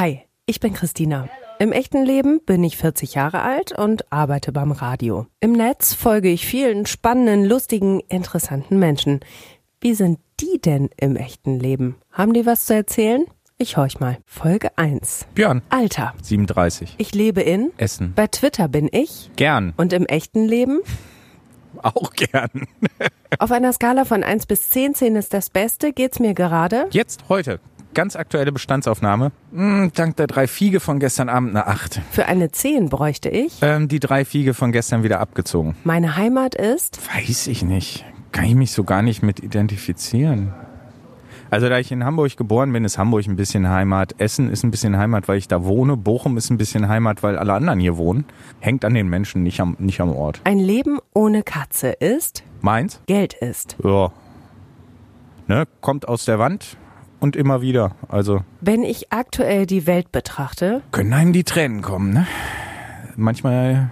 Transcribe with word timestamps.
Hi, 0.00 0.20
ich 0.46 0.60
bin 0.60 0.74
Christina. 0.74 1.28
Im 1.58 1.72
echten 1.72 2.04
Leben 2.04 2.40
bin 2.46 2.62
ich 2.62 2.76
40 2.76 3.14
Jahre 3.14 3.42
alt 3.42 3.76
und 3.76 4.12
arbeite 4.12 4.52
beim 4.52 4.70
Radio. 4.70 5.26
Im 5.40 5.50
Netz 5.50 5.92
folge 5.92 6.28
ich 6.28 6.46
vielen 6.46 6.86
spannenden, 6.86 7.44
lustigen, 7.44 7.98
interessanten 8.08 8.78
Menschen. 8.78 9.18
Wie 9.80 9.94
sind 9.94 10.20
die 10.38 10.60
denn 10.60 10.88
im 10.98 11.16
echten 11.16 11.58
Leben? 11.58 11.96
Haben 12.12 12.32
die 12.32 12.46
was 12.46 12.66
zu 12.66 12.76
erzählen? 12.76 13.24
Ich 13.56 13.76
horch 13.76 13.98
mal. 13.98 14.18
Folge 14.24 14.70
1. 14.78 15.26
Björn. 15.34 15.62
Alter. 15.68 16.14
37. 16.22 16.94
Ich 16.98 17.12
lebe 17.12 17.40
in 17.40 17.72
Essen. 17.76 18.12
Bei 18.14 18.28
Twitter 18.28 18.68
bin 18.68 18.88
ich. 18.92 19.32
Gern. 19.34 19.74
Und 19.76 19.92
im 19.92 20.06
echten 20.06 20.44
Leben? 20.44 20.78
Auch 21.82 22.12
gern. 22.12 22.68
Auf 23.40 23.50
einer 23.50 23.72
Skala 23.72 24.04
von 24.04 24.22
1 24.22 24.46
bis 24.46 24.70
10, 24.70 24.94
10 24.94 25.16
ist 25.16 25.34
das 25.34 25.50
Beste, 25.50 25.92
geht's 25.92 26.20
mir 26.20 26.34
gerade? 26.34 26.86
Jetzt, 26.92 27.28
heute. 27.28 27.58
Ganz 27.98 28.14
aktuelle 28.14 28.52
Bestandsaufnahme. 28.52 29.32
Hm, 29.52 29.90
dank 29.92 30.14
der 30.14 30.28
drei 30.28 30.46
Fiege 30.46 30.78
von 30.78 31.00
gestern 31.00 31.28
Abend 31.28 31.50
eine 31.50 31.66
8. 31.66 32.00
Für 32.12 32.26
eine 32.26 32.52
10 32.52 32.90
bräuchte 32.90 33.28
ich. 33.28 33.58
Ähm, 33.60 33.88
die 33.88 33.98
drei 33.98 34.24
Fiege 34.24 34.54
von 34.54 34.70
gestern 34.70 35.02
wieder 35.02 35.18
abgezogen. 35.18 35.74
Meine 35.82 36.14
Heimat 36.14 36.54
ist. 36.54 37.00
Weiß 37.12 37.48
ich 37.48 37.64
nicht. 37.64 38.04
Kann 38.30 38.44
ich 38.44 38.54
mich 38.54 38.70
so 38.70 38.84
gar 38.84 39.02
nicht 39.02 39.24
mit 39.24 39.40
identifizieren. 39.40 40.54
Also 41.50 41.68
da 41.68 41.80
ich 41.80 41.90
in 41.90 42.04
Hamburg 42.04 42.36
geboren 42.36 42.72
bin, 42.72 42.84
ist 42.84 42.98
Hamburg 42.98 43.26
ein 43.26 43.34
bisschen 43.34 43.68
Heimat. 43.68 44.14
Essen 44.18 44.48
ist 44.48 44.62
ein 44.62 44.70
bisschen 44.70 44.96
Heimat, 44.96 45.26
weil 45.26 45.38
ich 45.38 45.48
da 45.48 45.64
wohne. 45.64 45.96
Bochum 45.96 46.36
ist 46.36 46.50
ein 46.50 46.56
bisschen 46.56 46.86
Heimat, 46.86 47.24
weil 47.24 47.36
alle 47.36 47.54
anderen 47.54 47.80
hier 47.80 47.96
wohnen. 47.96 48.26
Hängt 48.60 48.84
an 48.84 48.94
den 48.94 49.08
Menschen, 49.08 49.42
nicht 49.42 49.60
am, 49.60 49.74
nicht 49.80 50.00
am 50.00 50.12
Ort. 50.12 50.40
Ein 50.44 50.60
Leben 50.60 51.00
ohne 51.14 51.42
Katze 51.42 51.88
ist. 51.88 52.44
Meins? 52.60 53.00
Geld 53.06 53.34
ist. 53.34 53.76
Ja. 53.82 54.12
Ne, 55.48 55.66
kommt 55.80 56.06
aus 56.06 56.26
der 56.26 56.38
Wand 56.38 56.76
und 57.20 57.36
immer 57.36 57.62
wieder. 57.62 57.92
Also. 58.08 58.42
Wenn 58.60 58.82
ich 58.82 59.12
aktuell 59.12 59.66
die 59.66 59.86
Welt 59.86 60.12
betrachte. 60.12 60.82
Können 60.92 61.12
einem 61.12 61.32
die 61.32 61.44
Tränen 61.44 61.82
kommen, 61.82 62.12
ne? 62.12 62.26
Manchmal 63.16 63.90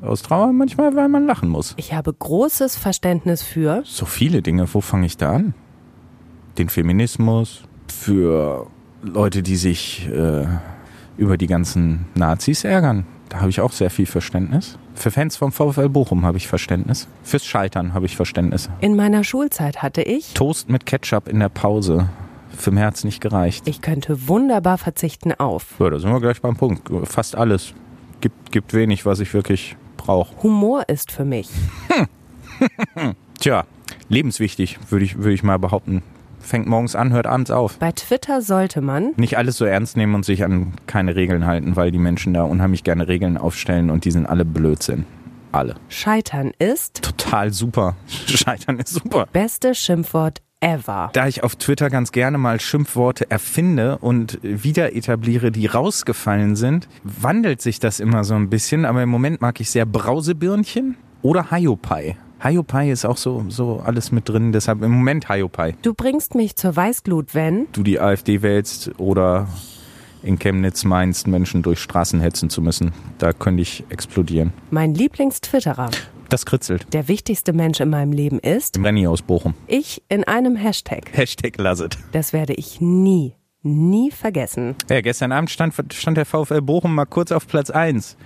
aus 0.00 0.22
Trauer, 0.22 0.52
manchmal, 0.52 0.96
weil 0.96 1.08
man 1.08 1.26
lachen 1.26 1.48
muss. 1.48 1.74
Ich 1.76 1.92
habe 1.92 2.12
großes 2.12 2.76
Verständnis 2.76 3.42
für. 3.42 3.82
So 3.84 4.06
viele 4.06 4.40
Dinge. 4.40 4.72
Wo 4.72 4.80
fange 4.80 5.06
ich 5.06 5.16
da 5.16 5.32
an? 5.32 5.54
Den 6.56 6.68
Feminismus, 6.70 7.62
für 7.90 8.66
Leute, 9.02 9.42
die 9.42 9.56
sich 9.56 10.08
äh, 10.08 10.46
über 11.16 11.36
die 11.36 11.46
ganzen 11.46 12.06
Nazis 12.14 12.64
ärgern. 12.64 13.06
Da 13.28 13.40
habe 13.40 13.50
ich 13.50 13.60
auch 13.60 13.72
sehr 13.72 13.90
viel 13.90 14.06
Verständnis. 14.06 14.78
Für 14.94 15.10
Fans 15.10 15.36
vom 15.36 15.52
VfL 15.52 15.88
Bochum 15.88 16.24
habe 16.24 16.36
ich 16.36 16.48
Verständnis. 16.48 17.06
Fürs 17.22 17.46
Scheitern 17.46 17.94
habe 17.94 18.06
ich 18.06 18.16
Verständnis. 18.16 18.68
In 18.80 18.96
meiner 18.96 19.22
Schulzeit 19.22 19.82
hatte 19.82 20.02
ich. 20.02 20.34
Toast 20.34 20.68
mit 20.68 20.86
Ketchup 20.86 21.28
in 21.28 21.38
der 21.38 21.48
Pause. 21.48 22.08
Für 22.60 22.78
hat's 22.84 23.04
nicht 23.04 23.22
gereicht. 23.22 23.66
Ich 23.66 23.80
könnte 23.80 24.28
wunderbar 24.28 24.76
verzichten 24.76 25.32
auf. 25.32 25.76
Ja, 25.78 25.88
da 25.88 25.98
sind 25.98 26.12
wir 26.12 26.20
gleich 26.20 26.42
beim 26.42 26.56
Punkt. 26.56 26.90
Fast 27.08 27.34
alles. 27.34 27.72
Gibt, 28.20 28.52
gibt 28.52 28.74
wenig, 28.74 29.06
was 29.06 29.20
ich 29.20 29.32
wirklich 29.32 29.76
brauche. 29.96 30.42
Humor 30.42 30.86
ist 30.88 31.10
für 31.10 31.24
mich. 31.24 31.48
Tja, 33.40 33.64
lebenswichtig, 34.10 34.78
würde 34.90 35.06
ich, 35.06 35.16
würde 35.16 35.32
ich 35.32 35.42
mal 35.42 35.58
behaupten. 35.58 36.02
Fängt 36.38 36.66
morgens 36.66 36.94
an, 36.94 37.12
hört 37.12 37.26
abends 37.26 37.50
auf. 37.50 37.78
Bei 37.78 37.92
Twitter 37.92 38.42
sollte 38.42 38.82
man 38.82 39.12
nicht 39.16 39.38
alles 39.38 39.56
so 39.56 39.64
ernst 39.64 39.96
nehmen 39.96 40.14
und 40.14 40.26
sich 40.26 40.44
an 40.44 40.74
keine 40.86 41.16
Regeln 41.16 41.46
halten, 41.46 41.76
weil 41.76 41.90
die 41.90 41.98
Menschen 41.98 42.34
da 42.34 42.42
unheimlich 42.42 42.84
gerne 42.84 43.08
Regeln 43.08 43.38
aufstellen 43.38 43.88
und 43.88 44.04
die 44.04 44.10
sind 44.10 44.26
alle 44.26 44.44
Blödsinn. 44.44 45.06
Alle. 45.52 45.76
Scheitern 45.88 46.52
ist 46.58 47.02
total 47.02 47.52
super. 47.52 47.96
Scheitern 48.26 48.78
ist 48.78 48.90
super. 48.90 49.26
Beste 49.32 49.74
Schimpfwort 49.74 50.42
ever. 50.60 51.10
Da 51.12 51.26
ich 51.26 51.42
auf 51.42 51.56
Twitter 51.56 51.90
ganz 51.90 52.12
gerne 52.12 52.38
mal 52.38 52.60
Schimpfworte 52.60 53.30
erfinde 53.30 53.98
und 53.98 54.38
wieder 54.42 54.94
etabliere, 54.94 55.50
die 55.50 55.66
rausgefallen 55.66 56.56
sind, 56.56 56.88
wandelt 57.02 57.60
sich 57.60 57.80
das 57.80 58.00
immer 58.00 58.24
so 58.24 58.34
ein 58.34 58.50
bisschen. 58.50 58.84
Aber 58.84 59.02
im 59.02 59.08
Moment 59.08 59.40
mag 59.40 59.60
ich 59.60 59.70
sehr 59.70 59.86
Brausebirnchen 59.86 60.96
oder 61.22 61.50
Hayopai. 61.50 62.16
Hayopai 62.42 62.90
ist 62.90 63.04
auch 63.04 63.18
so, 63.18 63.44
so 63.48 63.82
alles 63.84 64.12
mit 64.12 64.28
drin, 64.28 64.52
deshalb 64.52 64.82
im 64.82 64.92
Moment 64.92 65.28
Hayopai. 65.28 65.74
Du 65.82 65.92
bringst 65.92 66.34
mich 66.34 66.56
zur 66.56 66.74
Weißglut, 66.74 67.34
wenn 67.34 67.66
du 67.72 67.82
die 67.82 68.00
AfD 68.00 68.40
wählst 68.40 68.92
oder 68.98 69.46
in 70.22 70.38
Chemnitz 70.38 70.84
meinst, 70.84 71.26
Menschen 71.26 71.62
durch 71.62 71.80
Straßen 71.80 72.20
hetzen 72.20 72.50
zu 72.50 72.62
müssen. 72.62 72.92
Da 73.18 73.32
könnte 73.32 73.62
ich 73.62 73.84
explodieren. 73.88 74.52
Mein 74.70 74.94
Lieblingstwitterer. 74.94 75.90
Das 76.30 76.46
kritzelt. 76.46 76.86
Der 76.94 77.08
wichtigste 77.08 77.52
Mensch 77.52 77.80
in 77.80 77.90
meinem 77.90 78.12
Leben 78.12 78.38
ist 78.38 78.78
Renny 78.78 79.04
aus 79.08 79.20
Bochum. 79.20 79.54
Ich 79.66 80.00
in 80.08 80.22
einem 80.22 80.54
Hashtag. 80.54 81.10
Hashtag 81.12 81.58
Lasset. 81.58 81.98
Das 82.12 82.32
werde 82.32 82.54
ich 82.54 82.80
nie, 82.80 83.34
nie 83.62 84.12
vergessen. 84.12 84.76
Ja, 84.88 85.00
gestern 85.00 85.32
Abend 85.32 85.50
stand, 85.50 85.74
stand 85.92 86.16
der 86.16 86.26
VfL 86.26 86.62
Bochum 86.62 86.94
mal 86.94 87.04
kurz 87.04 87.32
auf 87.32 87.48
Platz 87.48 87.70
1. 87.70 88.16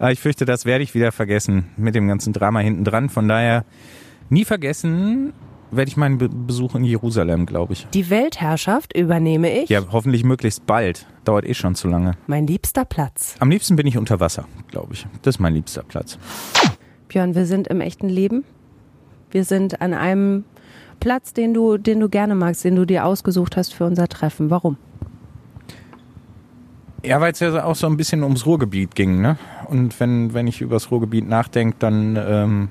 Aber 0.00 0.10
ich 0.10 0.18
fürchte, 0.18 0.44
das 0.44 0.64
werde 0.64 0.82
ich 0.82 0.94
wieder 0.94 1.12
vergessen 1.12 1.66
mit 1.76 1.94
dem 1.94 2.08
ganzen 2.08 2.32
Drama 2.32 2.58
hinten 2.58 2.82
dran. 2.82 3.08
Von 3.08 3.28
daher 3.28 3.64
nie 4.28 4.44
vergessen 4.44 5.32
werde 5.70 5.88
ich 5.88 5.96
meinen 5.96 6.18
Be 6.18 6.28
Besuch 6.28 6.74
in 6.74 6.82
Jerusalem, 6.82 7.46
glaube 7.46 7.74
ich. 7.74 7.86
Die 7.94 8.10
Weltherrschaft 8.10 8.92
übernehme 8.96 9.56
ich. 9.56 9.68
Ja, 9.70 9.82
hoffentlich 9.92 10.24
möglichst 10.24 10.66
bald. 10.66 11.06
Dauert 11.24 11.46
eh 11.46 11.54
schon 11.54 11.76
zu 11.76 11.86
lange. 11.86 12.16
Mein 12.26 12.48
liebster 12.48 12.84
Platz. 12.84 13.36
Am 13.38 13.50
liebsten 13.50 13.76
bin 13.76 13.86
ich 13.86 13.96
unter 13.96 14.18
Wasser, 14.18 14.48
glaube 14.68 14.94
ich. 14.94 15.06
Das 15.22 15.36
ist 15.36 15.38
mein 15.38 15.54
liebster 15.54 15.84
Platz. 15.84 16.18
Björn, 17.12 17.34
wir 17.34 17.44
sind 17.44 17.68
im 17.68 17.82
echten 17.82 18.08
Leben. 18.08 18.42
Wir 19.30 19.44
sind 19.44 19.82
an 19.82 19.92
einem 19.92 20.44
Platz, 20.98 21.34
den 21.34 21.52
du, 21.52 21.76
den 21.76 22.00
du 22.00 22.08
gerne 22.08 22.34
magst, 22.34 22.64
den 22.64 22.74
du 22.74 22.86
dir 22.86 23.04
ausgesucht 23.04 23.56
hast 23.56 23.74
für 23.74 23.84
unser 23.84 24.08
Treffen. 24.08 24.48
Warum? 24.48 24.78
Ja, 27.04 27.20
weil 27.20 27.32
es 27.32 27.40
ja 27.40 27.64
auch 27.64 27.74
so 27.74 27.86
ein 27.86 27.98
bisschen 27.98 28.22
ums 28.22 28.46
Ruhrgebiet 28.46 28.94
ging, 28.94 29.20
ne? 29.20 29.36
Und 29.66 29.98
wenn, 30.00 30.32
wenn 30.32 30.46
ich 30.46 30.62
über 30.62 30.76
das 30.76 30.90
Ruhrgebiet 30.90 31.28
nachdenke, 31.28 31.76
dann 31.78 32.16
ähm, 32.16 32.68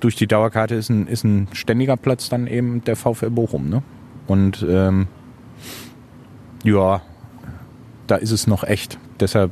durch 0.00 0.14
die 0.14 0.26
Dauerkarte 0.26 0.74
ist 0.74 0.88
ein, 0.88 1.08
ist 1.08 1.24
ein 1.24 1.48
ständiger 1.52 1.96
Platz 1.96 2.28
dann 2.28 2.46
eben 2.46 2.84
der 2.84 2.96
VfL 2.96 3.30
Bochum, 3.30 3.68
ne? 3.68 3.82
Und 4.26 4.64
ähm, 4.66 5.08
ja, 6.64 7.02
da 8.06 8.16
ist 8.16 8.30
es 8.30 8.46
noch 8.46 8.64
echt. 8.64 8.98
Deshalb 9.20 9.50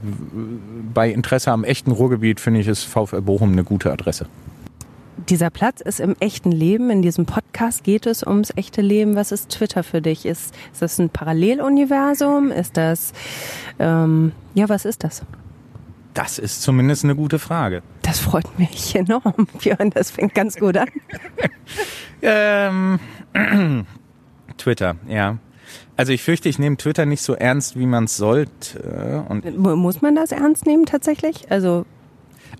bei 0.94 1.10
Interesse 1.10 1.50
am 1.52 1.64
echten 1.64 1.90
Ruhrgebiet 1.90 2.40
finde 2.40 2.60
ich, 2.60 2.68
ist 2.68 2.84
VfL 2.84 3.22
Bochum 3.22 3.52
eine 3.52 3.64
gute 3.64 3.92
Adresse. 3.92 4.26
Dieser 5.28 5.50
Platz 5.50 5.80
ist 5.80 5.98
im 5.98 6.14
echten 6.20 6.52
Leben. 6.52 6.90
In 6.90 7.02
diesem 7.02 7.26
Podcast 7.26 7.82
geht 7.82 8.06
es 8.06 8.22
ums 8.22 8.52
echte 8.54 8.82
Leben. 8.82 9.16
Was 9.16 9.32
ist 9.32 9.50
Twitter 9.50 9.82
für 9.82 10.00
dich? 10.00 10.26
Ist, 10.26 10.54
ist 10.72 10.82
das 10.82 10.98
ein 10.98 11.10
Paralleluniversum? 11.10 12.52
Ist 12.52 12.76
das, 12.76 13.12
ähm, 13.78 14.32
ja, 14.54 14.68
was 14.68 14.84
ist 14.84 15.02
das? 15.04 15.22
Das 16.14 16.38
ist 16.38 16.62
zumindest 16.62 17.04
eine 17.04 17.16
gute 17.16 17.38
Frage. 17.38 17.82
Das 18.02 18.20
freut 18.20 18.58
mich 18.58 18.94
enorm, 18.94 19.48
Björn. 19.58 19.90
Das 19.90 20.10
fängt 20.10 20.34
ganz 20.34 20.56
gut 20.56 20.76
an. 20.76 20.88
ähm, 22.22 23.00
Twitter, 24.56 24.96
ja. 25.08 25.38
Also 25.96 26.12
ich 26.12 26.22
fürchte, 26.22 26.48
ich 26.48 26.58
nehme 26.58 26.76
Twitter 26.76 27.06
nicht 27.06 27.22
so 27.22 27.34
ernst, 27.34 27.78
wie 27.78 27.86
man 27.86 28.04
es 28.04 28.16
sollte. 28.16 29.24
Und 29.28 29.58
Muss 29.58 30.02
man 30.02 30.14
das 30.14 30.32
ernst 30.32 30.66
nehmen 30.66 30.84
tatsächlich? 30.84 31.50
Also 31.50 31.86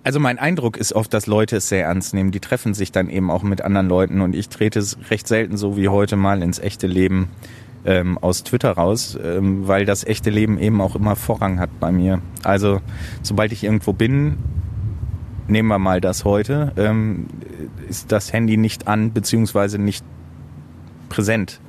also 0.03 0.21
mein 0.21 0.39
Eindruck 0.39 0.77
ist 0.77 0.93
oft, 0.93 1.13
dass 1.13 1.27
Leute 1.27 1.57
es 1.57 1.69
sehr 1.69 1.85
ernst 1.85 2.15
nehmen. 2.15 2.31
Die 2.31 2.39
treffen 2.39 2.75
sich 2.75 2.93
dann 2.93 3.09
eben 3.09 3.31
auch 3.31 3.43
mit 3.43 3.63
anderen 3.63 3.89
Leuten 3.89 4.21
und 4.21 4.37
ich 4.37 4.49
trete 4.49 4.79
es 4.79 4.97
recht 5.11 5.27
selten 5.27 5.57
so 5.57 5.77
wie 5.77 5.89
heute 5.89 6.15
mal 6.15 6.43
ins 6.43 6.61
echte 6.61 6.87
Leben 6.87 7.29
ähm, 7.85 8.17
aus 8.19 8.45
Twitter 8.45 8.73
raus, 8.73 9.19
ähm, 9.23 9.67
weil 9.67 9.85
das 9.85 10.05
echte 10.05 10.31
Leben 10.31 10.59
eben 10.59 10.81
auch 10.81 10.95
immer 10.95 11.17
Vorrang 11.17 11.59
hat 11.59 11.71
bei 11.81 11.91
mir. 11.91 12.21
Also 12.45 12.81
sobald 13.23 13.53
ich 13.53 13.65
irgendwo 13.65 13.93
bin, 13.93 14.39
nehmen 15.49 15.69
wir 15.69 15.79
mal 15.79 16.01
das 16.01 16.25
heute, 16.25 16.73
ähm, 16.77 17.27
ist 17.89 18.13
das 18.13 18.33
Handy 18.33 18.57
nicht 18.57 18.89
an 18.89 19.13
beziehungsweise 19.13 19.79
nicht 19.79 20.05
präsent. 21.09 21.61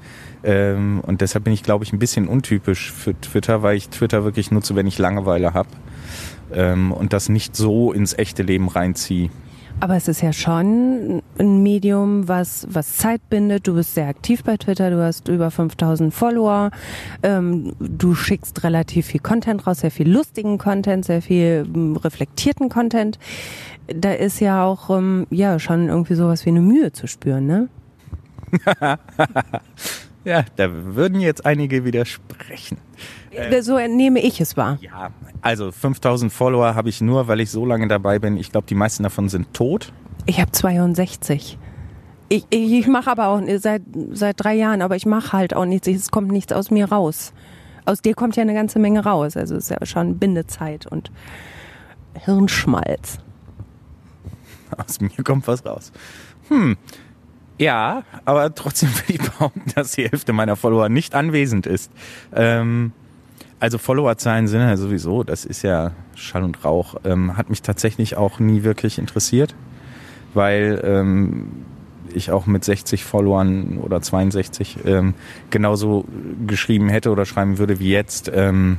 Ähm, 0.47 1.01
und 1.05 1.19
deshalb 1.19 1.43
bin 1.43 1.51
ich, 1.51 1.61
glaube 1.61 1.83
ich, 1.83 1.91
ein 1.91 1.99
bisschen 1.99 2.29
untypisch 2.29 2.93
für 2.93 3.19
Twitter, 3.19 3.63
weil 3.63 3.75
ich 3.75 3.89
Twitter 3.89 4.23
wirklich 4.23 4.49
nutze, 4.49 4.75
wenn 4.75 4.87
ich 4.87 4.97
Langeweile 4.97 5.53
habe 5.53 5.67
ähm, 6.53 6.93
und 6.93 7.11
das 7.11 7.27
nicht 7.27 7.57
so 7.57 7.91
ins 7.91 8.17
echte 8.17 8.43
Leben 8.43 8.69
reinziehe. 8.69 9.29
Aber 9.81 9.97
es 9.97 10.07
ist 10.07 10.21
ja 10.21 10.31
schon 10.31 11.21
ein 11.37 11.61
Medium, 11.61 12.29
was, 12.29 12.65
was 12.69 12.95
Zeit 12.95 13.29
bindet. 13.29 13.67
Du 13.67 13.75
bist 13.75 13.93
sehr 13.93 14.07
aktiv 14.07 14.41
bei 14.43 14.55
Twitter, 14.55 14.89
du 14.89 15.03
hast 15.03 15.27
über 15.27 15.51
5000 15.51 16.13
Follower. 16.13 16.71
Ähm, 17.23 17.73
du 17.79 18.15
schickst 18.15 18.63
relativ 18.63 19.07
viel 19.07 19.19
Content 19.19 19.67
raus, 19.67 19.81
sehr 19.81 19.91
viel 19.91 20.09
lustigen 20.09 20.57
Content, 20.57 21.03
sehr 21.03 21.21
viel 21.21 21.67
ähm, 21.75 21.97
reflektierten 21.97 22.69
Content. 22.69 23.19
Da 23.93 24.13
ist 24.13 24.39
ja 24.39 24.63
auch 24.63 24.89
ähm, 24.89 25.27
ja 25.29 25.59
schon 25.59 25.89
irgendwie 25.89 26.15
sowas 26.15 26.45
wie 26.45 26.51
eine 26.51 26.61
Mühe 26.61 26.93
zu 26.93 27.05
spüren, 27.05 27.45
ne? 27.45 27.69
ja, 30.27 30.43
da 30.57 30.69
würden 30.71 31.21
jetzt 31.21 31.45
einige 31.45 31.85
widersprechen. 31.85 32.77
Äh, 33.31 33.61
so 33.61 33.77
entnehme 33.77 34.19
ich 34.19 34.41
es 34.41 34.57
wahr. 34.57 34.77
Ja, 34.81 35.11
also 35.41 35.71
5000 35.71 36.33
Follower 36.33 36.75
habe 36.75 36.89
ich 36.89 36.99
nur, 36.99 37.29
weil 37.29 37.39
ich 37.39 37.49
so 37.49 37.65
lange 37.65 37.87
dabei 37.87 38.19
bin. 38.19 38.35
Ich 38.35 38.51
glaube, 38.51 38.67
die 38.67 38.75
meisten 38.75 39.03
davon 39.03 39.29
sind 39.29 39.53
tot. 39.53 39.93
Ich 40.25 40.41
habe 40.41 40.51
62. 40.51 41.57
Ich, 42.27 42.45
ich, 42.49 42.73
ich 42.73 42.87
mache 42.87 43.09
aber 43.09 43.27
auch 43.27 43.41
seit, 43.59 43.83
seit 44.11 44.43
drei 44.43 44.55
Jahren, 44.55 44.81
aber 44.81 44.97
ich 44.97 45.05
mache 45.05 45.31
halt 45.31 45.55
auch 45.55 45.63
nichts. 45.63 45.87
Es 45.87 46.11
kommt 46.11 46.29
nichts 46.29 46.51
aus 46.51 46.71
mir 46.71 46.89
raus. 46.91 47.31
aus 47.85 48.01
dir 48.01 48.13
kommt 48.13 48.35
ja 48.35 48.41
eine 48.41 48.53
ganze 48.53 48.79
Menge 48.79 49.05
raus. 49.05 49.37
Also 49.37 49.55
es 49.55 49.69
ist 49.69 49.79
ja 49.79 49.85
schon 49.85 50.17
Bindezeit 50.17 50.87
und 50.87 51.09
Hirnschmalz. 52.15 53.19
Aus 54.77 54.99
mir 54.99 55.23
kommt 55.23 55.47
was 55.47 55.65
raus. 55.65 55.93
Hm. 56.49 56.75
Ja, 57.57 58.03
aber 58.25 58.53
trotzdem 58.53 58.89
will 58.89 59.15
ich 59.15 59.21
behaupten, 59.21 59.63
dass 59.75 59.91
die 59.91 60.03
Hälfte 60.07 60.33
meiner 60.33 60.55
Follower 60.55 60.89
nicht 60.89 61.15
anwesend 61.15 61.65
ist. 61.65 61.91
Ähm, 62.33 62.91
also 63.59 63.79
Followerzahlen 63.79 64.47
sind 64.47 64.61
ja 64.61 64.77
sowieso, 64.77 65.23
das 65.23 65.43
ist 65.43 65.63
ja 65.63 65.91
Schall 66.15 66.43
und 66.43 66.63
Rauch. 66.63 66.95
Ähm, 67.03 67.37
hat 67.37 67.49
mich 67.49 67.63
tatsächlich 67.63 68.15
auch 68.15 68.39
nie 68.39 68.63
wirklich 68.63 68.99
interessiert, 68.99 69.55
weil 70.35 70.79
ähm, 70.83 71.47
ich 72.13 72.31
auch 72.31 72.45
mit 72.45 72.63
60 72.63 73.03
Followern 73.03 73.79
oder 73.79 74.01
62 74.01 74.85
ähm, 74.85 75.15
genauso 75.49 76.05
geschrieben 76.45 76.89
hätte 76.89 77.11
oder 77.11 77.25
schreiben 77.25 77.57
würde 77.57 77.79
wie 77.79 77.89
jetzt. 77.89 78.31
Ähm, 78.33 78.77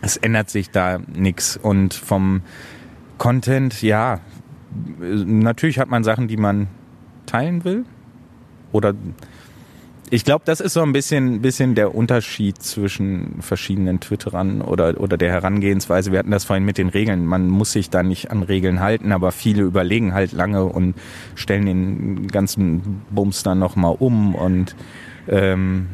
es 0.00 0.16
ändert 0.16 0.48
sich 0.48 0.70
da 0.70 0.98
nichts. 0.98 1.56
Und 1.56 1.92
vom 1.92 2.42
Content, 3.18 3.82
ja, 3.82 4.20
natürlich 4.98 5.78
hat 5.78 5.90
man 5.90 6.04
Sachen, 6.04 6.28
die 6.28 6.36
man 6.36 6.68
teilen 7.26 7.64
will. 7.64 7.84
Oder 8.72 8.94
ich 10.10 10.24
glaube, 10.24 10.42
das 10.46 10.60
ist 10.60 10.72
so 10.72 10.82
ein 10.82 10.92
bisschen, 10.92 11.42
bisschen 11.42 11.74
der 11.74 11.94
Unterschied 11.94 12.62
zwischen 12.62 13.42
verschiedenen 13.42 14.00
Twitterern 14.00 14.62
oder, 14.62 14.98
oder 15.00 15.18
der 15.18 15.30
Herangehensweise. 15.30 16.12
Wir 16.12 16.20
hatten 16.20 16.30
das 16.30 16.44
vorhin 16.44 16.64
mit 16.64 16.78
den 16.78 16.88
Regeln. 16.88 17.26
Man 17.26 17.48
muss 17.48 17.72
sich 17.72 17.90
da 17.90 18.02
nicht 18.02 18.30
an 18.30 18.42
Regeln 18.42 18.80
halten, 18.80 19.12
aber 19.12 19.32
viele 19.32 19.62
überlegen 19.62 20.14
halt 20.14 20.32
lange 20.32 20.64
und 20.64 20.94
stellen 21.34 21.66
den 21.66 22.28
ganzen 22.28 23.02
Bums 23.10 23.42
dann 23.42 23.58
nochmal 23.58 23.96
um 23.98 24.34
und 24.34 24.74
ähm, 25.28 25.88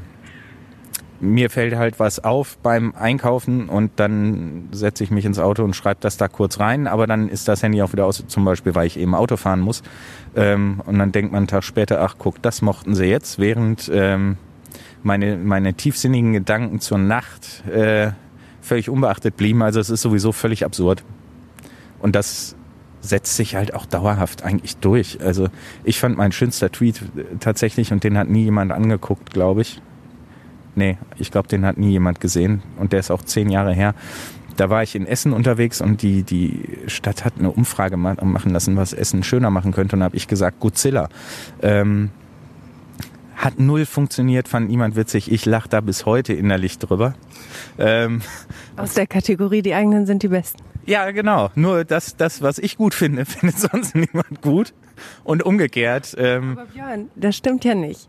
mir 1.21 1.51
fällt 1.51 1.77
halt 1.77 1.99
was 2.01 2.23
auf 2.23 2.59
beim 2.59 2.95
Einkaufen 2.95 3.69
und 3.69 3.93
dann 3.97 4.69
setze 4.73 5.05
ich 5.05 5.11
mich 5.11 5.25
ins 5.25 5.39
Auto 5.39 5.65
und 5.65 5.75
schreibe 5.75 5.99
das 6.01 6.17
da 6.17 6.29
kurz 6.29 6.61
rein, 6.61 6.87
aber 6.87 7.07
dann 7.07 7.29
ist 7.29 7.49
das 7.49 7.63
Handy 7.63 7.83
auch 7.83 7.93
wieder 7.93 8.07
aus, 8.07 8.25
zum 8.27 8.45
Beispiel, 8.45 8.75
weil 8.75 8.87
ich 8.87 8.99
eben 8.99 9.15
Auto 9.15 9.37
fahren 9.37 9.61
muss. 9.61 9.83
Ähm, 10.37 10.83
und 10.85 10.99
dann 10.99 11.13
denkt 11.13 11.33
man 11.33 11.39
einen 11.39 11.47
Tag 11.47 11.65
später, 11.65 12.01
ach 12.01 12.17
guck, 12.19 12.43
das 12.43 12.63
mochten 12.63 12.95
sie 12.95 13.07
jetzt, 13.07 13.39
während 13.39 13.91
ähm, 13.93 14.37
meine, 15.03 15.37
meine 15.37 15.75
tiefsinnigen 15.75 16.33
Gedanken 16.33 16.81
zur 16.81 16.99
Nacht 16.99 17.65
äh, 17.69 18.13
völlig 18.61 18.89
unbeachtet 18.89 19.37
blieben. 19.37 19.63
Also 19.63 19.79
es 19.81 19.91
ist 19.91 20.03
sowieso 20.03 20.33
völlig 20.33 20.65
absurd. 20.65 21.05
Und 22.01 22.17
das 22.17 22.57
setzt 23.01 23.37
sich 23.37 23.55
halt 23.55 23.75
auch 23.75 23.87
dauerhaft 23.87 24.43
eigentlich 24.43 24.79
durch. 24.79 25.21
Also 25.21 25.49
ich 25.85 26.01
fand 26.01 26.17
mein 26.17 26.33
schönster 26.33 26.73
Tweet 26.73 27.03
tatsächlich, 27.39 27.93
und 27.93 28.03
den 28.03 28.17
hat 28.17 28.29
nie 28.29 28.45
jemand 28.45 28.73
angeguckt, 28.73 29.31
glaube 29.31 29.61
ich. 29.61 29.81
Nee, 30.77 30.99
ich 31.19 31.31
glaube, 31.31 31.49
den 31.49 31.65
hat 31.65 31.79
nie 31.79 31.91
jemand 31.91 32.21
gesehen. 32.21 32.63
Und 32.79 32.93
der 32.93 33.01
ist 33.01 33.11
auch 33.11 33.23
zehn 33.23 33.49
Jahre 33.49 33.73
her. 33.73 33.95
Da 34.57 34.71
war 34.71 34.83
ich 34.83 34.95
in 34.95 35.07
Essen 35.07 35.33
unterwegs 35.33 35.81
und 35.81 36.03
die, 36.03 36.23
die 36.23 36.79
Stadt 36.87 37.25
hat 37.25 37.35
eine 37.39 37.51
Umfrage 37.51 37.97
machen 37.97 38.51
lassen, 38.51 38.77
was 38.77 38.93
Essen 38.93 39.23
schöner 39.23 39.51
machen 39.51 39.73
könnte. 39.73 39.97
Und 39.97 40.03
habe 40.03 40.17
ich 40.17 40.29
gesagt, 40.29 40.61
Godzilla. 40.61 41.09
Ähm, 41.63 42.11
hat 43.37 43.59
null 43.59 43.85
funktioniert, 43.85 44.47
fand 44.49 44.69
niemand 44.69 44.97
witzig. 44.97 45.31
Ich 45.31 45.45
lache 45.45 45.69
da 45.69 45.81
bis 45.81 46.07
heute 46.07 46.33
innerlich 46.33 46.79
drüber. 46.79 47.15
Ähm, 47.79 48.23
Aus 48.77 48.95
der 48.95 49.07
Kategorie, 49.09 49.61
die 49.61 49.75
eigenen 49.75 50.07
sind 50.07 50.23
die 50.23 50.29
besten. 50.29 50.63
Ja, 50.87 51.11
genau. 51.11 51.51
Nur 51.55 51.85
das, 51.85 52.17
das 52.17 52.43
was 52.43 52.59
ich 52.59 52.77
gut 52.77 52.95
finde, 52.95 53.25
findet 53.27 53.59
sonst 53.59 53.95
niemand 53.95 54.41
gut. 54.41 54.73
Und 55.25 55.43
umgekehrt. 55.43 56.15
Ähm, 56.17 56.53
Aber 56.53 56.67
Björn, 56.67 57.11
das 57.17 57.37
stimmt 57.37 57.65
ja 57.65 57.75
nicht 57.75 58.09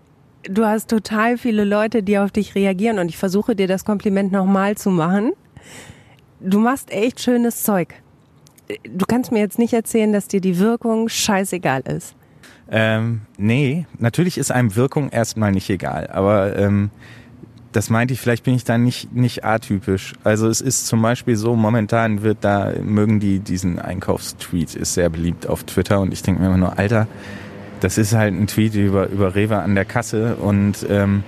du 0.50 0.65
hast 0.65 0.89
total 0.89 1.38
viele 1.38 1.63
Leute, 1.63 2.03
die 2.03 2.18
auf 2.18 2.31
dich 2.31 2.56
reagieren 2.56 3.00
und 3.00 3.09
ich 3.09 3.18
versuche 3.18 3.56
dir 3.56 3.68
das 3.68 3.86
Kompliment 3.86 4.31
nochmal 4.31 4.75
zu 4.75 4.89
machen. 4.89 5.31
Du 6.39 6.59
machst 6.59 6.92
echt 6.92 7.21
schönes 7.21 7.63
Zeug. 7.63 7.94
Du 8.83 9.06
kannst 9.06 9.31
mir 9.31 9.39
jetzt 9.39 9.59
nicht 9.59 9.74
erzählen, 9.74 10.12
dass 10.12 10.27
dir 10.27 10.42
die 10.42 10.59
Wirkung 10.59 11.07
scheißegal 11.07 11.81
ist. 11.81 12.15
Ähm, 12.69 13.21
nee, 13.38 13.86
natürlich 14.00 14.38
ist 14.38 14.51
einem 14.51 14.75
Wirkung 14.75 15.09
erstmal 15.09 15.51
nicht 15.51 15.69
egal, 15.69 16.07
aber 16.07 16.57
ähm, 16.57 16.89
das 17.71 17.91
meinte 17.91 18.13
ich, 18.13 18.21
vielleicht 18.21 18.44
bin 18.44 18.56
ich 18.56 18.63
da 18.63 18.77
nicht, 18.77 19.13
nicht 19.13 19.44
atypisch. 19.44 20.13
Also 20.24 20.48
es 20.48 20.62
ist 20.62 20.88
zum 20.88 21.01
Beispiel 21.01 21.36
so, 21.36 21.56
momentan 21.56 22.24
wird 22.24 22.39
da, 22.41 22.71
mögen 22.81 23.19
die 23.19 23.39
diesen 23.39 23.77
Einkaufstweet, 23.77 24.75
ist 24.75 24.95
sehr 24.95 25.09
beliebt 25.09 25.45
auf 25.45 25.63
Twitter 25.63 26.00
und 26.00 26.12
ich 26.12 26.24
denke 26.24 26.41
mir 26.41 26.48
immer 26.48 26.57
nur, 26.57 26.80
Alter, 26.80 27.07
das 27.80 27.98
ist 27.98 28.13
halt 28.13 28.33
ein 28.33 28.48
Tweet 28.48 28.75
über, 28.75 29.10
über 29.10 29.36
Rewe 29.36 29.57
an 29.57 29.75
der 29.75 29.86
Kasse 29.86 30.36
und 30.36 30.86
ähm, 30.89 31.24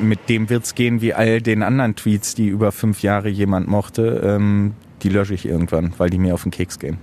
mit 0.00 0.28
dem 0.28 0.48
wird's 0.48 0.74
gehen 0.74 1.00
wie 1.00 1.12
all 1.12 1.40
den 1.40 1.62
anderen 1.62 1.96
Tweets, 1.96 2.34
die 2.34 2.48
über 2.48 2.72
fünf 2.72 3.02
Jahre 3.02 3.28
jemand 3.28 3.68
mochte. 3.68 4.22
Ähm, 4.24 4.74
die 5.02 5.08
lösche 5.08 5.34
ich 5.34 5.46
irgendwann, 5.46 5.92
weil 5.98 6.10
die 6.10 6.18
mir 6.18 6.34
auf 6.34 6.42
den 6.42 6.52
Keks 6.52 6.78
gehen. 6.78 6.98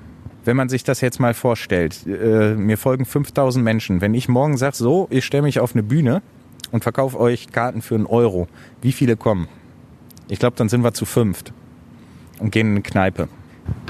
Wenn 0.46 0.56
man 0.56 0.70
sich 0.70 0.84
das 0.84 1.02
jetzt 1.02 1.20
mal 1.20 1.34
vorstellt, 1.34 2.06
äh, 2.08 2.56
mir 2.56 2.78
folgen 2.78 3.06
5000 3.06 3.64
Menschen. 3.64 4.02
Wenn 4.02 4.14
ich 4.14 4.30
morgen 4.30 4.58
sage, 4.58 4.76
so, 4.76 5.08
ich 5.10 5.26
stelle 5.26 5.44
mich 5.44 5.60
auf 5.60 5.74
eine 5.74 5.84
Bühne 5.84 6.22
und 6.72 6.84
verkaufe 6.84 7.20
euch 7.20 7.52
Karten 7.52 7.82
für 7.82 7.96
einen 7.96 8.06
Euro, 8.06 8.48
wie 8.82 8.92
viele 8.92 9.18
kommen? 9.18 9.48
Ich 10.30 10.40
glaube, 10.40 10.56
dann 10.56 10.70
sind 10.70 10.84
wir 10.84 10.94
zu 10.94 11.06
fünft 11.06 11.54
und 12.40 12.52
gehen 12.52 12.68
in 12.68 12.74
eine 12.74 12.82
Kneipe. 12.82 13.28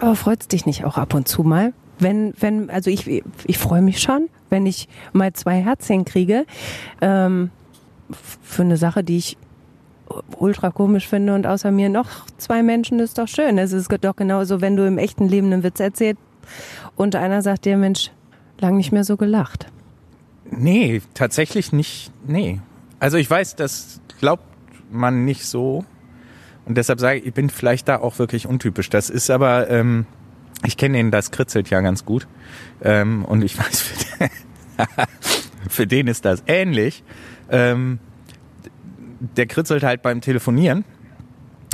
Aber 0.02 0.16
freut's 0.16 0.48
dich 0.48 0.66
nicht 0.66 0.86
auch 0.86 0.98
ab 0.98 1.14
und 1.14 1.28
zu 1.28 1.44
mal? 1.44 1.74
wenn, 2.00 2.34
wenn, 2.40 2.70
also 2.70 2.90
ich, 2.90 3.24
ich 3.46 3.58
freue 3.58 3.82
mich 3.82 4.00
schon, 4.00 4.30
wenn 4.50 4.66
ich 4.66 4.88
mal 5.14 5.34
zwei 5.34 5.62
Herzchen 5.62 6.06
kriege, 6.06 6.46
ähm, 7.02 7.52
für 8.42 8.64
eine 8.64 8.78
Sache, 8.78 9.04
die 9.04 9.18
ich 9.18 9.38
ultra 10.38 10.72
komisch 10.72 11.08
finde 11.08 11.36
und 11.36 11.46
außer 11.46 11.72
mir 11.72 11.90
noch 11.90 12.08
zwei 12.38 12.64
Menschen 12.64 13.00
ist 13.00 13.18
doch 13.18 13.28
schön. 13.28 13.58
Es 13.58 13.74
ist 13.74 13.90
doch 14.02 14.16
genauso, 14.16 14.62
wenn 14.62 14.76
du 14.76 14.88
im 14.88 14.98
echten 14.98 15.28
Leben 15.28 15.52
einen 15.52 15.64
Witz 15.64 15.80
erzählst 15.80 16.22
und 16.96 17.16
einer 17.16 17.42
sagt 17.42 17.66
dir, 17.66 17.78
Mensch, 17.78 18.12
lang 18.60 18.78
nicht 18.78 18.92
mehr 18.92 19.04
so 19.04 19.18
gelacht. 19.18 19.68
Nee, 20.50 21.02
tatsächlich 21.14 21.74
nicht, 21.74 22.12
nee. 22.26 22.62
Also 23.00 23.18
ich 23.18 23.30
weiß, 23.30 23.56
das 23.56 24.02
glaubt 24.20 24.46
man 24.90 25.26
nicht 25.26 25.46
so. 25.46 25.84
Und 26.66 26.78
deshalb 26.78 27.00
sage 27.00 27.20
ich, 27.20 27.26
ich 27.28 27.34
bin 27.34 27.50
vielleicht 27.50 27.88
da 27.88 27.98
auch 27.98 28.20
wirklich 28.20 28.48
untypisch. 28.48 28.90
Das 28.90 29.10
ist 29.10 29.30
aber, 29.30 29.70
ähm, 29.70 30.06
ich 30.66 30.78
kenne 30.78 31.00
ihn, 31.00 31.12
das 31.12 31.32
kritzelt 31.32 31.70
ja 31.70 31.82
ganz 31.82 32.06
gut. 32.06 32.28
Ähm, 32.82 33.24
und 33.26 33.44
ich 33.44 33.58
weiß, 33.60 34.07
für 35.70 35.88
den, 35.88 36.08
ist 36.08 36.26
das 36.26 36.44
ähnlich. 36.48 37.04
Ähm, 37.50 38.00
der 39.20 39.48
kritzelt 39.48 39.84
halt 39.84 40.02
beim 40.02 40.22
Telefonieren 40.22 40.86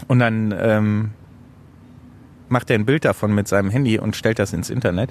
und 0.07 0.19
dann 0.19 0.53
ähm, 0.57 1.11
macht 2.49 2.69
er 2.69 2.75
ein 2.77 2.85
Bild 2.85 3.05
davon 3.05 3.33
mit 3.33 3.47
seinem 3.47 3.69
Handy 3.69 3.99
und 3.99 4.15
stellt 4.15 4.39
das 4.39 4.53
ins 4.53 4.69
Internet. 4.69 5.09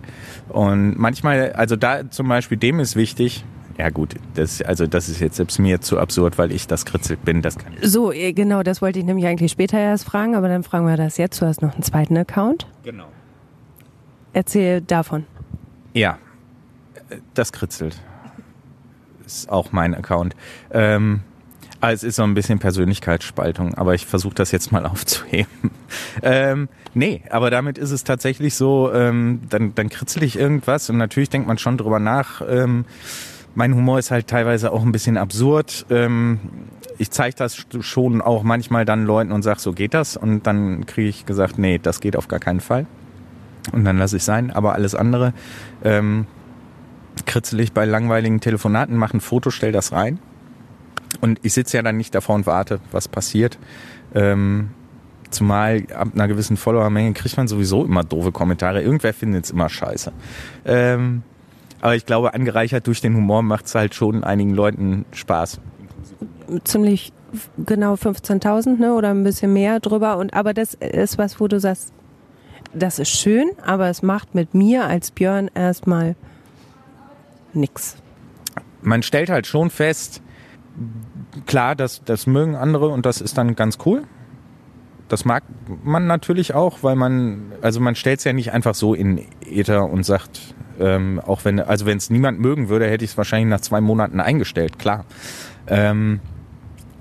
Und 0.48 0.98
manchmal, 0.98 1.52
also 1.52 1.76
da 1.76 2.10
zum 2.10 2.28
Beispiel, 2.28 2.56
dem 2.56 2.80
ist 2.80 2.96
wichtig, 2.96 3.44
ja 3.78 3.90
gut, 3.90 4.14
das, 4.34 4.62
also 4.62 4.86
das 4.86 5.08
ist 5.08 5.20
jetzt 5.20 5.36
selbst 5.36 5.58
mir 5.58 5.80
zu 5.80 5.98
absurd, 5.98 6.38
weil 6.38 6.52
ich 6.52 6.66
das 6.66 6.84
kritzelt 6.84 7.24
bin. 7.24 7.42
Das 7.42 7.58
kann 7.58 7.72
ich. 7.80 7.90
So, 7.90 8.12
eh, 8.12 8.32
genau, 8.32 8.62
das 8.62 8.82
wollte 8.82 8.98
ich 8.98 9.04
nämlich 9.04 9.26
eigentlich 9.26 9.52
später 9.52 9.78
erst 9.78 10.04
fragen, 10.04 10.34
aber 10.34 10.48
dann 10.48 10.62
fragen 10.62 10.86
wir 10.86 10.96
das 10.96 11.16
jetzt. 11.16 11.40
Du 11.40 11.46
hast 11.46 11.62
noch 11.62 11.72
einen 11.72 11.82
zweiten 11.82 12.16
Account. 12.16 12.66
Genau. 12.84 13.06
Erzähl 14.32 14.80
davon. 14.80 15.24
Ja, 15.94 16.18
das 17.34 17.52
kritzelt. 17.52 18.00
Ist 19.24 19.48
auch 19.48 19.72
mein 19.72 19.94
Account. 19.94 20.34
Ähm, 20.70 21.20
ah, 21.80 21.92
es 21.92 22.02
ist 22.02 22.16
so 22.16 22.22
ein 22.22 22.34
bisschen 22.34 22.58
Persönlichkeitsspaltung, 22.58 23.74
aber 23.74 23.94
ich 23.94 24.06
versuche 24.06 24.34
das 24.34 24.52
jetzt 24.52 24.72
mal 24.72 24.86
aufzuheben. 24.86 25.70
ähm, 26.22 26.68
nee, 26.94 27.22
aber 27.30 27.50
damit 27.50 27.78
ist 27.78 27.90
es 27.90 28.04
tatsächlich 28.04 28.54
so, 28.54 28.92
ähm, 28.92 29.40
dann, 29.48 29.74
dann 29.74 29.88
kritzel 29.88 30.22
ich 30.22 30.38
irgendwas 30.38 30.90
und 30.90 30.96
natürlich 30.96 31.30
denkt 31.30 31.48
man 31.48 31.58
schon 31.58 31.78
drüber 31.78 31.98
nach. 31.98 32.42
Ähm, 32.46 32.84
mein 33.54 33.74
Humor 33.74 33.98
ist 33.98 34.10
halt 34.10 34.28
teilweise 34.28 34.72
auch 34.72 34.82
ein 34.82 34.92
bisschen 34.92 35.18
absurd. 35.18 35.86
Ähm, 35.90 36.40
ich 36.98 37.10
zeige 37.10 37.36
das 37.36 37.66
schon 37.80 38.22
auch 38.22 38.42
manchmal 38.42 38.84
dann 38.84 39.04
Leuten 39.04 39.32
und 39.32 39.42
sage, 39.42 39.60
so 39.60 39.72
geht 39.72 39.94
das. 39.94 40.16
Und 40.16 40.46
dann 40.46 40.86
kriege 40.86 41.08
ich 41.08 41.26
gesagt, 41.26 41.58
nee, 41.58 41.78
das 41.78 42.00
geht 42.00 42.16
auf 42.16 42.28
gar 42.28 42.40
keinen 42.40 42.60
Fall. 42.60 42.86
Und 43.72 43.84
dann 43.84 43.98
lasse 43.98 44.16
ich 44.16 44.24
sein. 44.24 44.50
Aber 44.50 44.74
alles 44.74 44.94
andere 44.94 45.32
kritzel 47.26 47.60
ich 47.60 47.72
bei 47.72 47.84
langweiligen 47.84 48.40
Telefonaten, 48.40 48.96
mache 48.96 49.16
ein 49.16 49.20
Foto, 49.20 49.50
stell 49.50 49.72
das 49.72 49.92
rein. 49.92 50.18
Und 51.20 51.38
ich 51.42 51.52
sitze 51.52 51.76
ja 51.76 51.82
dann 51.82 51.96
nicht 51.96 52.14
davor 52.14 52.34
und 52.34 52.46
warte, 52.46 52.80
was 52.90 53.08
passiert. 53.08 53.58
Ähm, 54.14 54.70
zumal 55.30 55.84
ab 55.94 56.08
einer 56.14 56.28
gewissen 56.28 56.56
Followermenge 56.56 57.12
kriegt 57.12 57.36
man 57.36 57.48
sowieso 57.48 57.84
immer 57.84 58.04
doofe 58.04 58.32
Kommentare. 58.32 58.82
Irgendwer 58.82 59.14
findet 59.14 59.44
es 59.44 59.50
immer 59.50 59.68
scheiße. 59.68 60.12
Ähm, 60.64 61.22
aber 61.80 61.96
ich 61.96 62.06
glaube, 62.06 62.34
angereichert 62.34 62.86
durch 62.86 63.00
den 63.00 63.16
Humor 63.16 63.42
macht 63.42 63.66
es 63.66 63.74
halt 63.74 63.94
schon 63.94 64.24
einigen 64.24 64.54
Leuten 64.54 65.04
Spaß. 65.12 65.60
Ziemlich 66.64 67.12
genau 67.58 67.94
15.000 67.94 68.78
ne? 68.78 68.94
oder 68.94 69.10
ein 69.10 69.24
bisschen 69.24 69.52
mehr 69.52 69.80
drüber. 69.80 70.16
Und 70.18 70.34
aber 70.34 70.54
das 70.54 70.74
ist 70.74 71.18
was, 71.18 71.40
wo 71.40 71.48
du 71.48 71.58
sagst, 71.58 71.92
das 72.74 72.98
ist 72.98 73.10
schön, 73.10 73.50
aber 73.64 73.88
es 73.88 74.02
macht 74.02 74.34
mit 74.34 74.54
mir 74.54 74.86
als 74.86 75.10
Björn 75.10 75.50
erstmal 75.54 76.14
nix. 77.54 77.96
Man 78.82 79.02
stellt 79.02 79.30
halt 79.30 79.46
schon 79.46 79.70
fest, 79.70 80.22
klar, 81.46 81.74
das, 81.74 82.02
das 82.04 82.26
mögen 82.26 82.56
andere 82.56 82.88
und 82.88 83.06
das 83.06 83.20
ist 83.20 83.38
dann 83.38 83.54
ganz 83.54 83.78
cool. 83.86 84.04
Das 85.08 85.24
mag 85.24 85.44
man 85.84 86.06
natürlich 86.06 86.54
auch, 86.54 86.82
weil 86.82 86.96
man, 86.96 87.52
also 87.60 87.80
man 87.80 87.94
stellt 87.94 88.20
es 88.20 88.24
ja 88.24 88.32
nicht 88.32 88.52
einfach 88.52 88.74
so 88.74 88.94
in 88.94 89.20
Ether 89.44 89.84
und 89.90 90.04
sagt, 90.04 90.54
ähm, 90.80 91.20
auch 91.20 91.44
wenn, 91.44 91.60
also 91.60 91.84
wenn 91.86 91.98
es 91.98 92.08
niemand 92.08 92.40
mögen 92.40 92.68
würde, 92.68 92.88
hätte 92.88 93.04
ich 93.04 93.12
es 93.12 93.16
wahrscheinlich 93.16 93.50
nach 93.50 93.60
zwei 93.60 93.80
Monaten 93.80 94.20
eingestellt, 94.20 94.78
klar. 94.78 95.04
Ähm, 95.66 96.20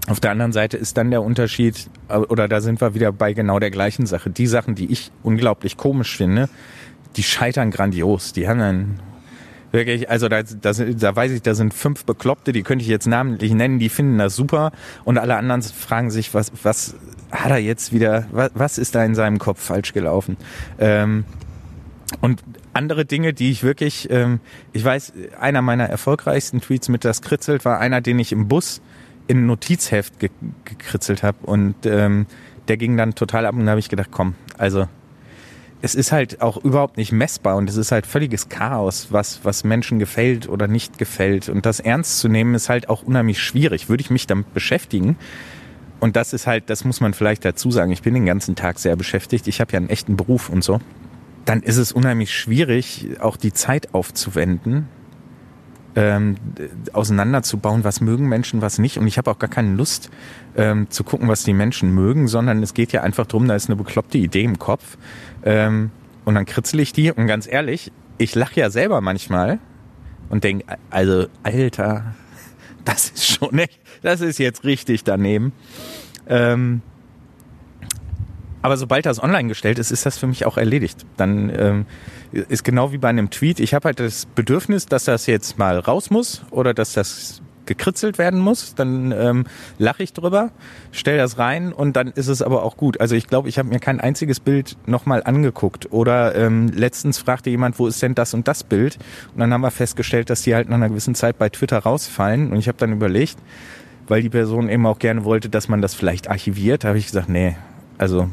auf 0.07 0.19
der 0.19 0.31
anderen 0.31 0.51
Seite 0.51 0.77
ist 0.77 0.97
dann 0.97 1.11
der 1.11 1.21
Unterschied, 1.21 1.89
äh, 2.09 2.17
oder 2.17 2.47
da 2.47 2.59
sind 2.59 2.81
wir 2.81 2.93
wieder 2.93 3.11
bei 3.11 3.33
genau 3.33 3.59
der 3.59 3.71
gleichen 3.71 4.05
Sache. 4.05 4.29
Die 4.29 4.47
Sachen, 4.47 4.75
die 4.75 4.91
ich 4.91 5.11
unglaublich 5.23 5.77
komisch 5.77 6.17
finde, 6.17 6.49
die 7.15 7.23
scheitern 7.23 7.71
grandios. 7.71 8.33
Die 8.33 8.47
haben 8.47 8.59
dann 8.59 8.99
wirklich, 9.71 10.09
also 10.09 10.27
da, 10.27 10.43
da, 10.43 10.71
da 10.73 11.15
weiß 11.15 11.31
ich, 11.31 11.41
da 11.41 11.53
sind 11.53 11.73
fünf 11.73 12.05
Bekloppte, 12.05 12.51
die 12.51 12.63
könnte 12.63 12.83
ich 12.83 12.89
jetzt 12.89 13.07
namentlich 13.07 13.53
nennen, 13.53 13.79
die 13.79 13.89
finden 13.89 14.17
das 14.17 14.35
super 14.35 14.71
und 15.03 15.17
alle 15.17 15.35
anderen 15.35 15.61
fragen 15.61 16.11
sich, 16.11 16.33
was, 16.33 16.51
was 16.63 16.95
hat 17.31 17.51
er 17.51 17.57
jetzt 17.57 17.93
wieder, 17.93 18.25
was, 18.31 18.51
was 18.53 18.77
ist 18.77 18.95
da 18.95 19.03
in 19.03 19.15
seinem 19.15 19.39
Kopf 19.39 19.61
falsch 19.61 19.93
gelaufen? 19.93 20.37
Ähm, 20.79 21.25
und 22.19 22.43
andere 22.73 23.05
Dinge, 23.05 23.33
die 23.33 23.51
ich 23.51 23.63
wirklich, 23.63 24.09
ähm, 24.09 24.41
ich 24.73 24.83
weiß, 24.83 25.13
einer 25.39 25.61
meiner 25.61 25.85
erfolgreichsten 25.85 26.59
Tweets 26.59 26.89
mit 26.89 27.05
das 27.05 27.21
kritzelt 27.21 27.63
war 27.63 27.79
einer, 27.79 28.01
den 28.01 28.19
ich 28.19 28.31
im 28.31 28.47
Bus 28.47 28.81
in 29.27 29.39
ein 29.39 29.45
Notizheft 29.45 30.19
ge 30.19 30.29
gekritzelt 30.65 31.23
habe 31.23 31.37
und 31.43 31.75
ähm, 31.85 32.25
der 32.67 32.77
ging 32.77 32.97
dann 32.97 33.15
total 33.15 33.45
ab 33.45 33.55
und 33.55 33.65
da 33.65 33.71
habe 33.71 33.79
ich 33.79 33.89
gedacht, 33.89 34.09
komm, 34.11 34.35
also 34.57 34.87
es 35.81 35.95
ist 35.95 36.11
halt 36.11 36.41
auch 36.41 36.57
überhaupt 36.63 36.97
nicht 36.97 37.11
messbar 37.11 37.55
und 37.55 37.69
es 37.69 37.75
ist 37.75 37.91
halt 37.91 38.05
völliges 38.05 38.49
Chaos, 38.49 39.07
was, 39.09 39.43
was 39.43 39.63
Menschen 39.63 39.97
gefällt 39.97 40.47
oder 40.47 40.67
nicht 40.67 40.97
gefällt. 40.97 41.49
Und 41.49 41.65
das 41.65 41.79
ernst 41.79 42.19
zu 42.19 42.27
nehmen 42.27 42.53
ist 42.53 42.69
halt 42.69 42.87
auch 42.87 43.01
unheimlich 43.01 43.41
schwierig. 43.41 43.89
Würde 43.89 44.01
ich 44.01 44.11
mich 44.11 44.27
damit 44.27 44.53
beschäftigen? 44.53 45.17
Und 45.99 46.15
das 46.15 46.33
ist 46.33 46.45
halt, 46.45 46.69
das 46.69 46.83
muss 46.83 47.01
man 47.01 47.13
vielleicht 47.13 47.45
dazu 47.45 47.71
sagen. 47.71 47.91
Ich 47.91 48.03
bin 48.03 48.13
den 48.13 48.25
ganzen 48.25 48.55
Tag 48.55 48.77
sehr 48.79 48.95
beschäftigt. 48.95 49.47
Ich 49.47 49.59
habe 49.59 49.73
ja 49.73 49.77
einen 49.77 49.89
echten 49.89 50.17
Beruf 50.17 50.49
und 50.49 50.63
so. 50.63 50.79
Dann 51.45 51.63
ist 51.63 51.77
es 51.77 51.91
unheimlich 51.91 52.33
schwierig, 52.35 53.07
auch 53.19 53.35
die 53.35 53.51
Zeit 53.51 53.93
aufzuwenden, 53.93 54.87
ähm, 55.95 56.35
auseinanderzubauen, 56.93 57.83
was 57.83 58.01
mögen 58.01 58.27
Menschen, 58.27 58.61
was 58.61 58.79
nicht. 58.79 58.97
Und 58.97 59.07
ich 59.07 59.17
habe 59.17 59.29
auch 59.31 59.39
gar 59.39 59.49
keine 59.49 59.75
Lust 59.75 60.09
ähm, 60.55 60.89
zu 60.89 61.03
gucken, 61.03 61.27
was 61.27 61.43
die 61.43 61.53
Menschen 61.53 61.93
mögen, 61.93 62.27
sondern 62.27 62.63
es 62.63 62.73
geht 62.73 62.91
ja 62.91 63.01
einfach 63.01 63.25
darum, 63.25 63.47
da 63.47 63.55
ist 63.55 63.69
eine 63.69 63.75
bekloppte 63.75 64.17
Idee 64.17 64.43
im 64.43 64.59
Kopf. 64.59 64.97
Ähm, 65.43 65.91
und 66.23 66.35
dann 66.35 66.45
kritzel 66.45 66.79
ich 66.79 66.93
die 66.93 67.11
und 67.11 67.27
ganz 67.27 67.47
ehrlich, 67.47 67.91
ich 68.17 68.35
lache 68.35 68.59
ja 68.59 68.69
selber 68.69 69.01
manchmal 69.01 69.59
und 70.29 70.43
denke, 70.43 70.65
also 70.89 71.27
Alter, 71.43 72.15
das 72.85 73.09
ist 73.09 73.25
schon 73.25 73.57
echt, 73.57 73.79
das 74.01 74.21
ist 74.21 74.37
jetzt 74.37 74.63
richtig 74.63 75.03
daneben. 75.03 75.51
Ähm, 76.27 76.81
aber 78.61 78.77
sobald 78.77 79.05
das 79.05 79.21
online 79.21 79.47
gestellt 79.47 79.79
ist, 79.79 79.91
ist 79.91 80.05
das 80.05 80.17
für 80.17 80.27
mich 80.27 80.45
auch 80.45 80.57
erledigt. 80.57 81.05
Dann 81.17 81.51
ähm, 81.55 81.85
ist 82.31 82.63
genau 82.63 82.91
wie 82.91 82.97
bei 82.97 83.09
einem 83.09 83.29
Tweet. 83.29 83.59
Ich 83.59 83.73
habe 83.73 83.85
halt 83.85 83.99
das 83.99 84.25
Bedürfnis, 84.25 84.85
dass 84.85 85.05
das 85.05 85.25
jetzt 85.25 85.57
mal 85.57 85.79
raus 85.79 86.09
muss 86.09 86.43
oder 86.51 86.73
dass 86.73 86.93
das 86.93 87.41
gekritzelt 87.65 88.17
werden 88.17 88.39
muss. 88.39 88.75
Dann 88.75 89.11
ähm, 89.11 89.45
lache 89.77 90.03
ich 90.03 90.13
drüber, 90.13 90.51
stell 90.91 91.17
das 91.17 91.37
rein 91.37 91.73
und 91.73 91.95
dann 91.95 92.09
ist 92.09 92.27
es 92.27 92.41
aber 92.41 92.63
auch 92.63 92.77
gut. 92.77 92.99
Also 92.99 93.15
ich 93.15 93.27
glaube, 93.27 93.49
ich 93.49 93.59
habe 93.59 93.69
mir 93.69 93.79
kein 93.79 93.99
einziges 93.99 94.39
Bild 94.39 94.77
nochmal 94.85 95.23
angeguckt. 95.23 95.91
Oder 95.91 96.35
ähm, 96.35 96.69
letztens 96.69 97.17
fragte 97.17 97.49
jemand, 97.49 97.79
wo 97.79 97.87
ist 97.87 98.01
denn 98.01 98.15
das 98.15 98.33
und 98.33 98.47
das 98.47 98.63
Bild? 98.63 98.97
Und 99.33 99.39
dann 99.39 99.53
haben 99.53 99.61
wir 99.61 99.71
festgestellt, 99.71 100.29
dass 100.29 100.41
die 100.41 100.55
halt 100.55 100.69
nach 100.69 100.75
einer 100.75 100.89
gewissen 100.89 101.15
Zeit 101.15 101.37
bei 101.37 101.49
Twitter 101.49 101.79
rausfallen. 101.79 102.51
Und 102.51 102.57
ich 102.57 102.67
habe 102.67 102.77
dann 102.77 102.91
überlegt, 102.91 103.37
weil 104.07 104.21
die 104.21 104.29
Person 104.29 104.69
eben 104.69 104.85
auch 104.85 104.99
gerne 104.99 105.23
wollte, 105.23 105.49
dass 105.49 105.69
man 105.69 105.81
das 105.81 105.93
vielleicht 105.93 106.29
archiviert, 106.29 106.83
habe 106.83 106.97
ich 106.97 107.05
gesagt, 107.05 107.29
nee, 107.29 107.55
also 107.97 108.29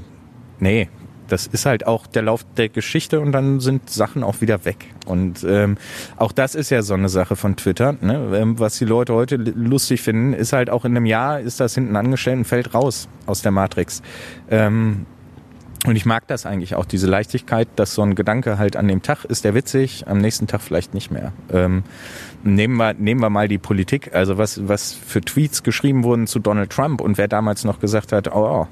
nee, 0.59 0.89
das 1.29 1.47
ist 1.47 1.67
halt 1.67 1.87
auch 1.87 2.07
der 2.07 2.23
Lauf 2.23 2.45
der 2.57 2.69
Geschichte 2.69 3.21
und 3.21 3.33
dann 3.33 3.61
sind 3.61 3.91
Sachen 3.91 4.23
auch 4.23 4.41
wieder 4.41 4.65
weg. 4.65 4.87
Und 5.07 5.45
ähm, 5.49 5.77
auch 6.17 6.33
das 6.33 6.55
ist 6.55 6.71
ja 6.71 6.83
so 6.83 6.95
eine 6.95 7.09
Sache 7.09 7.37
von 7.37 7.57
Twitter. 7.57 7.95
Ne? 8.01 8.37
Ähm, 8.37 8.59
was 8.59 8.79
die 8.79 8.85
Leute 8.85 9.15
heute 9.15 9.37
lustig 9.37 10.03
finden, 10.03 10.33
ist 10.33 10.53
halt 10.53 10.71
auch 10.71 10.85
in 10.85 10.97
einem 10.97 11.07
Jahr 11.07 11.41
ist 11.41 11.61
das 11.61 11.75
hinten 11.75 11.97
angestellt 11.97 12.39
und 12.39 12.45
fällt 12.45 12.75
raus 12.75 13.09
aus 13.27 13.43
der 13.43 13.53
Matrix. 13.53 14.03
Ähm, 14.51 15.07
und 15.87 15.95
ich 15.95 16.05
mag 16.05 16.27
das 16.27 16.45
eigentlich 16.45 16.75
auch, 16.75 16.85
diese 16.85 17.07
Leichtigkeit, 17.07 17.69
dass 17.77 17.95
so 17.95 18.03
ein 18.03 18.17
Gedanke 18.17 18.59
halt 18.59 18.77
an 18.77 18.89
dem 18.89 19.01
Tag 19.03 19.25
ist 19.25 19.45
der 19.45 19.55
witzig, 19.55 20.09
am 20.09 20.19
nächsten 20.19 20.49
Tag 20.49 20.61
vielleicht 20.61 20.93
nicht 20.93 21.13
mehr. 21.13 21.33
Ähm, 21.53 21.85
nehmen, 22.43 22.77
wir, 22.77 22.95
nehmen 22.95 23.21
wir 23.21 23.31
mal 23.31 23.47
die 23.47 23.59
Politik, 23.59 24.13
also 24.13 24.39
was, 24.39 24.67
was 24.67 24.93
für 24.93 25.21
Tweets 25.21 25.63
geschrieben 25.63 26.03
wurden 26.03 26.27
zu 26.27 26.41
Donald 26.41 26.71
Trump 26.71 27.01
und 27.01 27.17
wer 27.17 27.29
damals 27.29 27.65
noch 27.65 27.79
gesagt 27.79 28.11
hat, 28.13 28.35
oh, 28.35 28.65
oh 28.65 28.67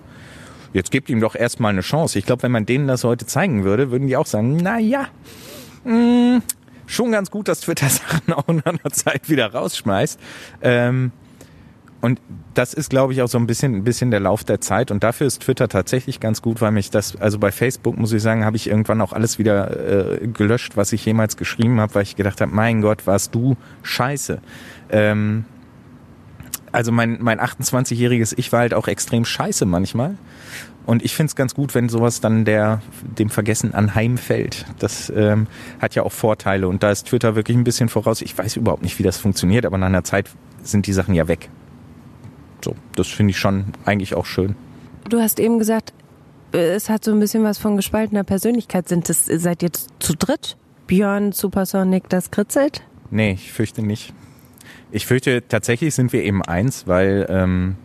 jetzt 0.72 0.90
gebt 0.90 1.08
ihm 1.08 1.20
doch 1.20 1.34
erstmal 1.34 1.72
eine 1.72 1.80
Chance. 1.80 2.18
Ich 2.18 2.26
glaube, 2.26 2.42
wenn 2.42 2.52
man 2.52 2.66
denen 2.66 2.86
das 2.86 3.04
heute 3.04 3.26
zeigen 3.26 3.64
würde, 3.64 3.90
würden 3.90 4.08
die 4.08 4.16
auch 4.16 4.26
sagen, 4.26 4.56
na 4.56 4.78
ja, 4.78 5.06
mh, 5.84 6.40
schon 6.86 7.12
ganz 7.12 7.30
gut, 7.30 7.48
dass 7.48 7.60
Twitter 7.60 7.88
Sachen 7.88 8.32
auch 8.32 8.48
in 8.48 8.62
einer 8.62 8.90
Zeit 8.90 9.28
wieder 9.28 9.52
rausschmeißt. 9.52 10.18
Ähm, 10.62 11.12
und 12.00 12.20
das 12.54 12.72
ist, 12.74 12.90
glaube 12.90 13.12
ich, 13.12 13.22
auch 13.22 13.28
so 13.28 13.38
ein 13.38 13.46
bisschen, 13.46 13.74
ein 13.74 13.84
bisschen 13.84 14.10
der 14.10 14.20
Lauf 14.20 14.44
der 14.44 14.60
Zeit. 14.60 14.90
Und 14.90 15.02
dafür 15.02 15.26
ist 15.26 15.42
Twitter 15.42 15.68
tatsächlich 15.68 16.20
ganz 16.20 16.42
gut, 16.42 16.60
weil 16.60 16.70
mich 16.70 16.90
das, 16.90 17.16
also 17.16 17.38
bei 17.38 17.50
Facebook 17.50 17.96
muss 17.96 18.12
ich 18.12 18.22
sagen, 18.22 18.44
habe 18.44 18.56
ich 18.56 18.68
irgendwann 18.68 19.00
auch 19.00 19.12
alles 19.12 19.38
wieder 19.38 20.20
äh, 20.22 20.26
gelöscht, 20.28 20.76
was 20.76 20.92
ich 20.92 21.04
jemals 21.04 21.36
geschrieben 21.36 21.80
habe, 21.80 21.94
weil 21.94 22.02
ich 22.02 22.14
gedacht 22.14 22.40
habe, 22.40 22.54
mein 22.54 22.80
Gott, 22.82 23.06
warst 23.06 23.34
du 23.34 23.56
scheiße. 23.82 24.40
Ähm, 24.90 25.46
also 26.76 26.92
mein, 26.92 27.16
mein 27.22 27.40
28-jähriges 27.40 28.34
Ich 28.36 28.52
war 28.52 28.60
halt 28.60 28.74
auch 28.74 28.86
extrem 28.86 29.24
scheiße 29.24 29.64
manchmal. 29.64 30.18
Und 30.84 31.02
ich 31.04 31.16
finde 31.16 31.30
es 31.30 31.34
ganz 31.34 31.54
gut, 31.54 31.74
wenn 31.74 31.88
sowas 31.88 32.20
dann 32.20 32.44
der, 32.44 32.82
dem 33.02 33.30
Vergessen 33.30 33.72
anheimfällt. 33.72 34.66
Das 34.78 35.10
ähm, 35.16 35.46
hat 35.80 35.94
ja 35.94 36.02
auch 36.02 36.12
Vorteile. 36.12 36.68
Und 36.68 36.82
da 36.82 36.90
ist 36.90 37.06
Twitter 37.08 37.34
wirklich 37.34 37.56
ein 37.56 37.64
bisschen 37.64 37.88
voraus. 37.88 38.20
Ich 38.20 38.36
weiß 38.36 38.56
überhaupt 38.56 38.82
nicht, 38.82 38.98
wie 38.98 39.02
das 39.02 39.16
funktioniert, 39.16 39.64
aber 39.64 39.78
nach 39.78 39.86
einer 39.86 40.04
Zeit 40.04 40.28
sind 40.62 40.86
die 40.86 40.92
Sachen 40.92 41.14
ja 41.14 41.28
weg. 41.28 41.48
So, 42.62 42.76
das 42.94 43.08
finde 43.08 43.30
ich 43.30 43.38
schon 43.38 43.64
eigentlich 43.86 44.14
auch 44.14 44.26
schön. 44.26 44.54
Du 45.08 45.18
hast 45.20 45.40
eben 45.40 45.58
gesagt, 45.58 45.94
es 46.52 46.90
hat 46.90 47.04
so 47.04 47.12
ein 47.12 47.20
bisschen 47.20 47.42
was 47.42 47.56
von 47.56 47.76
gespaltener 47.76 48.22
Persönlichkeit. 48.22 48.86
Sind 48.86 49.08
es, 49.08 49.24
seid 49.24 49.62
ihr 49.62 49.70
zu 49.72 50.14
dritt? 50.14 50.58
Björn, 50.86 51.32
Supersonic, 51.32 52.10
das 52.10 52.30
kritzelt? 52.30 52.82
Nee, 53.10 53.32
ich 53.32 53.50
fürchte 53.50 53.82
nicht. 53.82 54.12
Ich 54.96 55.04
fürchte, 55.04 55.46
tatsächlich 55.46 55.94
sind 55.94 56.14
wir 56.14 56.22
eben 56.22 56.40
eins, 56.40 56.86
weil 56.86 57.26
ähm, 57.28 57.76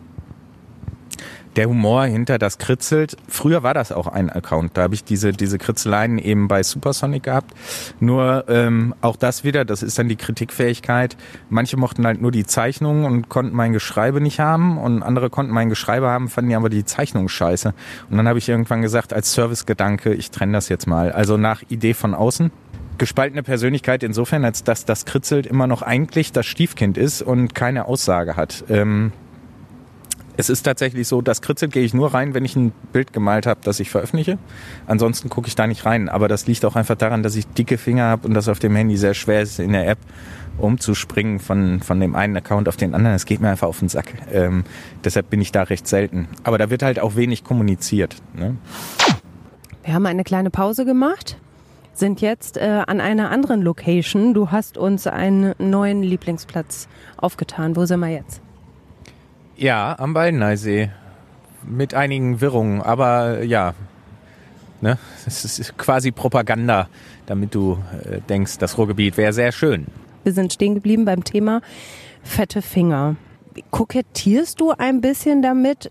der 1.56 1.68
Humor 1.68 2.06
hinter 2.06 2.38
das 2.38 2.56
kritzelt. 2.56 3.18
Früher 3.28 3.62
war 3.62 3.74
das 3.74 3.92
auch 3.92 4.06
ein 4.06 4.30
Account. 4.30 4.78
Da 4.78 4.84
habe 4.84 4.94
ich 4.94 5.04
diese, 5.04 5.32
diese 5.32 5.58
Kritzeleien 5.58 6.16
eben 6.16 6.48
bei 6.48 6.62
Supersonic 6.62 7.24
gehabt. 7.24 7.52
Nur 8.00 8.46
ähm, 8.48 8.94
auch 9.02 9.16
das 9.16 9.44
wieder, 9.44 9.66
das 9.66 9.82
ist 9.82 9.98
dann 9.98 10.08
die 10.08 10.16
Kritikfähigkeit. 10.16 11.18
Manche 11.50 11.76
mochten 11.76 12.06
halt 12.06 12.22
nur 12.22 12.32
die 12.32 12.46
Zeichnungen 12.46 13.04
und 13.04 13.28
konnten 13.28 13.54
mein 13.54 13.74
Geschreibe 13.74 14.22
nicht 14.22 14.40
haben 14.40 14.78
und 14.78 15.02
andere 15.02 15.28
konnten 15.28 15.52
mein 15.52 15.68
Geschreibe 15.68 16.08
haben, 16.08 16.30
fanden 16.30 16.54
aber 16.54 16.70
die 16.70 16.86
Zeichnung 16.86 17.28
scheiße. 17.28 17.74
Und 18.08 18.16
dann 18.16 18.26
habe 18.26 18.38
ich 18.38 18.48
irgendwann 18.48 18.80
gesagt, 18.80 19.12
als 19.12 19.34
Servicegedanke, 19.34 20.14
ich 20.14 20.30
trenne 20.30 20.54
das 20.54 20.70
jetzt 20.70 20.86
mal. 20.86 21.12
Also 21.12 21.36
nach 21.36 21.60
Idee 21.68 21.92
von 21.92 22.14
außen 22.14 22.50
gespaltene 22.98 23.42
Persönlichkeit 23.42 24.02
insofern, 24.02 24.44
als 24.44 24.64
dass 24.64 24.84
das 24.84 25.04
Kritzelt 25.04 25.46
immer 25.46 25.66
noch 25.66 25.82
eigentlich 25.82 26.32
das 26.32 26.46
Stiefkind 26.46 26.98
ist 26.98 27.22
und 27.22 27.54
keine 27.54 27.86
Aussage 27.86 28.36
hat. 28.36 28.64
Ähm, 28.68 29.12
es 30.36 30.48
ist 30.48 30.62
tatsächlich 30.62 31.06
so, 31.08 31.20
das 31.20 31.42
Kritzelt 31.42 31.72
gehe 31.72 31.82
ich 31.82 31.92
nur 31.92 32.14
rein, 32.14 32.32
wenn 32.34 32.44
ich 32.44 32.56
ein 32.56 32.72
Bild 32.92 33.12
gemalt 33.12 33.46
habe, 33.46 33.60
das 33.62 33.80
ich 33.80 33.90
veröffentliche. 33.90 34.38
Ansonsten 34.86 35.28
gucke 35.28 35.48
ich 35.48 35.54
da 35.54 35.66
nicht 35.66 35.84
rein. 35.84 36.08
Aber 36.08 36.26
das 36.26 36.46
liegt 36.46 36.64
auch 36.64 36.74
einfach 36.74 36.96
daran, 36.96 37.22
dass 37.22 37.36
ich 37.36 37.46
dicke 37.46 37.76
Finger 37.76 38.04
habe 38.04 38.26
und 38.26 38.34
das 38.34 38.48
auf 38.48 38.58
dem 38.58 38.74
Handy 38.74 38.96
sehr 38.96 39.14
schwer 39.14 39.42
ist, 39.42 39.58
in 39.58 39.72
der 39.72 39.88
App 39.88 39.98
umzuspringen 40.58 41.38
von, 41.38 41.80
von 41.80 42.00
dem 42.00 42.14
einen 42.14 42.36
Account 42.36 42.68
auf 42.68 42.76
den 42.76 42.94
anderen. 42.94 43.14
Es 43.14 43.26
geht 43.26 43.40
mir 43.40 43.50
einfach 43.50 43.68
auf 43.68 43.80
den 43.80 43.88
Sack. 43.88 44.14
Ähm, 44.32 44.64
deshalb 45.04 45.28
bin 45.28 45.40
ich 45.40 45.52
da 45.52 45.64
recht 45.64 45.86
selten. 45.86 46.28
Aber 46.44 46.56
da 46.56 46.70
wird 46.70 46.82
halt 46.82 46.98
auch 46.98 47.14
wenig 47.16 47.44
kommuniziert. 47.44 48.16
Ne? 48.34 48.56
Wir 49.84 49.94
haben 49.94 50.06
eine 50.06 50.24
kleine 50.24 50.50
Pause 50.50 50.84
gemacht 50.84 51.36
sind 51.92 52.20
jetzt 52.20 52.56
äh, 52.56 52.82
an 52.86 53.00
einer 53.00 53.30
anderen 53.30 53.62
Location. 53.62 54.34
Du 54.34 54.50
hast 54.50 54.78
uns 54.78 55.06
einen 55.06 55.54
neuen 55.58 56.02
Lieblingsplatz 56.02 56.88
aufgetan. 57.16 57.76
Wo 57.76 57.84
sind 57.84 58.00
wir 58.00 58.08
jetzt? 58.08 58.40
Ja, 59.56 59.98
am 59.98 60.14
Baldeneysee. 60.14 60.90
Mit 61.64 61.94
einigen 61.94 62.40
Wirrungen, 62.40 62.82
aber 62.82 63.42
ja. 63.44 63.74
Ne? 64.80 64.98
Es 65.26 65.44
ist 65.44 65.78
quasi 65.78 66.10
Propaganda, 66.10 66.88
damit 67.26 67.54
du 67.54 67.78
äh, 68.04 68.20
denkst, 68.20 68.58
das 68.58 68.78
Ruhrgebiet 68.78 69.16
wäre 69.16 69.32
sehr 69.32 69.52
schön. 69.52 69.86
Wir 70.24 70.32
sind 70.32 70.52
stehen 70.52 70.74
geblieben 70.74 71.04
beim 71.04 71.22
Thema 71.24 71.60
fette 72.22 72.62
Finger. 72.62 73.16
Kokettierst 73.70 74.60
du 74.60 74.72
ein 74.72 75.00
bisschen 75.00 75.42
damit, 75.42 75.90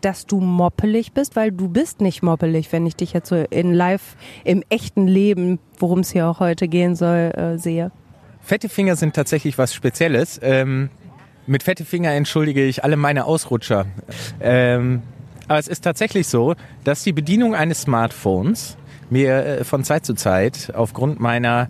dass 0.00 0.26
du 0.26 0.40
moppelig 0.40 1.12
bist, 1.12 1.36
weil 1.36 1.52
du 1.52 1.68
bist 1.68 2.00
nicht 2.00 2.22
moppelig, 2.22 2.72
wenn 2.72 2.86
ich 2.86 2.96
dich 2.96 3.12
jetzt 3.12 3.28
so 3.28 3.36
in 3.36 3.72
live 3.74 4.16
im 4.44 4.62
echten 4.68 5.06
Leben, 5.06 5.58
worum 5.78 6.00
es 6.00 6.10
hier 6.10 6.26
auch 6.26 6.40
heute 6.40 6.68
gehen 6.68 6.94
soll, 6.94 7.32
äh, 7.34 7.58
sehe. 7.58 7.90
Fette 8.40 8.68
Finger 8.68 8.96
sind 8.96 9.14
tatsächlich 9.14 9.58
was 9.58 9.74
Spezielles. 9.74 10.40
Ähm, 10.42 10.90
mit 11.46 11.62
fette 11.62 11.84
Finger 11.84 12.12
entschuldige 12.12 12.64
ich 12.64 12.84
alle 12.84 12.96
meine 12.96 13.24
Ausrutscher. 13.24 13.86
Ähm, 14.40 15.02
Aber 15.48 15.58
es 15.58 15.68
ist 15.68 15.82
tatsächlich 15.82 16.28
so, 16.28 16.54
dass 16.84 17.04
die 17.04 17.12
Bedienung 17.12 17.54
eines 17.54 17.82
Smartphones 17.82 18.76
mir 19.10 19.44
äh, 19.44 19.64
von 19.64 19.82
Zeit 19.84 20.04
zu 20.04 20.14
Zeit 20.14 20.72
aufgrund 20.74 21.20
meiner 21.20 21.68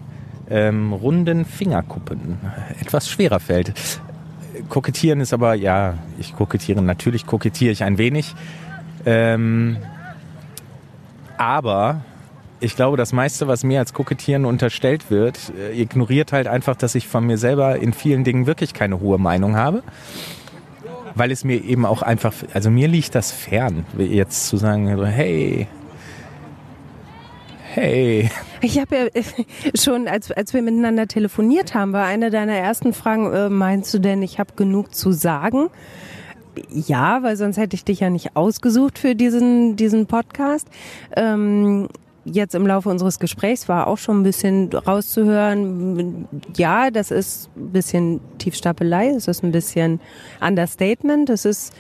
ähm, 0.50 0.92
runden 0.92 1.44
Fingerkuppen 1.44 2.38
etwas 2.80 3.08
schwerer 3.08 3.38
fällt. 3.38 3.72
Kokettieren 4.68 5.20
ist 5.20 5.32
aber, 5.32 5.54
ja, 5.54 5.94
ich 6.18 6.34
kokettiere, 6.34 6.82
natürlich 6.82 7.26
kokettiere 7.26 7.72
ich 7.72 7.84
ein 7.84 7.98
wenig. 7.98 8.34
Ähm, 9.06 9.76
aber 11.36 12.02
ich 12.60 12.74
glaube, 12.76 12.96
das 12.96 13.12
meiste, 13.12 13.46
was 13.46 13.62
mir 13.64 13.78
als 13.78 13.92
Kokettieren 13.92 14.44
unterstellt 14.44 15.10
wird, 15.10 15.52
äh, 15.56 15.80
ignoriert 15.80 16.32
halt 16.32 16.48
einfach, 16.48 16.76
dass 16.76 16.94
ich 16.94 17.06
von 17.06 17.24
mir 17.24 17.38
selber 17.38 17.76
in 17.76 17.92
vielen 17.92 18.24
Dingen 18.24 18.46
wirklich 18.46 18.74
keine 18.74 19.00
hohe 19.00 19.18
Meinung 19.18 19.56
habe. 19.56 19.82
Weil 21.14 21.30
es 21.30 21.44
mir 21.44 21.62
eben 21.64 21.86
auch 21.86 22.02
einfach, 22.02 22.32
also 22.54 22.70
mir 22.70 22.88
liegt 22.88 23.14
das 23.14 23.32
fern, 23.32 23.86
jetzt 23.96 24.48
zu 24.48 24.56
sagen, 24.56 25.04
hey, 25.04 25.66
hey. 27.78 28.30
Ich 28.61 28.78
habe 28.78 28.97
ja 28.97 29.23
schon, 29.75 30.08
als, 30.08 30.30
als 30.32 30.54
wir 30.54 30.62
miteinander 30.62 31.06
telefoniert 31.06 31.75
haben, 31.75 31.92
war 31.92 32.04
eine 32.04 32.30
deiner 32.30 32.54
ersten 32.54 32.92
Fragen, 32.92 33.32
äh, 33.32 33.49
meinst 33.49 33.92
du 33.94 33.99
denn, 33.99 34.23
ich 34.23 34.38
habe 34.38 34.54
genug 34.56 34.94
zu 34.94 35.12
sagen? 35.12 35.68
Ja, 36.70 37.23
weil 37.23 37.37
sonst 37.37 37.56
hätte 37.56 37.76
ich 37.76 37.85
dich 37.85 38.00
ja 38.00 38.11
nicht 38.11 38.35
ausgesucht 38.35 38.99
für 38.99 39.14
diesen, 39.14 39.76
diesen 39.76 40.06
Podcast. 40.06 40.66
Ähm, 41.14 41.88
jetzt 42.25 42.54
im 42.54 42.66
Laufe 42.66 42.88
unseres 42.88 43.20
Gesprächs 43.20 43.68
war 43.68 43.87
auch 43.87 43.99
schon 43.99 44.20
ein 44.20 44.23
bisschen 44.25 44.73
rauszuhören, 44.73 46.26
ja, 46.56 46.90
das 46.90 47.11
ist 47.11 47.49
ein 47.56 47.70
bisschen 47.70 48.20
Tiefstapelei, 48.38 49.11
es 49.11 49.28
ist 49.28 49.42
ein 49.42 49.52
bisschen 49.52 50.00
Understatement, 50.40 51.30
es 51.30 51.44
ist 51.44 51.73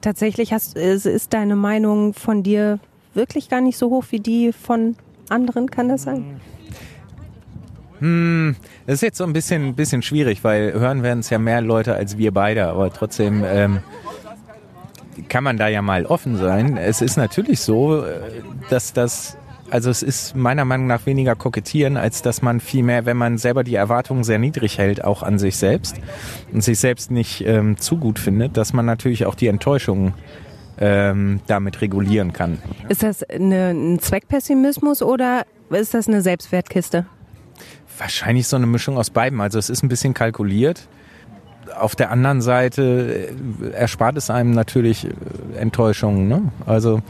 tatsächlich, 0.00 0.52
hast, 0.52 0.76
es 0.76 1.06
ist 1.06 1.32
deine 1.32 1.56
Meinung 1.56 2.12
von 2.12 2.42
dir 2.42 2.78
wirklich 3.14 3.48
gar 3.48 3.60
nicht 3.60 3.78
so 3.78 3.90
hoch 3.90 4.04
wie 4.10 4.20
die 4.20 4.52
von 4.52 4.96
anderen, 5.30 5.70
kann 5.70 5.88
das 5.88 6.02
sein? 6.02 6.40
Hm, 8.00 8.56
das 8.86 8.96
ist 8.96 9.02
jetzt 9.02 9.18
so 9.18 9.24
ein 9.24 9.32
bisschen, 9.32 9.74
bisschen 9.74 10.02
schwierig, 10.02 10.44
weil 10.44 10.72
hören 10.74 11.02
werden 11.02 11.20
es 11.20 11.30
ja 11.30 11.38
mehr 11.38 11.60
Leute 11.60 11.94
als 11.94 12.18
wir 12.18 12.32
beide, 12.32 12.66
aber 12.66 12.92
trotzdem 12.92 13.42
ähm, 13.46 13.80
kann 15.28 15.44
man 15.44 15.56
da 15.56 15.68
ja 15.68 15.82
mal 15.82 16.04
offen 16.04 16.36
sein. 16.36 16.76
Es 16.76 17.00
ist 17.00 17.16
natürlich 17.16 17.60
so, 17.60 18.04
äh, 18.04 18.20
dass 18.68 18.92
das 18.92 19.38
also 19.70 19.90
es 19.90 20.02
ist 20.02 20.36
meiner 20.36 20.64
Meinung 20.64 20.86
nach 20.86 21.06
weniger 21.06 21.34
kokettieren, 21.34 21.96
als 21.96 22.22
dass 22.22 22.42
man 22.42 22.60
viel 22.60 22.82
mehr, 22.82 23.04
wenn 23.04 23.16
man 23.16 23.38
selber 23.38 23.64
die 23.64 23.74
Erwartungen 23.74 24.24
sehr 24.24 24.38
niedrig 24.38 24.78
hält, 24.78 25.04
auch 25.04 25.22
an 25.22 25.38
sich 25.38 25.56
selbst 25.56 25.96
und 26.52 26.62
sich 26.62 26.78
selbst 26.78 27.10
nicht 27.10 27.44
ähm, 27.44 27.76
zu 27.76 27.96
gut 27.96 28.18
findet, 28.18 28.56
dass 28.56 28.72
man 28.72 28.86
natürlich 28.86 29.26
auch 29.26 29.34
die 29.34 29.48
Enttäuschungen 29.48 30.14
ähm, 30.78 31.40
damit 31.46 31.80
regulieren 31.80 32.32
kann. 32.32 32.58
Ist 32.88 33.02
das 33.02 33.22
eine, 33.22 33.70
ein 33.70 33.98
Zweckpessimismus 33.98 35.02
oder 35.02 35.44
ist 35.70 35.94
das 35.94 36.08
eine 36.08 36.22
Selbstwertkiste? 36.22 37.06
Wahrscheinlich 37.98 38.46
so 38.46 38.56
eine 38.56 38.66
Mischung 38.66 38.98
aus 38.98 39.10
beiden. 39.10 39.40
Also 39.40 39.58
es 39.58 39.70
ist 39.70 39.82
ein 39.82 39.88
bisschen 39.88 40.14
kalkuliert. 40.14 40.88
Auf 41.78 41.96
der 41.96 42.10
anderen 42.10 42.42
Seite 42.42 43.32
äh, 43.62 43.70
erspart 43.70 44.16
es 44.16 44.30
einem 44.30 44.52
natürlich 44.52 45.06
äh, 45.06 45.10
Enttäuschungen. 45.58 46.28
Ne? 46.28 46.42
Also 46.66 47.00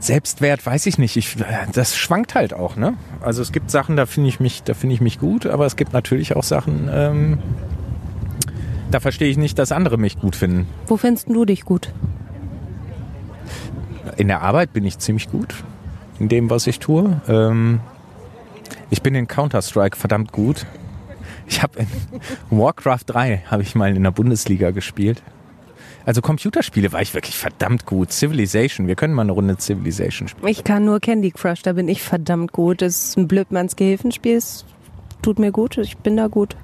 Selbstwert 0.00 0.64
weiß 0.64 0.86
ich 0.86 0.98
nicht. 0.98 1.16
Ich, 1.16 1.36
das 1.72 1.96
schwankt 1.96 2.34
halt 2.34 2.54
auch, 2.54 2.76
ne? 2.76 2.94
Also 3.20 3.42
es 3.42 3.50
gibt 3.50 3.70
Sachen, 3.70 3.96
da 3.96 4.06
finde 4.06 4.28
ich 4.28 4.38
mich, 4.38 4.62
da 4.62 4.74
finde 4.74 4.94
ich 4.94 5.00
mich 5.00 5.18
gut, 5.18 5.44
aber 5.46 5.66
es 5.66 5.74
gibt 5.74 5.92
natürlich 5.92 6.36
auch 6.36 6.44
Sachen, 6.44 6.88
ähm, 6.92 7.38
da 8.90 9.00
verstehe 9.00 9.28
ich 9.28 9.36
nicht, 9.36 9.58
dass 9.58 9.72
andere 9.72 9.98
mich 9.98 10.18
gut 10.18 10.36
finden. 10.36 10.68
Wo 10.86 10.96
findest 10.96 11.28
du 11.28 11.44
dich 11.44 11.64
gut? 11.64 11.92
In 14.16 14.28
der 14.28 14.42
Arbeit 14.42 14.72
bin 14.72 14.84
ich 14.84 14.98
ziemlich 14.98 15.30
gut 15.30 15.54
in 16.18 16.28
dem, 16.28 16.50
was 16.50 16.66
ich 16.66 16.78
tue. 16.78 17.20
Ähm, 17.28 17.80
ich 18.90 19.02
bin 19.02 19.14
in 19.14 19.28
Counter-Strike 19.28 19.96
verdammt 19.96 20.32
gut. 20.32 20.66
Ich 21.46 21.62
habe 21.62 21.80
in 21.80 21.86
Warcraft 22.50 23.04
3 23.06 23.44
habe 23.46 23.62
ich 23.62 23.74
mal 23.74 23.94
in 23.96 24.02
der 24.02 24.10
Bundesliga 24.10 24.70
gespielt. 24.70 25.22
Also 26.04 26.22
Computerspiele 26.22 26.92
war 26.92 27.02
ich 27.02 27.12
wirklich 27.12 27.36
verdammt 27.36 27.84
gut. 27.84 28.12
Civilization, 28.12 28.86
wir 28.86 28.94
können 28.94 29.12
mal 29.12 29.22
eine 29.22 29.32
Runde 29.32 29.56
Civilization 29.58 30.28
spielen. 30.28 30.48
Ich 30.48 30.64
kann 30.64 30.84
nur 30.84 31.00
Candy 31.00 31.30
Crush, 31.30 31.62
da 31.62 31.74
bin 31.74 31.88
ich 31.88 32.02
verdammt 32.02 32.52
gut. 32.52 32.82
Das 32.82 33.04
ist 33.04 33.18
ein 33.18 33.28
Blödmanns 33.28 33.76
Gehilfenspiel, 33.76 34.36
es 34.36 34.64
tut 35.20 35.38
mir 35.38 35.52
gut, 35.52 35.76
ich 35.76 35.98
bin 35.98 36.16
da 36.16 36.28
gut. 36.28 36.56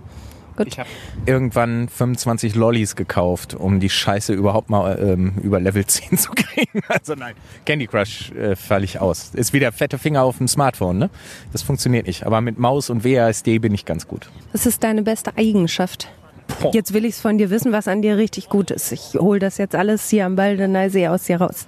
Gut. 0.56 0.68
Ich 0.68 0.78
habe 0.78 0.88
irgendwann 1.26 1.88
25 1.88 2.54
Lollis 2.54 2.96
gekauft, 2.96 3.54
um 3.54 3.80
die 3.80 3.90
Scheiße 3.90 4.32
überhaupt 4.32 4.70
mal 4.70 4.98
ähm, 5.00 5.34
über 5.42 5.60
Level 5.60 5.84
10 5.86 6.18
zu 6.18 6.30
kriegen. 6.32 6.80
Also 6.88 7.14
nein, 7.14 7.34
Candy 7.64 7.86
Crush 7.86 8.30
äh, 8.32 8.56
falle 8.56 8.84
ich 8.84 9.00
aus. 9.00 9.30
Ist 9.34 9.52
wieder 9.52 9.72
fette 9.72 9.98
Finger 9.98 10.22
auf 10.22 10.38
dem 10.38 10.48
Smartphone, 10.48 10.98
ne? 10.98 11.10
Das 11.52 11.62
funktioniert 11.62 12.06
nicht. 12.06 12.24
Aber 12.24 12.40
mit 12.40 12.58
Maus 12.58 12.90
und 12.90 13.04
WASD 13.04 13.58
bin 13.58 13.74
ich 13.74 13.84
ganz 13.84 14.06
gut. 14.06 14.30
Was 14.52 14.66
ist 14.66 14.82
deine 14.84 15.02
beste 15.02 15.36
Eigenschaft? 15.36 16.08
Boah. 16.60 16.72
Jetzt 16.74 16.92
will 16.92 17.04
ich 17.04 17.14
es 17.14 17.20
von 17.20 17.38
dir 17.38 17.50
wissen, 17.50 17.72
was 17.72 17.88
an 17.88 18.02
dir 18.02 18.16
richtig 18.16 18.48
gut 18.48 18.70
ist. 18.70 18.92
Ich 18.92 19.14
hole 19.14 19.38
das 19.38 19.58
jetzt 19.58 19.74
alles 19.74 20.08
hier 20.10 20.26
am 20.26 20.36
Baldeneysee 20.36 21.08
aus 21.08 21.24
dir 21.24 21.40
raus. 21.40 21.66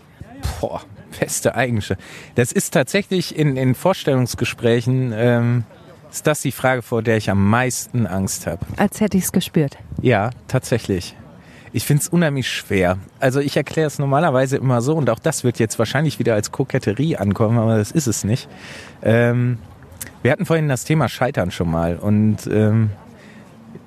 Boah, 0.61 0.83
beste 1.19 1.55
Eigenschaft. 1.55 2.01
Das 2.35 2.53
ist 2.53 2.73
tatsächlich 2.73 3.37
in, 3.37 3.57
in 3.57 3.75
Vorstellungsgesprächen, 3.75 5.13
ähm, 5.15 5.65
ist 6.11 6.27
das 6.27 6.41
die 6.41 6.53
Frage, 6.53 6.83
vor 6.83 7.03
der 7.03 7.17
ich 7.17 7.31
am 7.31 7.49
meisten 7.49 8.07
Angst 8.07 8.47
habe. 8.47 8.65
Als 8.77 9.01
hätte 9.01 9.17
ich 9.17 9.25
es 9.25 9.33
gespürt. 9.33 9.77
Ja, 10.01 10.31
tatsächlich. 10.49 11.17
Ich 11.73 11.85
finde 11.85 12.03
es 12.03 12.09
unheimlich 12.09 12.49
schwer. 12.49 12.99
Also 13.21 13.41
ich 13.41 13.57
erkläre 13.57 13.87
es 13.87 13.99
normalerweise 13.99 14.57
immer 14.57 14.81
so 14.81 14.95
und 14.95 15.11
auch 15.11 15.19
das 15.19 15.45
wird 15.45 15.59
jetzt 15.59 15.79
wahrscheinlich 15.79 16.19
wieder 16.19 16.35
als 16.35 16.51
Koketterie 16.53 17.17
ankommen, 17.17 17.59
aber 17.59 17.77
das 17.77 17.91
ist 17.91 18.07
es 18.07 18.25
nicht. 18.25 18.49
Ähm, 19.03 19.59
wir 20.23 20.33
hatten 20.33 20.47
vorhin 20.47 20.69
das 20.69 20.85
Thema 20.85 21.09
Scheitern 21.09 21.51
schon 21.51 21.71
mal 21.71 21.97
und 21.97 22.47
ähm, 22.47 22.91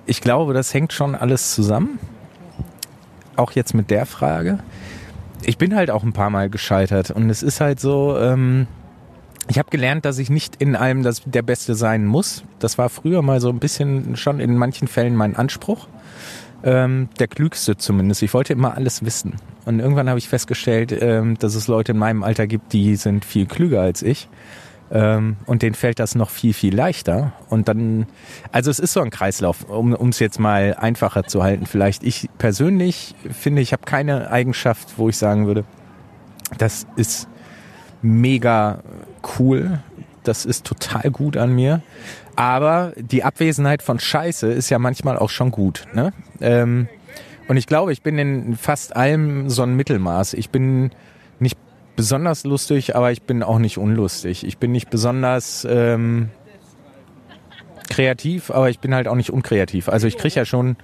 ich 0.05 0.21
glaube, 0.21 0.53
das 0.53 0.73
hängt 0.73 0.93
schon 0.93 1.15
alles 1.15 1.55
zusammen. 1.55 1.99
Auch 3.35 3.53
jetzt 3.53 3.73
mit 3.73 3.89
der 3.89 4.05
Frage. 4.05 4.59
Ich 5.41 5.57
bin 5.57 5.75
halt 5.75 5.89
auch 5.89 6.03
ein 6.03 6.13
paar 6.13 6.29
Mal 6.29 6.49
gescheitert 6.49 7.11
und 7.11 7.29
es 7.29 7.41
ist 7.41 7.61
halt 7.61 7.79
so, 7.79 8.17
ähm, 8.19 8.67
ich 9.49 9.57
habe 9.57 9.69
gelernt, 9.71 10.05
dass 10.05 10.19
ich 10.19 10.29
nicht 10.29 10.57
in 10.57 10.75
allem 10.75 11.01
das, 11.01 11.23
der 11.25 11.41
Beste 11.41 11.73
sein 11.73 12.05
muss. 12.05 12.43
Das 12.59 12.77
war 12.77 12.87
früher 12.87 13.23
mal 13.23 13.41
so 13.41 13.49
ein 13.49 13.57
bisschen 13.57 14.15
schon 14.15 14.39
in 14.39 14.55
manchen 14.55 14.87
Fällen 14.87 15.15
mein 15.15 15.35
Anspruch. 15.35 15.87
Ähm, 16.63 17.09
der 17.17 17.27
klügste 17.27 17.75
zumindest. 17.75 18.21
Ich 18.21 18.33
wollte 18.33 18.53
immer 18.53 18.75
alles 18.75 19.03
wissen. 19.03 19.35
Und 19.65 19.79
irgendwann 19.79 20.07
habe 20.07 20.19
ich 20.19 20.29
festgestellt, 20.29 20.95
ähm, 21.01 21.35
dass 21.39 21.55
es 21.55 21.67
Leute 21.67 21.93
in 21.93 21.97
meinem 21.97 22.21
Alter 22.21 22.45
gibt, 22.45 22.73
die 22.73 22.95
sind 22.95 23.25
viel 23.25 23.47
klüger 23.47 23.81
als 23.81 24.03
ich. 24.03 24.29
Ähm, 24.91 25.37
und 25.47 25.63
denen 25.63 25.73
fällt 25.73 25.97
das 25.97 26.13
noch 26.13 26.29
viel, 26.29 26.53
viel 26.53 26.75
leichter. 26.75 27.33
Und 27.49 27.67
dann, 27.67 28.05
also 28.51 28.69
es 28.69 28.77
ist 28.77 28.93
so 28.93 29.01
ein 29.01 29.09
Kreislauf, 29.09 29.63
um 29.67 30.09
es 30.09 30.19
jetzt 30.19 30.39
mal 30.39 30.75
einfacher 30.77 31.23
zu 31.23 31.41
halten. 31.41 31.65
Vielleicht 31.65 32.03
ich 32.03 32.29
persönlich 32.37 33.15
finde, 33.31 33.63
ich 33.63 33.73
habe 33.73 33.83
keine 33.83 34.29
Eigenschaft, 34.29 34.97
wo 34.97 35.09
ich 35.09 35.17
sagen 35.17 35.47
würde, 35.47 35.63
das 36.59 36.85
ist 36.97 37.27
mega 38.01 38.83
cool, 39.39 39.79
das 40.23 40.45
ist 40.45 40.65
total 40.65 41.11
gut 41.11 41.37
an 41.37 41.53
mir. 41.53 41.81
Aber 42.35 42.93
die 42.95 43.23
Abwesenheit 43.23 43.81
von 43.81 43.99
Scheiße 43.99 44.47
ist 44.47 44.69
ja 44.69 44.79
manchmal 44.79 45.17
auch 45.17 45.29
schon 45.29 45.51
gut. 45.51 45.85
Ne? 45.93 46.13
Ähm, 46.39 46.87
und 47.47 47.57
ich 47.57 47.67
glaube, 47.67 47.91
ich 47.91 48.01
bin 48.01 48.17
in 48.17 48.55
fast 48.55 48.95
allem 48.95 49.49
so 49.49 49.63
ein 49.63 49.75
Mittelmaß. 49.75 50.35
Ich 50.35 50.49
bin 50.49 50.91
nicht 51.39 51.57
besonders 51.95 52.45
lustig, 52.45 52.95
aber 52.95 53.11
ich 53.11 53.23
bin 53.23 53.43
auch 53.43 53.59
nicht 53.59 53.77
unlustig. 53.77 54.45
Ich 54.45 54.57
bin 54.57 54.71
nicht 54.71 54.89
besonders 54.89 55.67
ähm, 55.69 56.29
kreativ, 57.89 58.51
aber 58.51 58.69
ich 58.69 58.79
bin 58.79 58.95
halt 58.95 59.07
auch 59.07 59.15
nicht 59.15 59.31
unkreativ. 59.31 59.89
Also 59.89 60.07
ich 60.07 60.17
kriege 60.17 60.35
ja 60.35 60.45
schon, 60.45 60.77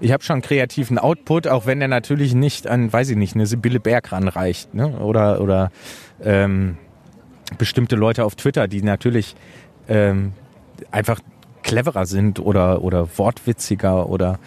ich 0.00 0.12
habe 0.12 0.22
schon 0.22 0.42
kreativen 0.42 0.98
Output, 0.98 1.46
auch 1.46 1.66
wenn 1.66 1.78
der 1.78 1.88
natürlich 1.88 2.34
nicht 2.34 2.66
an, 2.66 2.92
weiß 2.92 3.10
ich 3.10 3.16
nicht, 3.16 3.34
eine 3.34 3.46
Sibylle 3.46 3.80
Berg 3.80 4.12
ranreicht, 4.12 4.74
ne? 4.74 4.98
Oder 4.98 5.40
oder 5.40 5.70
ähm, 6.22 6.76
bestimmte 7.56 7.96
Leute 7.96 8.24
auf 8.24 8.34
Twitter, 8.34 8.68
die 8.68 8.82
natürlich 8.82 9.36
ähm, 9.88 10.32
einfach 10.90 11.20
cleverer 11.62 12.06
sind 12.06 12.40
oder 12.40 12.82
oder 12.82 13.08
wortwitziger 13.16 14.08
oder 14.08 14.38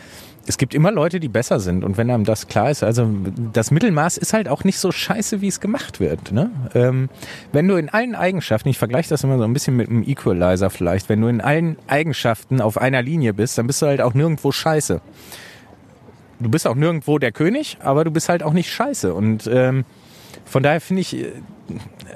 es 0.48 0.58
gibt 0.58 0.74
immer 0.74 0.92
Leute, 0.92 1.20
die 1.20 1.28
besser 1.28 1.60
sind. 1.60 1.84
Und 1.84 1.98
wenn 1.98 2.10
einem 2.10 2.24
das 2.24 2.48
klar 2.48 2.72
ist, 2.72 2.84
also 2.84 3.08
das 3.54 3.72
Mittelmaß 3.72 4.18
ist 4.18 4.34
halt 4.34 4.48
auch 4.48 4.64
nicht 4.64 4.80
so 4.80 4.92
scheiße, 4.92 5.42
wie 5.42 5.48
es 5.48 5.60
gemacht 5.60 6.00
wird. 6.00 6.32
Ne? 6.32 6.50
Ähm, 6.74 7.10
wenn 7.52 7.68
du 7.68 7.76
in 7.76 7.90
allen 7.90 8.16
Eigenschaften, 8.16 8.70
ich 8.70 8.78
vergleiche 8.78 9.10
das 9.10 9.24
immer 9.24 9.38
so 9.38 9.44
ein 9.44 9.54
bisschen 9.54 9.76
mit 9.76 9.90
einem 9.90 10.04
Equalizer 10.04 10.70
vielleicht, 10.70 11.10
wenn 11.10 11.22
du 11.22 11.28
in 11.28 11.42
allen 11.42 11.78
Eigenschaften 11.88 12.60
auf 12.60 12.78
einer 12.80 13.02
Linie 13.02 13.34
bist, 13.34 13.58
dann 13.58 13.68
bist 13.68 13.82
du 13.82 13.86
halt 13.86 14.02
auch 14.02 14.14
nirgendwo 14.14 14.52
scheiße. 14.52 15.02
Du 16.40 16.50
bist 16.50 16.68
auch 16.68 16.76
nirgendwo 16.76 17.20
der 17.20 17.32
König, 17.32 17.78
aber 17.82 18.04
du 18.04 18.10
bist 18.10 18.28
halt 18.28 18.42
auch 18.42 18.54
nicht 18.54 18.72
scheiße. 18.72 19.14
Und 19.14 19.48
ähm, 19.52 19.86
von 20.46 20.64
daher 20.64 20.82
finde 20.82 21.02
ich, 21.02 21.16
äh, 21.18 21.32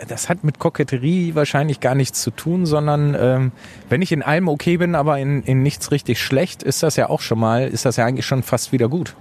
das 0.08 0.30
hat 0.30 0.44
mit 0.44 0.60
Koketterie 0.60 1.36
wahrscheinlich 1.36 1.80
gar 1.80 1.96
nichts 1.96 2.22
zu 2.22 2.32
tun, 2.32 2.66
sondern 2.66 3.16
ähm, 3.20 3.52
wenn 3.90 4.02
ich 4.02 4.12
in 4.12 4.22
allem 4.22 4.48
okay 4.48 4.78
bin, 4.78 4.96
aber 4.96 5.20
in, 5.20 5.44
in 5.44 5.64
nichts 5.64 5.92
richtig 5.92 6.22
schlecht, 6.22 6.64
ist 6.64 6.84
das 6.84 6.96
ja 6.96 7.10
auch 7.10 7.22
schon 7.22 7.40
mal, 7.40 7.68
ist 7.68 7.86
das 7.86 7.98
ja 7.98 8.06
eigentlich 8.06 8.26
schon 8.26 8.44
fast 8.44 8.72
wieder 8.72 8.90
gut. 8.90 9.16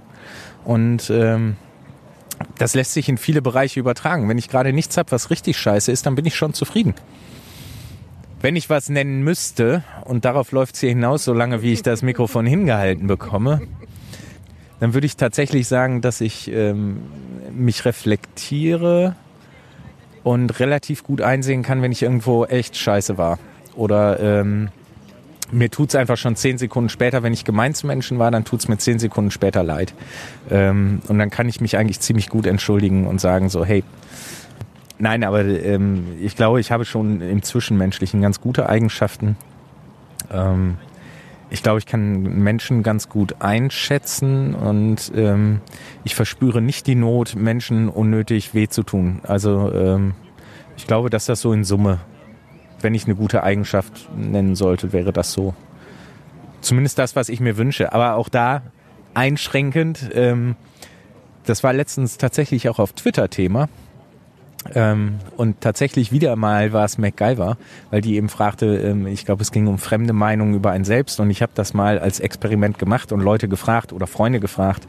Und 0.63 1.09
ähm, 1.09 1.55
das 2.57 2.73
lässt 2.73 2.93
sich 2.93 3.07
in 3.07 3.17
viele 3.17 3.41
Bereiche 3.41 3.79
übertragen. 3.79 4.27
Wenn 4.27 4.37
ich 4.37 4.49
gerade 4.49 4.73
nichts 4.73 4.97
habe, 4.97 5.11
was 5.11 5.29
richtig 5.29 5.57
scheiße 5.57 5.91
ist, 5.91 6.05
dann 6.05 6.15
bin 6.15 6.25
ich 6.25 6.35
schon 6.35 6.53
zufrieden. 6.53 6.93
Wenn 8.41 8.55
ich 8.55 8.69
was 8.69 8.89
nennen 8.89 9.23
müsste, 9.23 9.83
und 10.03 10.25
darauf 10.25 10.51
läuft 10.51 10.75
es 10.75 10.81
hier 10.81 10.89
hinaus, 10.89 11.23
solange 11.23 11.61
wie 11.61 11.73
ich 11.73 11.81
das 11.81 12.01
Mikrofon 12.01 12.45
hingehalten 12.45 13.07
bekomme, 13.07 13.61
dann 14.79 14.93
würde 14.93 15.07
ich 15.07 15.15
tatsächlich 15.15 15.67
sagen, 15.67 16.01
dass 16.01 16.21
ich 16.21 16.51
ähm, 16.51 16.97
mich 17.51 17.85
reflektiere 17.85 19.15
und 20.25 20.59
relativ 20.59 21.03
gut 21.03 21.21
einsehen 21.21 21.61
kann, 21.61 21.83
wenn 21.83 21.91
ich 21.91 22.01
irgendwo 22.01 22.45
echt 22.45 22.75
scheiße 22.75 23.19
war. 23.19 23.37
Oder 23.75 24.19
ähm, 24.19 24.69
mir 25.51 25.69
tut's 25.69 25.93
einfach 25.93 26.17
schon 26.17 26.35
zehn 26.35 26.57
Sekunden 26.57 26.89
später, 26.89 27.21
wenn 27.21 27.31
ich 27.31 27.45
gemein 27.45 27.75
zu 27.75 27.85
Menschen 27.85 28.17
war, 28.17 28.31
dann 28.31 28.43
tut's 28.43 28.67
mir 28.67 28.79
zehn 28.79 28.97
Sekunden 28.97 29.29
später 29.29 29.61
leid. 29.61 29.93
Ähm, 30.49 31.03
und 31.07 31.19
dann 31.19 31.29
kann 31.29 31.47
ich 31.47 31.61
mich 31.61 31.77
eigentlich 31.77 31.99
ziemlich 31.99 32.29
gut 32.29 32.47
entschuldigen 32.47 33.05
und 33.05 33.21
sagen 33.21 33.49
so, 33.49 33.63
hey, 33.63 33.83
nein, 34.97 35.23
aber 35.23 35.45
ähm, 35.45 36.05
ich 36.19 36.35
glaube, 36.35 36.59
ich 36.59 36.71
habe 36.71 36.85
schon 36.85 37.21
im 37.21 37.43
Zwischenmenschlichen 37.43 38.19
ganz 38.19 38.41
gute 38.41 38.67
Eigenschaften. 38.67 39.37
Ähm, 40.33 40.77
ich 41.49 41.63
glaube, 41.63 41.79
ich 41.79 41.85
kann 41.85 42.21
Menschen 42.21 42.83
ganz 42.83 43.09
gut 43.09 43.35
einschätzen 43.39 44.55
und 44.55 45.11
ähm, 45.15 45.61
ich 46.03 46.15
verspüre 46.15 46.61
nicht 46.61 46.87
die 46.87 46.95
Not, 46.95 47.35
Menschen 47.35 47.89
unnötig 47.89 48.53
weh 48.53 48.67
zu 48.67 48.83
tun. 48.83 49.19
Also 49.23 49.71
ähm, 49.71 50.13
ich 50.77 50.87
glaube, 50.87 51.09
dass 51.09 51.25
das 51.25 51.41
so 51.41 51.53
in 51.53 51.63
Summe, 51.63 51.99
wenn 52.81 52.93
ich 52.93 53.05
eine 53.05 53.15
gute 53.15 53.43
Eigenschaft 53.43 54.09
nennen 54.15 54.55
sollte, 54.55 54.91
wäre 54.91 55.13
das 55.13 55.33
so. 55.33 55.53
Zumindest 56.61 56.97
das, 56.97 57.15
was 57.15 57.29
ich 57.29 57.39
mir 57.39 57.57
wünsche. 57.57 57.93
Aber 57.93 58.15
auch 58.15 58.29
da 58.29 58.63
einschränkend. 59.13 60.09
Ähm, 60.13 60.55
das 61.45 61.63
war 61.63 61.73
letztens 61.73 62.17
tatsächlich 62.17 62.69
auch 62.69 62.79
auf 62.79 62.93
Twitter 62.93 63.29
Thema. 63.29 63.69
Ähm, 64.73 65.19
und 65.37 65.61
tatsächlich 65.61 66.11
wieder 66.11 66.35
mal 66.35 66.73
war 66.73 66.85
es 66.85 66.97
MacGyver, 66.97 67.57
weil 67.91 68.01
die 68.01 68.15
eben 68.15 68.29
fragte, 68.29 68.77
ähm, 68.77 69.05
ich 69.05 69.25
glaube, 69.25 69.43
es 69.43 69.51
ging 69.51 69.67
um 69.67 69.77
fremde 69.77 70.13
Meinungen 70.13 70.55
über 70.55 70.71
einen 70.71 70.85
selbst 70.85 71.19
und 71.19 71.29
ich 71.29 71.41
habe 71.41 71.51
das 71.53 71.73
mal 71.73 71.99
als 71.99 72.19
Experiment 72.19 72.79
gemacht 72.79 73.11
und 73.11 73.19
Leute 73.19 73.47
gefragt 73.47 73.93
oder 73.93 74.07
Freunde 74.07 74.39
gefragt, 74.39 74.87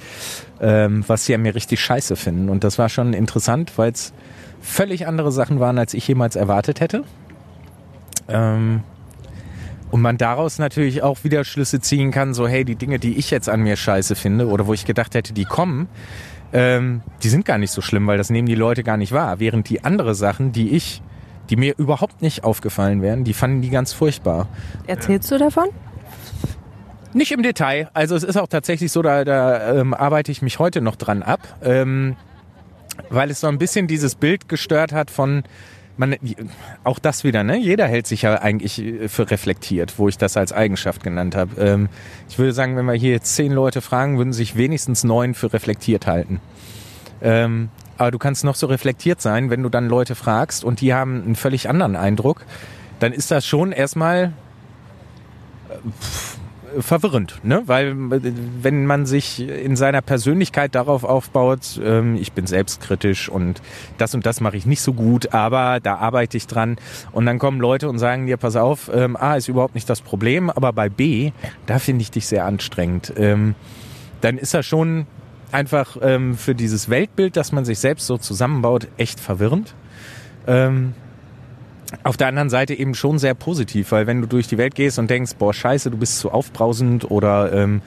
ähm, 0.60 1.04
was 1.06 1.26
sie 1.26 1.34
an 1.34 1.42
mir 1.42 1.54
richtig 1.54 1.80
scheiße 1.80 2.16
finden. 2.16 2.48
Und 2.48 2.64
das 2.64 2.78
war 2.78 2.88
schon 2.88 3.12
interessant, 3.12 3.72
weil 3.76 3.92
es 3.92 4.14
völlig 4.62 5.06
andere 5.06 5.30
Sachen 5.30 5.60
waren, 5.60 5.78
als 5.78 5.92
ich 5.92 6.08
jemals 6.08 6.36
erwartet 6.36 6.80
hätte. 6.80 7.04
Ähm, 8.28 8.82
und 9.90 10.00
man 10.00 10.18
daraus 10.18 10.58
natürlich 10.58 11.02
auch 11.02 11.22
wieder 11.22 11.44
Schlüsse 11.44 11.80
ziehen 11.80 12.10
kann, 12.10 12.34
so 12.34 12.48
hey, 12.48 12.64
die 12.64 12.76
Dinge, 12.76 12.98
die 12.98 13.16
ich 13.16 13.30
jetzt 13.30 13.48
an 13.48 13.62
mir 13.62 13.76
scheiße 13.76 14.16
finde 14.16 14.48
oder 14.48 14.66
wo 14.66 14.74
ich 14.74 14.84
gedacht 14.84 15.14
hätte, 15.14 15.32
die 15.32 15.44
kommen, 15.44 15.88
ähm, 16.52 17.02
die 17.22 17.28
sind 17.28 17.44
gar 17.44 17.58
nicht 17.58 17.70
so 17.70 17.80
schlimm, 17.80 18.06
weil 18.06 18.18
das 18.18 18.30
nehmen 18.30 18.46
die 18.46 18.54
Leute 18.54 18.82
gar 18.82 18.96
nicht 18.96 19.12
wahr. 19.12 19.40
Während 19.40 19.68
die 19.68 19.84
andere 19.84 20.14
Sachen, 20.14 20.52
die 20.52 20.70
ich, 20.70 21.02
die 21.50 21.56
mir 21.56 21.74
überhaupt 21.76 22.22
nicht 22.22 22.44
aufgefallen 22.44 23.02
wären, 23.02 23.24
die 23.24 23.34
fanden 23.34 23.62
die 23.62 23.70
ganz 23.70 23.92
furchtbar. 23.92 24.48
Erzählst 24.86 25.30
du 25.30 25.38
davon? 25.38 25.68
Nicht 27.12 27.32
im 27.32 27.42
Detail. 27.42 27.88
Also 27.94 28.14
es 28.14 28.22
ist 28.22 28.36
auch 28.36 28.48
tatsächlich 28.48 28.92
so, 28.92 29.02
da, 29.02 29.24
da 29.24 29.74
ähm, 29.74 29.94
arbeite 29.94 30.30
ich 30.30 30.42
mich 30.42 30.58
heute 30.58 30.80
noch 30.80 30.96
dran 30.96 31.22
ab, 31.22 31.40
ähm, 31.62 32.16
weil 33.08 33.30
es 33.30 33.40
so 33.40 33.46
ein 33.46 33.58
bisschen 33.58 33.86
dieses 33.86 34.14
Bild 34.14 34.48
gestört 34.48 34.92
hat 34.92 35.10
von 35.10 35.44
man, 35.96 36.16
auch 36.84 36.98
das 36.98 37.24
wieder, 37.24 37.42
ne? 37.42 37.58
Jeder 37.58 37.86
hält 37.86 38.06
sich 38.06 38.22
ja 38.22 38.36
eigentlich 38.36 38.82
äh, 38.82 39.08
für 39.08 39.30
reflektiert, 39.30 39.98
wo 39.98 40.08
ich 40.08 40.18
das 40.18 40.36
als 40.36 40.52
Eigenschaft 40.52 41.02
genannt 41.02 41.34
habe. 41.34 41.60
Ähm, 41.60 41.88
ich 42.28 42.38
würde 42.38 42.52
sagen, 42.52 42.76
wenn 42.76 42.86
wir 42.86 42.94
hier 42.94 43.20
zehn 43.22 43.52
Leute 43.52 43.80
fragen, 43.80 44.18
würden 44.18 44.32
sich 44.32 44.56
wenigstens 44.56 45.04
neun 45.04 45.34
für 45.34 45.52
reflektiert 45.52 46.06
halten. 46.06 46.40
Ähm, 47.22 47.70
aber 47.98 48.10
du 48.10 48.18
kannst 48.18 48.44
noch 48.44 48.56
so 48.56 48.66
reflektiert 48.66 49.20
sein, 49.20 49.50
wenn 49.50 49.62
du 49.62 49.68
dann 49.68 49.88
Leute 49.88 50.14
fragst 50.14 50.64
und 50.64 50.80
die 50.80 50.92
haben 50.92 51.22
einen 51.22 51.34
völlig 51.34 51.68
anderen 51.68 51.96
Eindruck, 51.96 52.44
dann 52.98 53.12
ist 53.12 53.30
das 53.30 53.46
schon 53.46 53.72
erstmal 53.72 54.32
pff, 56.00 56.38
verwirrend, 56.80 57.40
ne? 57.42 57.62
Weil 57.66 57.94
wenn 58.62 58.86
man 58.86 59.06
sich 59.06 59.40
in 59.40 59.76
seiner 59.76 60.02
Persönlichkeit 60.02 60.74
darauf 60.74 61.04
aufbaut, 61.04 61.80
ähm, 61.82 62.16
ich 62.16 62.32
bin 62.32 62.46
selbstkritisch 62.46 63.28
und 63.28 63.62
das 63.98 64.14
und 64.14 64.26
das 64.26 64.40
mache 64.40 64.56
ich 64.56 64.66
nicht 64.66 64.80
so 64.80 64.92
gut, 64.92 65.32
aber 65.32 65.80
da 65.80 65.96
arbeite 65.96 66.36
ich 66.36 66.46
dran 66.46 66.76
und 67.12 67.26
dann 67.26 67.38
kommen 67.38 67.60
Leute 67.60 67.88
und 67.88 67.98
sagen 67.98 68.26
dir, 68.26 68.36
pass 68.36 68.56
auf, 68.56 68.90
ähm, 68.92 69.16
A 69.16 69.36
ist 69.36 69.48
überhaupt 69.48 69.74
nicht 69.74 69.88
das 69.88 70.00
Problem, 70.00 70.50
aber 70.50 70.72
bei 70.72 70.88
B, 70.88 71.32
da 71.66 71.78
finde 71.78 72.02
ich 72.02 72.10
dich 72.10 72.26
sehr 72.26 72.44
anstrengend. 72.44 73.12
Ähm, 73.16 73.54
dann 74.20 74.38
ist 74.38 74.54
das 74.54 74.66
schon 74.66 75.06
einfach 75.52 75.96
ähm, 76.00 76.36
für 76.36 76.54
dieses 76.54 76.88
Weltbild, 76.88 77.36
das 77.36 77.52
man 77.52 77.64
sich 77.64 77.78
selbst 77.78 78.06
so 78.06 78.18
zusammenbaut, 78.18 78.88
echt 78.96 79.20
verwirrend. 79.20 79.74
Ähm, 80.46 80.94
auf 82.02 82.16
der 82.16 82.28
anderen 82.28 82.50
Seite 82.50 82.74
eben 82.74 82.94
schon 82.94 83.18
sehr 83.18 83.34
positiv, 83.34 83.92
weil 83.92 84.06
wenn 84.06 84.20
du 84.20 84.26
durch 84.26 84.48
die 84.48 84.58
Welt 84.58 84.74
gehst 84.74 84.98
und 84.98 85.08
denkst, 85.08 85.32
boah, 85.38 85.54
scheiße, 85.54 85.90
du 85.90 85.96
bist 85.96 86.18
zu 86.18 86.30
aufbrausend 86.30 87.10
oder 87.10 87.52
ähm, 87.52 87.82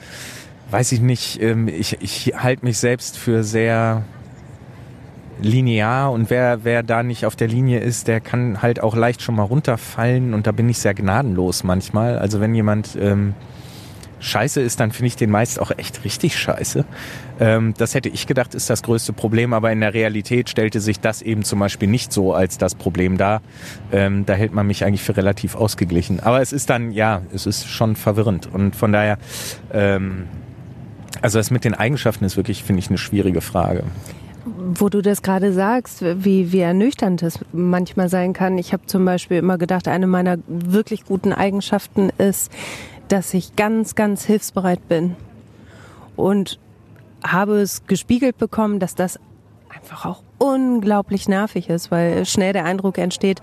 weiß 0.70 0.92
ich 0.92 1.00
nicht, 1.00 1.40
ähm, 1.42 1.68
ich, 1.68 1.98
ich 2.00 2.34
halte 2.36 2.64
mich 2.64 2.78
selbst 2.78 3.18
für 3.18 3.44
sehr 3.44 4.04
linear 5.42 6.12
und 6.12 6.30
wer, 6.30 6.64
wer 6.64 6.82
da 6.82 7.02
nicht 7.02 7.24
auf 7.26 7.36
der 7.36 7.48
Linie 7.48 7.80
ist, 7.80 8.08
der 8.08 8.20
kann 8.20 8.62
halt 8.62 8.82
auch 8.82 8.94
leicht 8.94 9.22
schon 9.22 9.36
mal 9.36 9.44
runterfallen 9.44 10.34
und 10.34 10.46
da 10.46 10.52
bin 10.52 10.68
ich 10.68 10.78
sehr 10.78 10.94
gnadenlos 10.94 11.64
manchmal. 11.64 12.18
Also 12.18 12.40
wenn 12.40 12.54
jemand 12.54 12.96
ähm, 13.00 13.34
scheiße 14.20 14.60
ist, 14.60 14.80
dann 14.80 14.92
finde 14.92 15.08
ich 15.08 15.16
den 15.16 15.30
meist 15.30 15.60
auch 15.60 15.72
echt 15.76 16.04
richtig 16.04 16.38
scheiße. 16.38 16.84
Ähm, 17.40 17.74
das 17.76 17.94
hätte 17.94 18.08
ich 18.08 18.26
gedacht, 18.26 18.54
ist 18.54 18.70
das 18.70 18.82
größte 18.82 19.12
Problem, 19.12 19.52
aber 19.52 19.72
in 19.72 19.80
der 19.80 19.94
Realität 19.94 20.48
stellte 20.48 20.80
sich 20.80 21.00
das 21.00 21.22
eben 21.22 21.42
zum 21.42 21.58
Beispiel 21.58 21.88
nicht 21.88 22.12
so 22.12 22.34
als 22.34 22.58
das 22.58 22.74
Problem 22.74 23.16
dar. 23.16 23.42
Ähm, 23.90 24.26
da 24.26 24.34
hält 24.34 24.52
man 24.52 24.66
mich 24.66 24.84
eigentlich 24.84 25.02
für 25.02 25.16
relativ 25.16 25.56
ausgeglichen. 25.56 26.20
Aber 26.20 26.40
es 26.40 26.52
ist 26.52 26.70
dann, 26.70 26.92
ja, 26.92 27.22
es 27.34 27.46
ist 27.46 27.66
schon 27.66 27.96
verwirrend 27.96 28.48
und 28.52 28.76
von 28.76 28.92
daher, 28.92 29.18
ähm, 29.72 30.28
also 31.22 31.38
das 31.38 31.50
mit 31.50 31.64
den 31.64 31.74
Eigenschaften 31.74 32.24
ist 32.24 32.36
wirklich, 32.36 32.62
finde 32.62 32.80
ich, 32.80 32.88
eine 32.88 32.98
schwierige 32.98 33.40
Frage. 33.40 33.84
Wo 34.44 34.88
du 34.88 35.02
das 35.02 35.22
gerade 35.22 35.52
sagst, 35.52 36.02
wie, 36.02 36.52
wie 36.52 36.60
ernüchternd 36.60 37.22
es 37.22 37.38
manchmal 37.52 38.08
sein 38.08 38.32
kann. 38.32 38.56
Ich 38.58 38.72
habe 38.72 38.86
zum 38.86 39.04
Beispiel 39.04 39.36
immer 39.38 39.58
gedacht, 39.58 39.86
eine 39.86 40.06
meiner 40.06 40.38
wirklich 40.46 41.04
guten 41.04 41.32
Eigenschaften 41.32 42.10
ist, 42.18 42.50
dass 43.10 43.34
ich 43.34 43.56
ganz, 43.56 43.94
ganz 43.94 44.24
hilfsbereit 44.24 44.88
bin. 44.88 45.16
Und 46.16 46.58
habe 47.22 47.60
es 47.60 47.86
gespiegelt 47.86 48.38
bekommen, 48.38 48.78
dass 48.78 48.94
das 48.94 49.18
einfach 49.68 50.06
auch 50.06 50.22
unglaublich 50.38 51.28
nervig 51.28 51.68
ist, 51.68 51.90
weil 51.90 52.24
schnell 52.24 52.52
der 52.52 52.64
Eindruck 52.64 52.98
entsteht, 52.98 53.40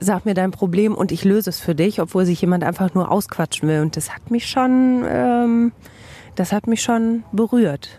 sag 0.00 0.24
mir 0.24 0.34
dein 0.34 0.50
Problem 0.50 0.94
und 0.94 1.12
ich 1.12 1.24
löse 1.24 1.50
es 1.50 1.60
für 1.60 1.74
dich, 1.74 2.00
obwohl 2.00 2.24
sich 2.24 2.40
jemand 2.40 2.64
einfach 2.64 2.94
nur 2.94 3.10
ausquatschen 3.10 3.68
will. 3.68 3.80
Und 3.80 3.96
das 3.96 4.14
hat 4.14 4.30
mich 4.30 4.46
schon, 4.46 5.04
ähm, 5.06 5.72
das 6.34 6.52
hat 6.52 6.66
mich 6.66 6.82
schon 6.82 7.24
berührt 7.32 7.98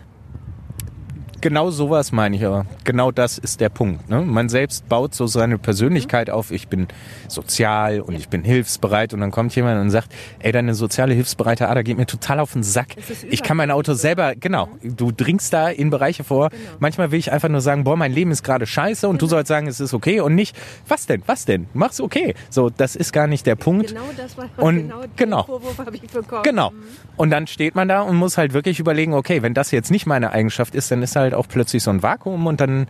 genau 1.40 1.70
sowas 1.70 2.12
meine 2.12 2.36
ich 2.36 2.44
aber. 2.44 2.66
Genau 2.84 3.10
das 3.10 3.38
ist 3.38 3.60
der 3.60 3.68
Punkt. 3.68 4.08
Ne? 4.08 4.20
Man 4.20 4.48
selbst 4.48 4.88
baut 4.88 5.14
so 5.14 5.26
seine 5.26 5.58
Persönlichkeit 5.58 6.30
auf. 6.30 6.50
Ich 6.50 6.68
bin 6.68 6.88
sozial 7.28 8.00
und 8.00 8.14
ich 8.14 8.28
bin 8.28 8.44
hilfsbereit 8.44 9.14
und 9.14 9.20
dann 9.20 9.30
kommt 9.30 9.54
jemand 9.54 9.80
und 9.80 9.90
sagt, 9.90 10.12
ey, 10.38 10.52
deine 10.52 10.74
soziale 10.74 11.14
hilfsbereite 11.14 11.68
Ader 11.68 11.82
geht 11.82 11.96
mir 11.96 12.06
total 12.06 12.40
auf 12.40 12.52
den 12.52 12.62
Sack. 12.62 12.88
Ich 13.28 13.42
kann 13.42 13.56
mein 13.56 13.70
Auto 13.70 13.94
selber, 13.94 14.34
genau, 14.34 14.68
du 14.82 15.12
dringst 15.12 15.52
da 15.52 15.68
in 15.68 15.90
Bereiche 15.90 16.24
vor. 16.24 16.50
Genau. 16.50 16.62
Manchmal 16.78 17.10
will 17.10 17.18
ich 17.18 17.32
einfach 17.32 17.48
nur 17.48 17.60
sagen, 17.60 17.84
boah, 17.84 17.96
mein 17.96 18.12
Leben 18.12 18.30
ist 18.30 18.42
gerade 18.42 18.66
scheiße 18.66 19.06
und 19.08 19.18
genau. 19.18 19.26
du 19.26 19.30
sollst 19.30 19.48
sagen, 19.48 19.66
es 19.66 19.80
ist 19.80 19.94
okay 19.94 20.20
und 20.20 20.34
nicht, 20.34 20.56
was 20.88 21.06
denn, 21.06 21.22
was 21.26 21.44
denn, 21.44 21.66
mach's 21.74 22.00
okay. 22.00 22.34
So, 22.50 22.70
das 22.70 22.96
ist 22.96 23.12
gar 23.12 23.26
nicht 23.26 23.46
der 23.46 23.56
Punkt. 23.56 23.88
Genau 23.88 24.02
das 24.16 24.36
war 24.36 24.48
und 24.56 24.88
genau, 24.88 25.02
genau. 25.16 25.42
Vorwurf 25.44 25.78
habe 25.78 25.96
ich 25.96 26.02
bekommen. 26.02 26.42
Genau. 26.42 26.70
Mhm. 26.70 26.82
Und 27.16 27.30
dann 27.30 27.46
steht 27.46 27.74
man 27.74 27.88
da 27.88 28.02
und 28.02 28.16
muss 28.16 28.38
halt 28.38 28.52
wirklich 28.52 28.80
überlegen, 28.80 29.14
okay, 29.14 29.42
wenn 29.42 29.54
das 29.54 29.70
jetzt 29.70 29.90
nicht 29.90 30.06
meine 30.06 30.32
Eigenschaft 30.32 30.74
ist, 30.74 30.90
dann 30.90 31.02
ist 31.02 31.16
halt 31.16 31.25
auch 31.34 31.48
plötzlich 31.48 31.82
so 31.82 31.90
ein 31.90 32.02
Vakuum 32.02 32.46
und 32.46 32.60
dann 32.60 32.86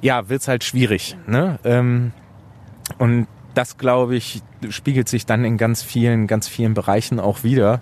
ja, 0.00 0.28
wird's 0.28 0.48
halt 0.48 0.64
schwierig. 0.64 1.16
Ne? 1.26 1.58
Ähm, 1.64 2.12
und 2.98 3.26
das, 3.54 3.78
glaube 3.78 4.16
ich, 4.16 4.42
spiegelt 4.68 5.08
sich 5.08 5.26
dann 5.26 5.44
in 5.44 5.56
ganz 5.56 5.82
vielen, 5.82 6.26
ganz 6.26 6.48
vielen 6.48 6.74
Bereichen 6.74 7.20
auch 7.20 7.42
wieder, 7.42 7.80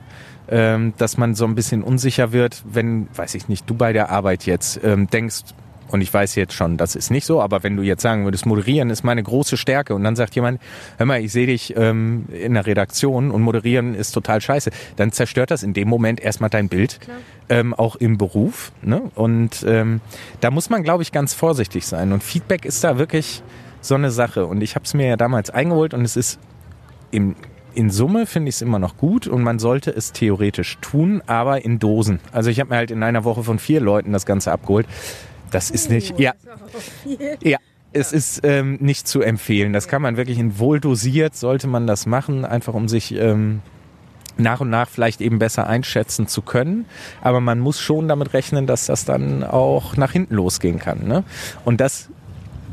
ähm, 0.48 0.94
dass 0.96 1.16
man 1.16 1.34
so 1.34 1.44
ein 1.44 1.54
bisschen 1.54 1.82
unsicher 1.82 2.32
wird, 2.32 2.62
wenn, 2.66 3.08
weiß 3.14 3.34
ich 3.34 3.48
nicht, 3.48 3.68
du 3.68 3.74
bei 3.74 3.92
der 3.92 4.10
Arbeit 4.10 4.46
jetzt 4.46 4.80
ähm, 4.82 5.08
denkst, 5.08 5.42
und 5.90 6.00
ich 6.00 6.12
weiß 6.12 6.34
jetzt 6.34 6.52
schon, 6.52 6.76
das 6.76 6.94
ist 6.94 7.10
nicht 7.10 7.24
so, 7.24 7.40
aber 7.40 7.62
wenn 7.62 7.76
du 7.76 7.82
jetzt 7.82 8.02
sagen 8.02 8.24
würdest, 8.24 8.46
moderieren 8.46 8.90
ist 8.90 9.02
meine 9.02 9.22
große 9.22 9.56
Stärke 9.56 9.94
und 9.94 10.04
dann 10.04 10.16
sagt 10.16 10.34
jemand, 10.34 10.60
hör 10.98 11.06
mal, 11.06 11.20
ich 11.20 11.32
sehe 11.32 11.46
dich 11.46 11.74
ähm, 11.76 12.26
in 12.30 12.54
der 12.54 12.66
Redaktion 12.66 13.30
und 13.30 13.42
moderieren 13.42 13.94
ist 13.94 14.12
total 14.12 14.40
scheiße, 14.40 14.70
dann 14.96 15.12
zerstört 15.12 15.50
das 15.50 15.62
in 15.62 15.72
dem 15.72 15.88
Moment 15.88 16.20
erstmal 16.20 16.50
dein 16.50 16.68
Bild, 16.68 17.00
ähm, 17.48 17.74
auch 17.74 17.96
im 17.96 18.18
Beruf. 18.18 18.72
Ne? 18.82 19.02
Und 19.14 19.64
ähm, 19.66 20.00
da 20.40 20.50
muss 20.50 20.70
man, 20.70 20.82
glaube 20.82 21.02
ich, 21.02 21.12
ganz 21.12 21.34
vorsichtig 21.34 21.86
sein. 21.86 22.12
Und 22.12 22.22
Feedback 22.22 22.64
ist 22.64 22.84
da 22.84 22.98
wirklich 22.98 23.42
so 23.80 23.94
eine 23.94 24.10
Sache. 24.10 24.46
Und 24.46 24.62
ich 24.62 24.74
habe 24.74 24.84
es 24.84 24.94
mir 24.94 25.08
ja 25.08 25.16
damals 25.16 25.50
eingeholt 25.50 25.94
und 25.94 26.02
es 26.04 26.16
ist 26.16 26.38
im 27.10 27.34
in 27.74 27.90
Summe 27.90 28.26
finde 28.26 28.48
ich 28.48 28.56
es 28.56 28.62
immer 28.62 28.80
noch 28.80 28.96
gut 28.96 29.28
und 29.28 29.44
man 29.44 29.60
sollte 29.60 29.92
es 29.92 30.10
theoretisch 30.10 30.78
tun, 30.80 31.22
aber 31.26 31.64
in 31.64 31.78
Dosen. 31.78 32.18
Also 32.32 32.50
ich 32.50 32.58
habe 32.58 32.70
mir 32.70 32.76
halt 32.76 32.90
in 32.90 33.04
einer 33.04 33.22
Woche 33.22 33.44
von 33.44 33.60
vier 33.60 33.80
Leuten 33.80 34.12
das 34.12 34.26
Ganze 34.26 34.50
abgeholt 34.50 34.86
Das 35.50 35.70
ist 35.70 35.90
nicht, 35.90 36.18
ja. 36.18 36.32
Ja, 37.42 37.58
es 37.92 38.12
ist 38.12 38.40
ähm, 38.44 38.78
nicht 38.80 39.08
zu 39.08 39.22
empfehlen. 39.22 39.72
Das 39.72 39.88
kann 39.88 40.02
man 40.02 40.16
wirklich 40.16 40.38
in 40.38 40.58
wohl 40.58 40.80
dosiert, 40.80 41.34
sollte 41.36 41.66
man 41.66 41.86
das 41.86 42.06
machen, 42.06 42.44
einfach 42.44 42.74
um 42.74 42.88
sich 42.88 43.14
ähm, 43.14 43.60
nach 44.36 44.60
und 44.60 44.70
nach 44.70 44.88
vielleicht 44.88 45.20
eben 45.20 45.38
besser 45.38 45.66
einschätzen 45.66 46.26
zu 46.26 46.42
können. 46.42 46.86
Aber 47.22 47.40
man 47.40 47.58
muss 47.58 47.80
schon 47.80 48.08
damit 48.08 48.32
rechnen, 48.34 48.66
dass 48.66 48.86
das 48.86 49.04
dann 49.04 49.42
auch 49.42 49.96
nach 49.96 50.12
hinten 50.12 50.34
losgehen 50.34 50.78
kann. 50.78 51.06
Ne? 51.06 51.24
Und 51.64 51.80
das, 51.80 52.08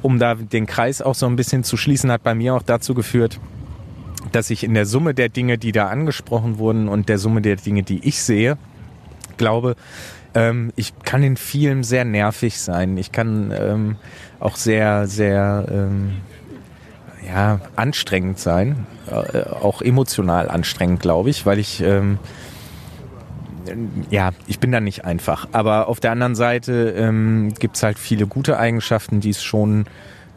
um 0.02 0.20
da 0.20 0.36
den 0.36 0.66
Kreis 0.66 1.02
auch 1.02 1.16
so 1.16 1.26
ein 1.26 1.36
bisschen 1.36 1.64
zu 1.64 1.78
schließen, 1.78 2.12
hat 2.12 2.24
bei 2.24 2.36
mir 2.36 2.54
auch 2.56 2.64
dazu 2.64 2.94
geführt, 2.94 3.40
dass 4.32 4.50
ich 4.50 4.64
in 4.64 4.74
der 4.74 4.86
Summe 4.86 5.14
der 5.14 5.30
Dinge, 5.30 5.58
die 5.58 5.72
da 5.72 5.88
angesprochen 5.88 6.58
wurden 6.58 6.88
und 6.88 7.10
der 7.10 7.18
Summe 7.18 7.42
der 7.42 7.56
Dinge, 7.56 7.84
die 7.84 8.08
ich 8.08 8.22
sehe, 8.22 8.58
glaube, 9.38 9.76
ähm, 10.36 10.72
ich 10.76 10.94
kann 11.04 11.24
in 11.24 11.38
vielem 11.38 11.84
sehr 11.84 12.06
nervig 12.06 12.60
sein. 12.60 12.98
Ich 12.98 13.12
kann 13.12 13.52
ähm, 13.58 13.96
auch 14.40 14.58
sehr, 14.58 15.08
sehr 15.08 15.66
ähm, 15.72 16.18
ja, 17.26 17.62
anstrengend 17.76 18.38
sein. 18.38 18.86
Äh, 19.10 19.50
auch 19.50 19.82
emotional 19.82 20.50
anstrengend, 20.50 21.00
glaube 21.00 21.30
ich, 21.30 21.46
weil 21.46 21.58
ich 21.58 21.82
ähm, 21.82 22.20
ja, 24.12 24.32
ich 24.46 24.60
bin 24.60 24.72
da 24.72 24.80
nicht 24.80 25.06
einfach. 25.06 25.48
Aber 25.52 25.88
auf 25.88 26.00
der 26.00 26.12
anderen 26.12 26.36
Seite 26.36 26.94
ähm, 26.98 27.54
gibt 27.58 27.78
es 27.78 27.84
halt 27.84 27.98
viele 27.98 28.28
gute 28.28 28.60
Eigenschaften, 28.60 29.22
die 29.22 29.32
es 29.32 29.44
schon, 29.44 29.86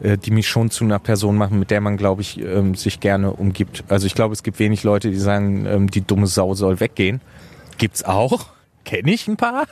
äh, 0.01 0.17
die 0.17 0.31
mich 0.31 0.47
schon 0.47 0.71
zu 0.71 0.83
einer 0.83 0.97
Person 0.97 1.35
machen, 1.35 1.59
mit 1.59 1.69
der 1.69 1.81
man, 1.81 1.97
glaube 1.97 2.21
ich, 2.21 2.39
ähm, 2.39 2.73
sich 2.73 2.99
gerne 2.99 3.31
umgibt. 3.31 3.83
Also 3.87 4.07
ich 4.07 4.15
glaube, 4.15 4.33
es 4.33 4.41
gibt 4.41 4.57
wenig 4.57 4.83
Leute, 4.83 5.11
die 5.11 5.19
sagen, 5.19 5.67
ähm, 5.67 5.91
die 5.91 6.01
dumme 6.01 6.25
Sau 6.25 6.55
soll 6.55 6.79
weggehen. 6.79 7.21
Gibt's 7.77 8.03
auch 8.03 8.47
kenne 8.89 9.11
ich 9.11 9.27
ein 9.27 9.37
paar, 9.37 9.67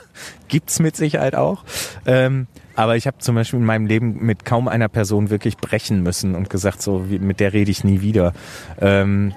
gibt's 0.46 0.78
mit 0.78 0.94
Sicherheit 0.94 1.34
auch. 1.34 1.64
Ähm, 2.06 2.46
aber 2.76 2.94
ich 2.96 3.08
habe 3.08 3.18
zum 3.18 3.34
Beispiel 3.34 3.58
in 3.58 3.64
meinem 3.64 3.86
Leben 3.86 4.24
mit 4.24 4.44
kaum 4.44 4.68
einer 4.68 4.86
Person 4.86 5.28
wirklich 5.28 5.56
brechen 5.56 6.04
müssen 6.04 6.36
und 6.36 6.48
gesagt, 6.48 6.80
so 6.80 7.00
mit 7.00 7.40
der 7.40 7.52
rede 7.52 7.68
ich 7.68 7.82
nie 7.82 8.00
wieder. 8.00 8.32
Ähm, 8.80 9.34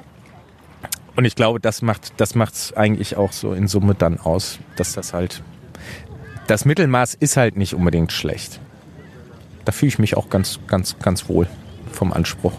und 1.16 1.26
ich 1.26 1.34
glaube, 1.34 1.60
das 1.60 1.82
macht 1.82 2.14
das 2.18 2.36
macht's 2.36 2.74
eigentlich 2.74 3.18
auch 3.18 3.32
so 3.32 3.54
in 3.54 3.68
Summe 3.68 3.96
dann 3.96 4.20
aus, 4.20 4.60
dass 4.76 4.94
das 4.94 5.14
halt 5.14 5.42
das 6.46 6.64
Mittelmaß 6.64 7.16
ist 7.16 7.36
halt 7.36 7.58
nicht 7.58 7.74
unbedingt 7.74 8.12
schlecht. 8.12 8.60
Da 9.66 9.72
fühle 9.72 9.88
ich 9.88 9.98
mich 9.98 10.16
auch 10.16 10.30
ganz 10.30 10.60
ganz 10.68 11.00
ganz 11.00 11.28
wohl 11.28 11.48
vom 11.92 12.14
Anspruch 12.14 12.54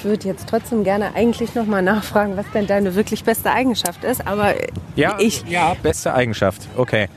ich 0.00 0.04
würde 0.06 0.26
jetzt 0.28 0.48
trotzdem 0.48 0.82
gerne 0.82 1.14
eigentlich 1.14 1.54
nochmal 1.54 1.82
nachfragen, 1.82 2.34
was 2.34 2.46
denn 2.54 2.66
deine 2.66 2.94
wirklich 2.94 3.22
beste 3.22 3.52
Eigenschaft 3.52 4.02
ist. 4.02 4.26
Aber 4.26 4.54
ja, 4.96 5.18
ich. 5.20 5.44
Ja, 5.46 5.76
beste 5.82 6.14
Eigenschaft. 6.14 6.68
Okay. 6.74 7.08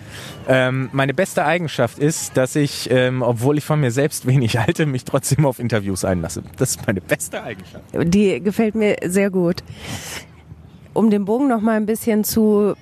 Ähm, 0.50 0.90
meine 0.92 1.14
beste 1.14 1.46
Eigenschaft 1.46 1.98
ist, 1.98 2.36
dass 2.36 2.58
ich, 2.58 2.90
ähm, 2.92 3.22
obwohl 3.22 3.58
ich 3.58 3.64
von 3.64 3.80
mir 3.80 3.92
selbst 3.92 4.28
wenig 4.28 4.58
halte, 4.58 4.86
mich 4.86 5.06
trotzdem 5.06 5.46
auf 5.46 5.60
Interviews 5.60 6.04
einlasse. 6.04 6.44
Das 6.58 6.72
ist 6.72 6.86
meine 6.86 7.00
beste 7.00 7.42
Eigenschaft. 7.42 7.86
Die 7.94 8.42
gefällt 8.42 8.76
mir 8.76 8.98
sehr 9.06 9.30
gut. 9.30 9.64
Um 10.92 11.10
den 11.10 11.24
Bogen 11.24 11.48
noch 11.48 11.62
mal 11.62 11.78
ein 11.78 11.86
bisschen 11.86 12.26
zu 12.26 12.76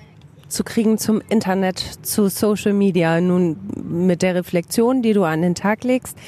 zu 0.48 0.64
kriegen 0.64 0.98
zum 0.98 1.22
Internet, 1.30 1.78
zu 2.02 2.28
Social 2.28 2.74
Media, 2.74 3.22
nun 3.22 3.56
mit 3.74 4.20
der 4.20 4.34
Reflexion, 4.34 5.00
die 5.00 5.14
du 5.14 5.24
an 5.24 5.40
den 5.40 5.54
Tag 5.54 5.82
legst 5.82 6.18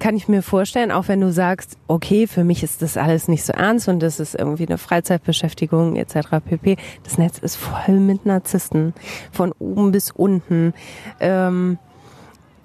kann 0.00 0.16
ich 0.16 0.28
mir 0.28 0.42
vorstellen, 0.42 0.90
auch 0.90 1.06
wenn 1.06 1.20
du 1.20 1.30
sagst, 1.30 1.76
okay, 1.86 2.26
für 2.26 2.42
mich 2.42 2.62
ist 2.64 2.82
das 2.82 2.96
alles 2.96 3.28
nicht 3.28 3.44
so 3.44 3.52
ernst 3.52 3.88
und 3.88 4.00
das 4.00 4.18
ist 4.18 4.34
irgendwie 4.34 4.66
eine 4.66 4.78
Freizeitbeschäftigung 4.78 5.94
etc. 5.94 6.40
pp. 6.44 6.76
Das 7.04 7.18
Netz 7.18 7.38
ist 7.38 7.56
voll 7.56 8.00
mit 8.00 8.26
Narzissten, 8.26 8.94
von 9.30 9.52
oben 9.58 9.92
bis 9.92 10.10
unten. 10.10 10.74
Ähm, 11.20 11.78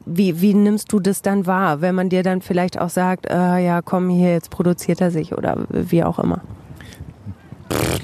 wie, 0.05 0.41
wie 0.41 0.53
nimmst 0.53 0.91
du 0.91 0.99
das 0.99 1.21
dann 1.21 1.45
wahr, 1.45 1.81
wenn 1.81 1.95
man 1.95 2.09
dir 2.09 2.23
dann 2.23 2.41
vielleicht 2.41 2.79
auch 2.79 2.89
sagt, 2.89 3.25
äh, 3.27 3.57
ja, 3.57 3.81
komm 3.81 4.09
hier, 4.09 4.31
jetzt 4.31 4.49
produziert 4.49 5.01
er 5.01 5.11
sich 5.11 5.33
oder 5.33 5.65
wie 5.69 6.03
auch 6.03 6.19
immer? 6.19 6.41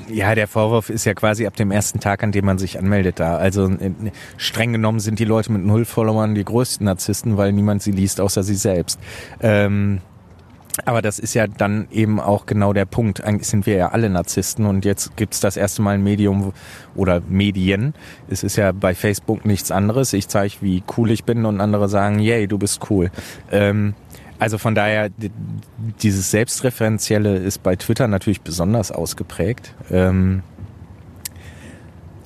Ja, 0.09 0.35
der 0.35 0.47
Vorwurf 0.47 0.89
ist 0.89 1.05
ja 1.05 1.13
quasi 1.13 1.45
ab 1.45 1.55
dem 1.55 1.71
ersten 1.71 1.99
Tag, 1.99 2.23
an 2.23 2.31
dem 2.31 2.45
man 2.45 2.57
sich 2.57 2.77
anmeldet, 2.77 3.19
da. 3.19 3.37
Also 3.37 3.69
äh, 3.69 3.91
streng 4.37 4.73
genommen 4.73 4.99
sind 4.99 5.19
die 5.19 5.25
Leute 5.25 5.51
mit 5.51 5.63
null 5.63 5.85
Followern 5.85 6.35
die 6.35 6.43
größten 6.43 6.85
Narzissten, 6.85 7.37
weil 7.37 7.53
niemand 7.53 7.81
sie 7.81 7.91
liest, 7.91 8.19
außer 8.19 8.43
sie 8.43 8.55
selbst. 8.55 8.99
Ähm, 9.39 10.01
aber 10.85 11.01
das 11.01 11.19
ist 11.19 11.33
ja 11.33 11.47
dann 11.47 11.87
eben 11.91 12.19
auch 12.19 12.45
genau 12.45 12.73
der 12.73 12.85
Punkt. 12.85 13.23
Eigentlich 13.23 13.47
sind 13.47 13.65
wir 13.65 13.75
ja 13.75 13.89
alle 13.89 14.09
Narzissten 14.09 14.65
und 14.65 14.85
jetzt 14.85 15.15
gibt's 15.17 15.39
das 15.39 15.57
erste 15.57 15.81
Mal 15.81 15.95
ein 15.95 16.03
Medium 16.03 16.53
oder 16.95 17.21
Medien. 17.27 17.93
Es 18.29 18.43
ist 18.43 18.55
ja 18.55 18.71
bei 18.71 18.95
Facebook 18.95 19.45
nichts 19.45 19.71
anderes. 19.71 20.13
Ich 20.13 20.27
zeige, 20.27 20.55
wie 20.61 20.83
cool 20.97 21.11
ich 21.11 21.23
bin 21.23 21.45
und 21.45 21.61
andere 21.61 21.89
sagen, 21.89 22.19
yay, 22.19 22.47
du 22.47 22.57
bist 22.57 22.89
cool. 22.89 23.11
Ähm, 23.51 23.93
also 24.41 24.57
von 24.57 24.73
daher, 24.73 25.11
dieses 26.01 26.31
Selbstreferenzielle 26.31 27.37
ist 27.37 27.61
bei 27.61 27.75
Twitter 27.75 28.07
natürlich 28.07 28.41
besonders 28.41 28.91
ausgeprägt. 28.91 29.75
Ähm, 29.91 30.41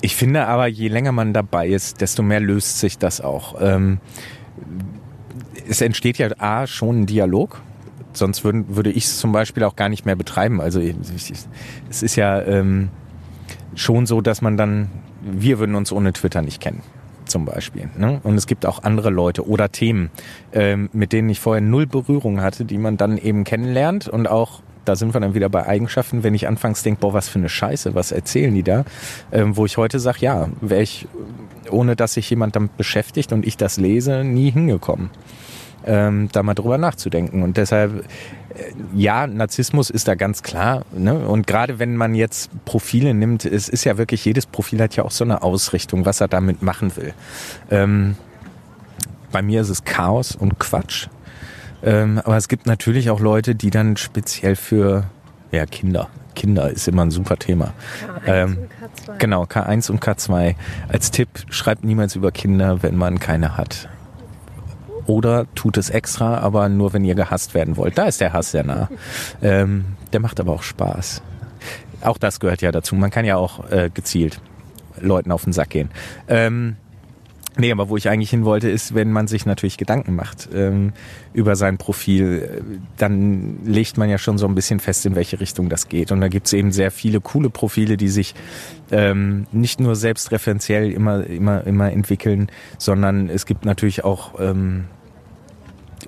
ich 0.00 0.16
finde 0.16 0.46
aber, 0.46 0.66
je 0.66 0.88
länger 0.88 1.12
man 1.12 1.34
dabei 1.34 1.68
ist, 1.68 2.00
desto 2.00 2.22
mehr 2.22 2.40
löst 2.40 2.80
sich 2.80 2.96
das 2.96 3.20
auch. 3.20 3.56
Ähm, 3.60 3.98
es 5.68 5.82
entsteht 5.82 6.16
ja 6.16 6.30
A, 6.38 6.66
schon 6.66 7.02
ein 7.02 7.06
Dialog. 7.06 7.60
Sonst 8.14 8.44
würden, 8.44 8.74
würde 8.74 8.92
ich 8.92 9.04
es 9.04 9.18
zum 9.18 9.32
Beispiel 9.32 9.64
auch 9.64 9.76
gar 9.76 9.90
nicht 9.90 10.06
mehr 10.06 10.16
betreiben. 10.16 10.62
Also 10.62 10.80
es 10.80 12.02
ist 12.02 12.16
ja 12.16 12.40
ähm, 12.40 12.88
schon 13.74 14.06
so, 14.06 14.22
dass 14.22 14.40
man 14.40 14.56
dann, 14.56 14.88
wir 15.20 15.58
würden 15.58 15.74
uns 15.74 15.92
ohne 15.92 16.14
Twitter 16.14 16.40
nicht 16.40 16.62
kennen 16.62 16.80
zum 17.36 17.44
Beispiel. 17.44 17.90
Ne? 17.98 18.18
Und 18.22 18.36
es 18.36 18.46
gibt 18.46 18.64
auch 18.64 18.82
andere 18.82 19.10
Leute 19.10 19.46
oder 19.46 19.70
Themen, 19.70 20.10
ähm, 20.54 20.88
mit 20.94 21.12
denen 21.12 21.28
ich 21.28 21.38
vorher 21.38 21.60
null 21.60 21.86
Berührung 21.86 22.40
hatte, 22.40 22.64
die 22.64 22.78
man 22.78 22.96
dann 22.96 23.18
eben 23.18 23.44
kennenlernt 23.44 24.08
und 24.08 24.26
auch 24.26 24.62
da 24.86 24.96
sind 24.96 25.12
wir 25.12 25.20
dann 25.20 25.34
wieder 25.34 25.50
bei 25.50 25.66
Eigenschaften, 25.66 26.22
wenn 26.22 26.32
ich 26.32 26.48
anfangs 26.48 26.82
denke, 26.82 27.00
boah, 27.00 27.12
was 27.12 27.28
für 27.28 27.40
eine 27.40 27.48
Scheiße, 27.50 27.94
was 27.94 28.12
erzählen 28.12 28.54
die 28.54 28.62
da, 28.62 28.84
ähm, 29.32 29.56
wo 29.56 29.66
ich 29.66 29.76
heute 29.76 29.98
sage, 29.98 30.18
ja, 30.20 30.48
wäre 30.62 30.80
ich, 30.80 31.08
ohne 31.70 31.94
dass 31.94 32.14
sich 32.14 32.30
jemand 32.30 32.56
damit 32.56 32.76
beschäftigt 32.78 33.32
und 33.32 33.44
ich 33.44 33.58
das 33.58 33.76
lese, 33.76 34.24
nie 34.24 34.50
hingekommen 34.50 35.10
ähm, 35.86 36.28
da 36.32 36.42
mal 36.42 36.54
drüber 36.54 36.78
nachzudenken. 36.78 37.42
Und 37.42 37.56
deshalb, 37.56 38.04
ja, 38.94 39.26
Narzissmus 39.26 39.90
ist 39.90 40.08
da 40.08 40.14
ganz 40.14 40.42
klar. 40.42 40.84
Ne? 40.92 41.14
Und 41.26 41.46
gerade 41.46 41.78
wenn 41.78 41.96
man 41.96 42.14
jetzt 42.14 42.50
Profile 42.64 43.14
nimmt, 43.14 43.44
es 43.44 43.68
ist 43.68 43.84
ja 43.84 43.98
wirklich, 43.98 44.24
jedes 44.24 44.46
Profil 44.46 44.80
hat 44.80 44.96
ja 44.96 45.04
auch 45.04 45.10
so 45.10 45.24
eine 45.24 45.42
Ausrichtung, 45.42 46.04
was 46.04 46.20
er 46.20 46.28
damit 46.28 46.62
machen 46.62 46.96
will. 46.96 47.12
Ähm, 47.70 48.16
bei 49.32 49.42
mir 49.42 49.60
ist 49.60 49.68
es 49.68 49.84
Chaos 49.84 50.34
und 50.34 50.58
Quatsch. 50.58 51.08
Ähm, 51.82 52.20
aber 52.24 52.36
es 52.36 52.48
gibt 52.48 52.66
natürlich 52.66 53.10
auch 53.10 53.20
Leute, 53.20 53.54
die 53.54 53.70
dann 53.70 53.96
speziell 53.96 54.56
für 54.56 55.04
ja, 55.52 55.66
Kinder. 55.66 56.08
Kinder 56.34 56.70
ist 56.70 56.86
immer 56.86 57.04
ein 57.04 57.10
super 57.10 57.36
Thema. 57.36 57.72
K1 58.24 58.26
ähm, 58.26 58.58
und 58.58 59.10
K2. 59.10 59.18
Genau, 59.18 59.44
K1 59.44 59.90
und 59.90 60.02
K2. 60.02 60.54
Als 60.88 61.10
Tipp, 61.10 61.28
schreibt 61.50 61.84
niemals 61.84 62.14
über 62.14 62.30
Kinder, 62.30 62.82
wenn 62.82 62.96
man 62.96 63.18
keine 63.18 63.56
hat. 63.56 63.88
Oder 65.06 65.46
tut 65.54 65.76
es 65.76 65.90
extra, 65.90 66.38
aber 66.38 66.68
nur 66.68 66.92
wenn 66.92 67.04
ihr 67.04 67.14
gehasst 67.14 67.54
werden 67.54 67.76
wollt. 67.76 67.96
Da 67.96 68.06
ist 68.06 68.20
der 68.20 68.32
Hass 68.32 68.50
sehr 68.50 68.64
nah. 68.64 68.88
Ähm, 69.42 69.84
der 70.12 70.20
macht 70.20 70.40
aber 70.40 70.52
auch 70.52 70.62
Spaß. 70.62 71.22
Auch 72.02 72.18
das 72.18 72.40
gehört 72.40 72.62
ja 72.62 72.72
dazu. 72.72 72.94
Man 72.94 73.10
kann 73.10 73.24
ja 73.24 73.36
auch 73.36 73.70
äh, 73.70 73.90
gezielt 73.92 74.40
Leuten 75.00 75.32
auf 75.32 75.44
den 75.44 75.52
Sack 75.52 75.70
gehen. 75.70 75.90
Ähm, 76.28 76.76
Nee, 77.58 77.72
aber 77.72 77.88
wo 77.88 77.96
ich 77.96 78.10
eigentlich 78.10 78.28
hin 78.28 78.44
wollte, 78.44 78.68
ist, 78.68 78.94
wenn 78.94 79.10
man 79.10 79.28
sich 79.28 79.46
natürlich 79.46 79.78
Gedanken 79.78 80.14
macht 80.14 80.48
ähm, 80.54 80.92
über 81.32 81.56
sein 81.56 81.78
Profil, 81.78 82.62
dann 82.98 83.64
legt 83.64 83.96
man 83.96 84.10
ja 84.10 84.18
schon 84.18 84.36
so 84.36 84.46
ein 84.46 84.54
bisschen 84.54 84.78
fest, 84.78 85.06
in 85.06 85.14
welche 85.14 85.40
Richtung 85.40 85.70
das 85.70 85.88
geht. 85.88 86.12
Und 86.12 86.20
da 86.20 86.28
gibt's 86.28 86.52
eben 86.52 86.70
sehr 86.70 86.90
viele 86.90 87.22
coole 87.22 87.48
Profile, 87.48 87.96
die 87.96 88.08
sich 88.08 88.34
ähm, 88.90 89.46
nicht 89.52 89.80
nur 89.80 89.96
selbstreferenziell 89.96 90.92
immer, 90.92 91.26
immer, 91.26 91.66
immer 91.66 91.90
entwickeln, 91.90 92.50
sondern 92.76 93.30
es 93.30 93.46
gibt 93.46 93.64
natürlich 93.64 94.04
auch 94.04 94.38
ähm, 94.38 94.84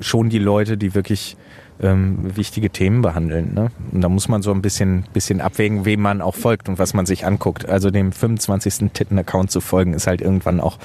schon 0.01 0.29
die 0.29 0.39
Leute, 0.39 0.77
die 0.77 0.95
wirklich 0.95 1.37
ähm, 1.81 2.37
wichtige 2.37 2.71
Themen 2.71 3.03
behandeln. 3.03 3.55
Ne? 3.55 3.71
Und 3.93 4.01
da 4.01 4.09
muss 4.09 4.29
man 4.29 4.43
so 4.43 4.53
ein 4.53 4.63
bisschen, 4.63 5.05
bisschen 5.13 5.41
abwägen, 5.41 5.85
wem 5.85 6.01
man 6.01 6.21
auch 6.21 6.35
folgt 6.35 6.69
und 6.69 6.79
was 6.79 6.95
man 6.95 7.07
sich 7.07 7.25
anguckt. 7.27 7.69
Also 7.69 7.91
dem 7.91 8.13
25. 8.13 8.91
Titten-Account 8.93 9.51
zu 9.51 9.61
folgen, 9.61 9.95
ist 9.95 10.07
halt 10.07 10.21
irgendwann 10.21 10.61
auch 10.61 10.79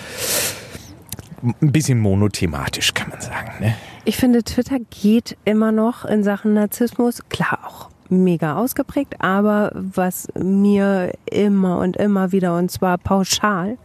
ein 1.41 1.71
bisschen 1.71 1.99
monothematisch, 1.99 2.93
kann 2.93 3.09
man 3.09 3.21
sagen. 3.21 3.51
Ne? 3.59 3.75
Ich 4.05 4.17
finde, 4.17 4.43
Twitter 4.43 4.77
geht 4.89 5.37
immer 5.45 5.71
noch 5.71 6.05
in 6.05 6.23
Sachen 6.23 6.53
Narzissmus. 6.53 7.21
Klar, 7.29 7.59
auch 7.65 7.89
mega 8.09 8.55
ausgeprägt, 8.55 9.15
aber 9.19 9.71
was 9.73 10.27
mir 10.35 11.13
immer 11.25 11.79
und 11.79 11.97
immer 11.97 12.31
wieder 12.31 12.57
und 12.57 12.69
zwar 12.69 12.97
pauschal 12.97 13.77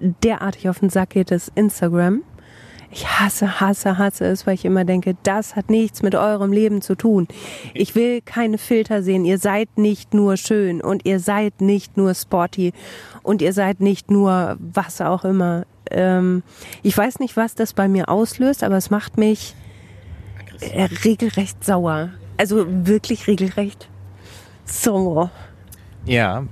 derartig 0.00 0.68
auf 0.68 0.80
den 0.80 0.90
Sack 0.90 1.10
geht, 1.10 1.30
ist 1.30 1.50
Instagram 1.54 2.22
ich 2.94 3.08
hasse, 3.08 3.60
hasse, 3.60 3.98
hasse 3.98 4.24
es, 4.26 4.46
weil 4.46 4.54
ich 4.54 4.64
immer 4.64 4.84
denke, 4.84 5.16
das 5.24 5.56
hat 5.56 5.68
nichts 5.68 6.02
mit 6.02 6.14
eurem 6.14 6.52
Leben 6.52 6.80
zu 6.80 6.94
tun. 6.94 7.26
Ich 7.74 7.96
will 7.96 8.20
keine 8.20 8.56
Filter 8.56 9.02
sehen. 9.02 9.24
Ihr 9.24 9.38
seid 9.38 9.76
nicht 9.76 10.14
nur 10.14 10.36
schön 10.36 10.80
und 10.80 11.04
ihr 11.04 11.18
seid 11.18 11.60
nicht 11.60 11.96
nur 11.96 12.14
sporty 12.14 12.72
und 13.24 13.42
ihr 13.42 13.52
seid 13.52 13.80
nicht 13.80 14.10
nur 14.10 14.56
was 14.60 15.00
auch 15.00 15.24
immer. 15.24 15.64
ähm, 15.90 16.42
ich 16.82 16.96
weiß 16.96 17.18
nicht, 17.18 17.36
was 17.36 17.54
das 17.54 17.72
bei 17.74 17.88
mir 17.88 18.08
auslöst, 18.08 18.62
aber 18.62 18.76
es 18.76 18.90
macht 18.90 19.18
mich 19.18 19.54
äh, 20.60 20.84
regelrecht 21.04 21.64
sauer. 21.64 22.10
Also 22.36 22.64
wirklich 22.68 23.26
regelrecht 23.26 23.88
sauer. 24.64 25.30
Ja, 26.06 26.44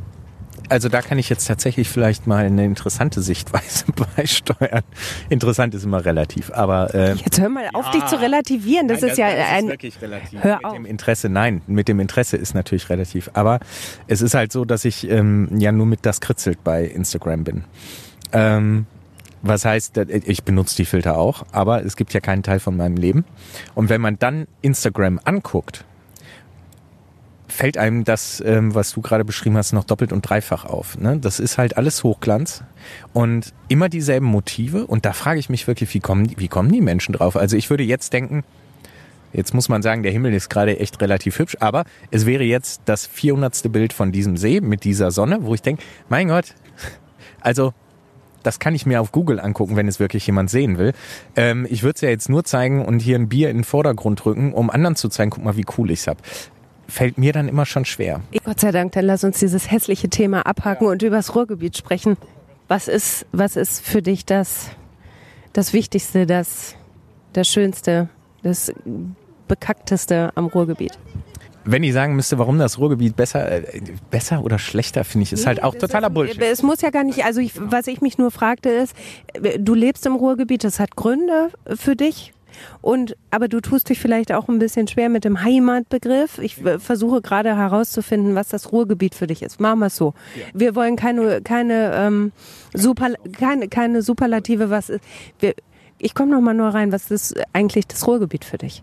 also 0.72 0.88
da 0.88 1.02
kann 1.02 1.18
ich 1.18 1.28
jetzt 1.28 1.46
tatsächlich 1.46 1.90
vielleicht 1.90 2.26
mal 2.26 2.46
eine 2.46 2.64
interessante 2.64 3.20
Sichtweise 3.20 3.84
beisteuern. 4.16 4.82
Interessant 5.28 5.74
ist 5.74 5.84
immer 5.84 6.02
relativ, 6.04 6.50
aber 6.50 6.94
äh, 6.94 7.14
jetzt 7.14 7.38
hör 7.38 7.50
mal 7.50 7.68
auf, 7.74 7.84
ja, 7.86 7.92
dich 7.92 8.06
zu 8.06 8.18
relativieren. 8.18 8.88
Das 8.88 9.02
nein, 9.02 9.10
ist 9.10 9.18
ja 9.18 9.36
das 9.36 9.48
ein. 9.50 9.64
Ist 9.64 9.70
wirklich 9.70 10.00
relativ. 10.00 10.42
Hör 10.42 10.56
mit 10.56 10.64
auf. 10.64 10.72
dem 10.72 10.86
Interesse, 10.86 11.28
nein, 11.28 11.60
mit 11.66 11.88
dem 11.88 12.00
Interesse 12.00 12.38
ist 12.38 12.54
natürlich 12.54 12.88
relativ. 12.88 13.30
Aber 13.34 13.60
es 14.06 14.22
ist 14.22 14.32
halt 14.32 14.50
so, 14.50 14.64
dass 14.64 14.86
ich 14.86 15.08
ähm, 15.10 15.48
ja 15.58 15.72
nur 15.72 15.84
mit 15.84 16.06
das 16.06 16.22
kritzelt 16.22 16.64
bei 16.64 16.86
Instagram 16.86 17.44
bin. 17.44 17.64
Ähm, 18.32 18.86
was 19.42 19.66
heißt, 19.66 19.98
ich 19.98 20.44
benutze 20.44 20.76
die 20.76 20.84
Filter 20.86 21.18
auch, 21.18 21.44
aber 21.52 21.84
es 21.84 21.96
gibt 21.96 22.14
ja 22.14 22.20
keinen 22.20 22.42
Teil 22.42 22.60
von 22.60 22.76
meinem 22.76 22.96
Leben. 22.96 23.26
Und 23.74 23.90
wenn 23.90 24.00
man 24.00 24.18
dann 24.18 24.46
Instagram 24.62 25.20
anguckt, 25.24 25.84
fällt 27.52 27.78
einem 27.78 28.04
das, 28.04 28.42
ähm, 28.44 28.74
was 28.74 28.92
du 28.92 29.00
gerade 29.00 29.24
beschrieben 29.24 29.56
hast, 29.56 29.72
noch 29.72 29.84
doppelt 29.84 30.12
und 30.12 30.22
dreifach 30.22 30.64
auf. 30.64 30.98
Ne? 30.98 31.18
Das 31.18 31.38
ist 31.38 31.58
halt 31.58 31.76
alles 31.76 32.02
Hochglanz 32.02 32.64
und 33.12 33.52
immer 33.68 33.88
dieselben 33.88 34.26
Motive. 34.26 34.86
Und 34.86 35.04
da 35.04 35.12
frage 35.12 35.38
ich 35.38 35.48
mich 35.48 35.66
wirklich, 35.66 35.92
wie 35.94 36.00
kommen, 36.00 36.26
die, 36.26 36.38
wie 36.38 36.48
kommen 36.48 36.72
die 36.72 36.80
Menschen 36.80 37.12
drauf? 37.12 37.36
Also 37.36 37.56
ich 37.56 37.70
würde 37.70 37.84
jetzt 37.84 38.12
denken, 38.12 38.42
jetzt 39.32 39.54
muss 39.54 39.68
man 39.68 39.82
sagen, 39.82 40.02
der 40.02 40.12
Himmel 40.12 40.34
ist 40.34 40.48
gerade 40.48 40.78
echt 40.78 41.00
relativ 41.00 41.38
hübsch, 41.38 41.56
aber 41.60 41.84
es 42.10 42.26
wäre 42.26 42.42
jetzt 42.42 42.82
das 42.86 43.06
400. 43.06 43.70
Bild 43.70 43.92
von 43.92 44.12
diesem 44.12 44.36
See 44.36 44.60
mit 44.60 44.84
dieser 44.84 45.10
Sonne, 45.10 45.38
wo 45.42 45.54
ich 45.54 45.62
denke, 45.62 45.82
mein 46.08 46.28
Gott, 46.28 46.54
also 47.40 47.72
das 48.42 48.58
kann 48.58 48.74
ich 48.74 48.86
mir 48.86 49.00
auf 49.00 49.12
Google 49.12 49.38
angucken, 49.38 49.76
wenn 49.76 49.86
es 49.86 50.00
wirklich 50.00 50.26
jemand 50.26 50.50
sehen 50.50 50.76
will. 50.78 50.94
Ähm, 51.36 51.66
ich 51.70 51.82
würde 51.82 51.94
es 51.94 52.00
ja 52.00 52.08
jetzt 52.08 52.28
nur 52.28 52.44
zeigen 52.44 52.84
und 52.84 53.00
hier 53.00 53.16
ein 53.16 53.28
Bier 53.28 53.50
in 53.50 53.58
den 53.58 53.64
Vordergrund 53.64 54.24
rücken, 54.26 54.52
um 54.52 54.68
anderen 54.68 54.96
zu 54.96 55.08
zeigen, 55.08 55.30
guck 55.30 55.44
mal, 55.44 55.56
wie 55.56 55.66
cool 55.76 55.90
ich's 55.90 56.08
hab 56.08 56.18
fällt 56.92 57.18
mir 57.18 57.32
dann 57.32 57.48
immer 57.48 57.66
schon 57.66 57.84
schwer. 57.84 58.20
Gott 58.44 58.60
sei 58.60 58.70
Dank, 58.70 58.92
dann 58.92 59.06
lass 59.06 59.24
uns 59.24 59.38
dieses 59.38 59.70
hässliche 59.70 60.08
Thema 60.08 60.46
abhaken 60.46 60.84
ja. 60.86 60.92
und 60.92 61.02
über 61.02 61.16
das 61.16 61.34
Ruhrgebiet 61.34 61.76
sprechen. 61.76 62.16
Was 62.68 62.86
ist, 62.86 63.26
was 63.32 63.56
ist 63.56 63.84
für 63.84 64.02
dich 64.02 64.24
das, 64.24 64.70
das 65.52 65.72
Wichtigste, 65.72 66.26
das, 66.26 66.76
das 67.32 67.48
Schönste, 67.48 68.08
das 68.42 68.72
Bekackteste 69.48 70.32
am 70.34 70.46
Ruhrgebiet? 70.46 70.98
Wenn 71.64 71.82
ich 71.84 71.92
sagen 71.92 72.16
müsste, 72.16 72.38
warum 72.38 72.58
das 72.58 72.78
Ruhrgebiet 72.78 73.14
besser, 73.16 73.50
äh, 73.50 73.80
besser 74.10 74.42
oder 74.44 74.58
schlechter, 74.58 75.04
finde 75.04 75.22
ich, 75.22 75.32
ist 75.32 75.40
nee, 75.40 75.46
halt 75.46 75.62
auch 75.62 75.74
totaler 75.74 76.08
ist, 76.08 76.14
Bullshit. 76.14 76.42
Es 76.42 76.62
muss 76.62 76.80
ja 76.80 76.90
gar 76.90 77.04
nicht, 77.04 77.24
also 77.24 77.40
ich, 77.40 77.52
was 77.56 77.86
ich 77.86 78.00
mich 78.00 78.18
nur 78.18 78.30
fragte 78.30 78.68
ist, 78.68 78.94
du 79.58 79.74
lebst 79.74 80.04
im 80.04 80.16
Ruhrgebiet, 80.16 80.64
das 80.64 80.80
hat 80.80 80.96
Gründe 80.96 81.50
für 81.74 81.94
dich, 81.94 82.32
und, 82.80 83.16
aber 83.30 83.48
du 83.48 83.60
tust 83.60 83.88
dich 83.88 84.00
vielleicht 84.00 84.32
auch 84.32 84.48
ein 84.48 84.58
bisschen 84.58 84.88
schwer 84.88 85.08
mit 85.08 85.24
dem 85.24 85.42
Heimatbegriff. 85.42 86.38
Ich 86.38 86.64
äh, 86.64 86.78
versuche 86.78 87.20
gerade 87.20 87.56
herauszufinden, 87.56 88.34
was 88.34 88.48
das 88.48 88.72
Ruhrgebiet 88.72 89.14
für 89.14 89.26
dich 89.26 89.42
ist. 89.42 89.60
Machen 89.60 89.80
wir 89.80 89.86
es 89.86 89.96
so. 89.96 90.14
Ja. 90.36 90.44
Wir 90.54 90.74
wollen 90.74 90.96
keine, 90.96 91.42
keine, 91.42 91.92
ähm, 91.94 92.32
super, 92.74 93.10
keine, 93.38 93.68
keine 93.68 94.02
Superlative, 94.02 94.70
was 94.70 94.88
ist. 94.88 95.04
Wir, 95.38 95.54
ich 95.98 96.14
komme 96.14 96.32
noch 96.32 96.40
mal 96.40 96.54
nur 96.54 96.68
rein, 96.68 96.92
was 96.92 97.10
ist 97.10 97.34
eigentlich 97.52 97.86
das 97.86 98.06
Ruhrgebiet 98.06 98.44
für 98.44 98.58
dich? 98.58 98.82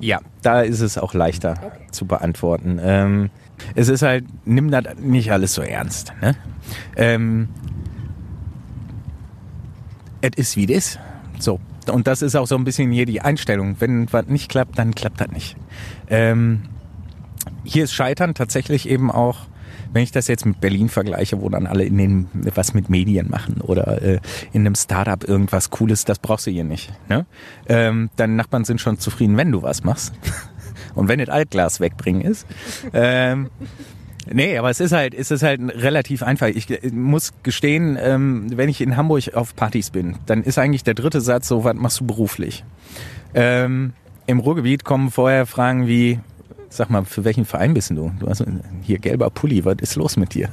Ja, 0.00 0.20
da 0.42 0.62
ist 0.62 0.80
es 0.80 0.96
auch 0.96 1.12
leichter 1.12 1.54
okay. 1.62 1.86
zu 1.90 2.06
beantworten. 2.06 2.78
Ähm, 2.80 3.30
es 3.74 3.88
ist 3.88 4.02
halt, 4.02 4.24
nimm 4.44 4.70
das 4.70 4.84
nicht 4.98 5.32
alles 5.32 5.54
so 5.54 5.62
ernst. 5.62 6.12
Ne? 6.22 6.36
Ähm, 6.96 7.48
es 10.20 10.30
ist 10.36 10.56
wie 10.56 10.72
es 10.72 10.94
ist. 10.94 11.00
So, 11.38 11.60
und 11.90 12.06
das 12.06 12.22
ist 12.22 12.36
auch 12.36 12.46
so 12.46 12.56
ein 12.56 12.64
bisschen 12.64 12.90
hier 12.90 13.06
die 13.06 13.20
Einstellung. 13.20 13.76
Wenn 13.78 14.12
was 14.12 14.26
nicht 14.26 14.50
klappt, 14.50 14.78
dann 14.78 14.94
klappt 14.94 15.20
das 15.20 15.30
nicht. 15.30 15.56
Ähm, 16.08 16.62
hier 17.64 17.84
ist 17.84 17.92
Scheitern 17.92 18.34
tatsächlich 18.34 18.88
eben 18.88 19.10
auch, 19.10 19.46
wenn 19.92 20.02
ich 20.02 20.12
das 20.12 20.28
jetzt 20.28 20.44
mit 20.44 20.60
Berlin 20.60 20.88
vergleiche, 20.88 21.40
wo 21.40 21.48
dann 21.48 21.66
alle 21.66 21.84
in 21.84 21.96
den 21.96 22.28
was 22.54 22.74
mit 22.74 22.90
Medien 22.90 23.30
machen 23.30 23.60
oder 23.60 24.02
äh, 24.02 24.20
in 24.52 24.62
einem 24.62 24.74
Startup 24.74 25.22
irgendwas 25.26 25.70
Cooles, 25.70 26.04
das 26.04 26.18
brauchst 26.18 26.46
du 26.46 26.50
hier 26.50 26.64
nicht. 26.64 26.92
Ne? 27.08 27.26
Ähm, 27.68 28.10
deine 28.16 28.34
Nachbarn 28.34 28.64
sind 28.64 28.80
schon 28.80 28.98
zufrieden, 28.98 29.36
wenn 29.36 29.52
du 29.52 29.62
was 29.62 29.84
machst. 29.84 30.12
Und 30.94 31.08
wenn 31.08 31.18
das 31.18 31.28
Altglas 31.28 31.80
wegbringen 31.80 32.22
ist. 32.22 32.46
Ähm, 32.92 33.50
Nee, 34.32 34.58
aber 34.58 34.70
es 34.70 34.80
ist 34.80 34.92
halt, 34.92 35.14
es 35.14 35.30
ist 35.30 35.42
halt 35.42 35.60
relativ 35.60 36.22
einfach. 36.22 36.48
Ich 36.48 36.70
äh, 36.70 36.90
muss 36.90 37.32
gestehen, 37.42 37.98
ähm, 38.00 38.46
wenn 38.56 38.68
ich 38.68 38.80
in 38.80 38.96
Hamburg 38.96 39.34
auf 39.34 39.56
Partys 39.56 39.90
bin, 39.90 40.16
dann 40.26 40.42
ist 40.42 40.58
eigentlich 40.58 40.84
der 40.84 40.94
dritte 40.94 41.20
Satz 41.20 41.48
so, 41.48 41.64
was 41.64 41.74
machst 41.74 42.00
du 42.00 42.06
beruflich? 42.06 42.64
Ähm, 43.34 43.92
Im 44.26 44.40
Ruhrgebiet 44.40 44.84
kommen 44.84 45.10
vorher 45.10 45.46
Fragen 45.46 45.86
wie, 45.86 46.20
sag 46.68 46.90
mal, 46.90 47.04
für 47.04 47.24
welchen 47.24 47.44
Verein 47.44 47.74
bist 47.74 47.90
du? 47.90 48.12
Du 48.18 48.28
hast 48.28 48.44
hier 48.82 48.98
gelber 48.98 49.30
Pulli, 49.30 49.64
was 49.64 49.76
ist 49.80 49.96
los 49.96 50.16
mit 50.16 50.34
dir? 50.34 50.50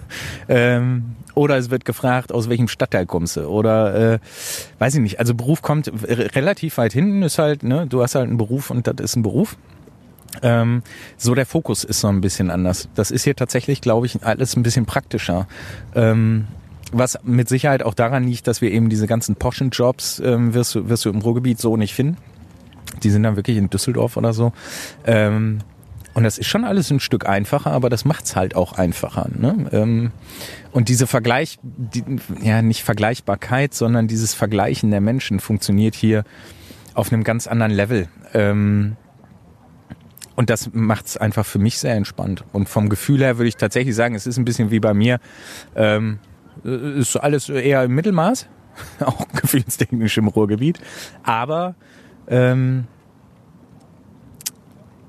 Ähm, 0.48 1.16
oder 1.34 1.58
es 1.58 1.70
wird 1.70 1.84
gefragt, 1.84 2.32
aus 2.32 2.50
welchem 2.50 2.70
Stadtteil 2.70 3.06
kommst 3.06 3.36
du? 3.36 3.42
Oder 3.48 4.14
äh, 4.14 4.20
weiß 4.80 4.96
ich 4.96 5.02
nicht. 5.02 5.20
Also 5.20 5.36
Beruf 5.36 5.62
kommt 5.62 5.92
relativ 6.08 6.78
weit 6.78 6.94
hinten, 6.94 7.22
ist 7.24 7.38
halt, 7.38 7.64
ne, 7.64 7.86
du 7.88 8.02
hast 8.02 8.16
halt 8.16 8.28
einen 8.28 8.38
Beruf 8.38 8.70
und 8.70 8.88
das 8.88 8.96
ist 9.00 9.16
ein 9.18 9.24
Beruf. 9.24 9.58
Ähm, 10.42 10.84
so 11.18 11.36
der 11.36 11.46
Fokus 11.46 11.84
ist 11.84 12.02
so 12.02 12.08
ein 12.08 12.22
bisschen 12.22 12.52
anders. 12.52 12.90
Das 12.96 13.12
ist 13.12 13.24
hier 13.24 13.36
tatsächlich, 13.36 13.82
glaube 13.82 14.06
ich, 14.06 14.24
alles 14.24 14.56
ein 14.56 14.64
bisschen 14.64 14.86
praktischer. 14.86 15.48
Ähm, 15.94 16.48
was 16.92 17.20
mit 17.24 17.50
Sicherheit 17.50 17.84
auch 17.84 17.94
daran 17.94 18.24
liegt, 18.26 18.48
dass 18.48 18.62
wir 18.62 18.72
eben 18.72 18.90
diese 18.90 19.08
ganzen 19.08 19.36
Poschen-Jobs 19.36 20.22
ähm, 20.24 20.54
wirst, 20.54 20.76
du, 20.76 20.90
wirst 20.90 21.06
du 21.06 21.10
im 21.10 21.20
Ruhrgebiet 21.20 21.60
so 21.60 21.78
nicht 21.78 21.94
finden. 21.94 22.18
Die 23.04 23.10
sind 23.10 23.24
dann 23.24 23.36
wirklich 23.36 23.58
in 23.58 23.70
Düsseldorf 23.70 24.18
oder 24.18 24.34
so. 24.34 24.54
Ähm, 25.06 25.60
und 26.14 26.24
das 26.24 26.38
ist 26.38 26.48
schon 26.48 26.64
alles 26.64 26.92
ein 26.92 27.02
Stück 27.02 27.28
einfacher, 27.28 27.72
aber 27.72 27.90
das 27.90 28.06
macht's 28.06 28.38
halt 28.38 28.56
auch 28.56 28.74
einfacher. 28.74 29.28
Ne? 29.38 29.68
Ähm, 29.74 30.12
und 30.72 30.88
diese 30.88 31.08
Vergleich, 31.08 31.60
die, 31.62 32.04
ja 32.42 32.62
nicht 32.62 32.84
Vergleichbarkeit, 32.84 33.74
sondern 33.74 34.08
dieses 34.08 34.34
Vergleichen 34.34 34.92
der 34.92 35.02
Menschen 35.02 35.42
funktioniert 35.42 35.94
hier 35.94 36.24
auf 36.94 37.12
einem 37.12 37.26
ganz 37.26 37.48
anderen 37.48 37.74
Level. 37.74 38.08
Ähm, 38.34 38.96
und 40.36 40.50
das 40.50 40.70
macht 40.74 41.06
es 41.08 41.18
einfach 41.18 41.46
für 41.46 41.60
mich 41.60 41.80
sehr 41.80 41.96
entspannt. 41.96 42.44
Und 42.52 42.70
vom 42.70 42.90
Gefühl 42.90 43.20
her 43.22 43.38
würde 43.38 43.48
ich 43.48 43.56
tatsächlich 43.56 43.96
sagen, 43.96 44.16
es 44.16 44.28
ist 44.28 44.38
ein 44.38 44.46
bisschen 44.46 44.72
wie 44.72 44.80
bei 44.80 44.94
mir. 44.94 45.20
Ähm, 45.76 46.20
ist 46.64 47.16
alles 47.18 47.50
eher 47.50 47.84
im 47.84 47.96
Mittelmaß, 47.96 48.48
auch 49.02 49.28
gefühlstechnisch 49.42 50.18
im 50.18 50.28
Ruhrgebiet. 50.28 50.80
Aber 51.24 51.76
ähm, 52.28 52.86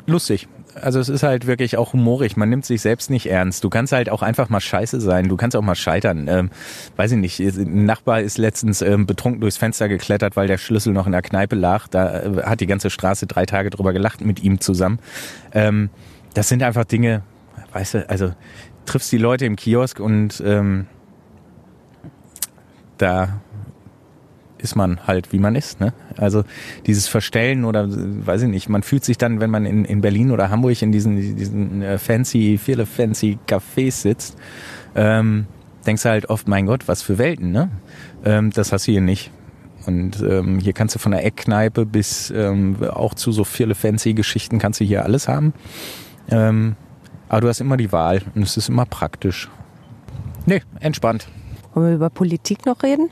lustig 0.06 0.48
also 0.80 1.00
es 1.00 1.08
ist 1.08 1.22
halt 1.22 1.46
wirklich 1.46 1.76
auch 1.76 1.92
humorig. 1.92 2.36
Man 2.36 2.48
nimmt 2.48 2.64
sich 2.64 2.80
selbst 2.80 3.10
nicht 3.10 3.26
ernst. 3.26 3.64
Du 3.64 3.70
kannst 3.70 3.92
halt 3.92 4.10
auch 4.10 4.22
einfach 4.22 4.48
mal 4.48 4.60
scheiße 4.60 5.00
sein. 5.00 5.28
Du 5.28 5.36
kannst 5.36 5.56
auch 5.56 5.62
mal 5.62 5.74
scheitern. 5.74 6.28
Ähm, 6.28 6.50
weiß 6.96 7.12
ich 7.12 7.18
nicht. 7.18 7.40
Ein 7.40 7.84
Nachbar 7.84 8.20
ist 8.20 8.38
letztens 8.38 8.82
ähm, 8.82 9.06
betrunken 9.06 9.40
durchs 9.40 9.56
Fenster 9.56 9.88
geklettert, 9.88 10.36
weil 10.36 10.46
der 10.46 10.58
Schlüssel 10.58 10.92
noch 10.92 11.06
in 11.06 11.12
der 11.12 11.22
Kneipe 11.22 11.56
lag. 11.56 11.88
Da 11.88 12.20
äh, 12.20 12.42
hat 12.44 12.60
die 12.60 12.66
ganze 12.66 12.90
Straße 12.90 13.26
drei 13.26 13.46
Tage 13.46 13.70
drüber 13.70 13.92
gelacht 13.92 14.20
mit 14.20 14.42
ihm 14.42 14.60
zusammen. 14.60 14.98
Ähm, 15.52 15.90
das 16.34 16.48
sind 16.48 16.62
einfach 16.62 16.84
Dinge, 16.84 17.22
weißt 17.72 17.94
du, 17.94 18.10
also 18.10 18.32
triffst 18.84 19.10
die 19.10 19.18
Leute 19.18 19.46
im 19.46 19.56
Kiosk 19.56 20.00
und 20.00 20.42
ähm, 20.44 20.86
da 22.98 23.40
ist 24.66 24.74
man 24.74 25.06
halt, 25.06 25.32
wie 25.32 25.38
man 25.38 25.54
ist. 25.54 25.80
Ne? 25.80 25.92
Also 26.16 26.42
dieses 26.86 27.06
Verstellen 27.06 27.64
oder 27.64 27.86
weiß 27.88 28.42
ich 28.42 28.48
nicht, 28.48 28.68
man 28.68 28.82
fühlt 28.82 29.04
sich 29.04 29.16
dann, 29.16 29.40
wenn 29.40 29.50
man 29.50 29.64
in, 29.64 29.84
in 29.84 30.00
Berlin 30.00 30.32
oder 30.32 30.50
Hamburg 30.50 30.82
in 30.82 30.90
diesen, 30.90 31.36
diesen 31.36 31.82
äh, 31.82 31.98
fancy, 31.98 32.58
viele 32.58 32.84
fancy 32.84 33.38
Cafés 33.46 33.92
sitzt, 33.92 34.36
ähm, 34.96 35.46
denkst 35.86 36.02
du 36.02 36.08
halt 36.08 36.28
oft, 36.28 36.48
mein 36.48 36.66
Gott, 36.66 36.88
was 36.88 37.02
für 37.02 37.16
Welten, 37.18 37.52
ne? 37.52 37.70
Ähm, 38.24 38.50
das 38.50 38.72
hast 38.72 38.88
du 38.88 38.92
hier 38.92 39.00
nicht. 39.00 39.30
Und 39.86 40.20
ähm, 40.20 40.58
hier 40.58 40.72
kannst 40.72 40.96
du 40.96 40.98
von 40.98 41.12
der 41.12 41.24
Eckkneipe 41.24 41.86
bis 41.86 42.32
ähm, 42.32 42.76
auch 42.82 43.14
zu 43.14 43.30
so 43.30 43.44
viele 43.44 43.76
fancy 43.76 44.14
Geschichten 44.14 44.58
kannst 44.58 44.80
du 44.80 44.84
hier 44.84 45.04
alles 45.04 45.28
haben. 45.28 45.54
Ähm, 46.28 46.74
aber 47.28 47.42
du 47.42 47.48
hast 47.48 47.60
immer 47.60 47.76
die 47.76 47.92
Wahl 47.92 48.22
und 48.34 48.42
es 48.42 48.56
ist 48.56 48.68
immer 48.68 48.84
praktisch. 48.84 49.48
Nee, 50.44 50.62
entspannt. 50.80 51.28
Wollen 51.72 51.86
wir 51.88 51.94
über 51.94 52.10
Politik 52.10 52.66
noch 52.66 52.82
reden? 52.82 53.10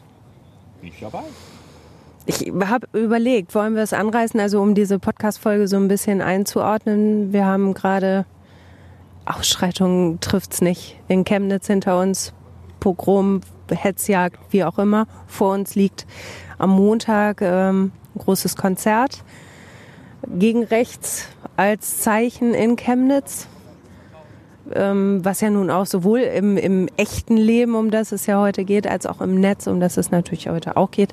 Ich 0.84 1.00
dabei. 1.00 1.22
Ich 2.26 2.52
habe 2.64 2.86
überlegt, 2.92 3.54
wollen 3.54 3.74
wir 3.74 3.82
es 3.82 3.92
anreißen, 3.92 4.40
also 4.40 4.60
um 4.60 4.74
diese 4.74 4.98
Podcast-Folge 4.98 5.68
so 5.68 5.76
ein 5.76 5.88
bisschen 5.88 6.22
einzuordnen. 6.22 7.32
Wir 7.32 7.44
haben 7.44 7.74
gerade 7.74 8.24
Ausschreitungen 9.26 10.20
trifft's 10.20 10.60
nicht 10.60 10.98
in 11.08 11.24
Chemnitz 11.24 11.66
hinter 11.66 11.98
uns, 11.98 12.32
Pogrom, 12.80 13.40
Hetzjagd, 13.70 14.38
wie 14.50 14.64
auch 14.64 14.78
immer. 14.78 15.06
Vor 15.26 15.52
uns 15.54 15.74
liegt 15.74 16.06
am 16.58 16.70
Montag 16.70 17.40
ähm, 17.40 17.92
ein 18.14 18.18
großes 18.18 18.56
Konzert 18.56 19.24
gegen 20.26 20.64
rechts 20.64 21.28
als 21.56 22.00
Zeichen 22.00 22.54
in 22.54 22.76
Chemnitz. 22.76 23.48
Ähm, 24.72 25.24
was 25.24 25.40
ja 25.40 25.50
nun 25.50 25.70
auch 25.70 25.86
sowohl 25.86 26.20
im, 26.20 26.56
im 26.56 26.88
echten 26.96 27.36
Leben, 27.36 27.74
um 27.74 27.90
das 27.90 28.12
es 28.12 28.26
ja 28.26 28.40
heute 28.40 28.64
geht, 28.64 28.86
als 28.86 29.06
auch 29.06 29.20
im 29.20 29.40
Netz, 29.40 29.66
um 29.66 29.80
das 29.80 29.96
es 29.96 30.10
natürlich 30.10 30.48
heute 30.48 30.76
auch 30.76 30.90
geht, 30.90 31.12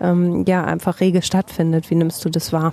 ähm, 0.00 0.44
ja, 0.46 0.64
einfach 0.64 1.00
rege 1.00 1.22
stattfindet. 1.22 1.90
Wie 1.90 1.94
nimmst 1.94 2.24
du 2.24 2.30
das 2.30 2.52
wahr? 2.52 2.72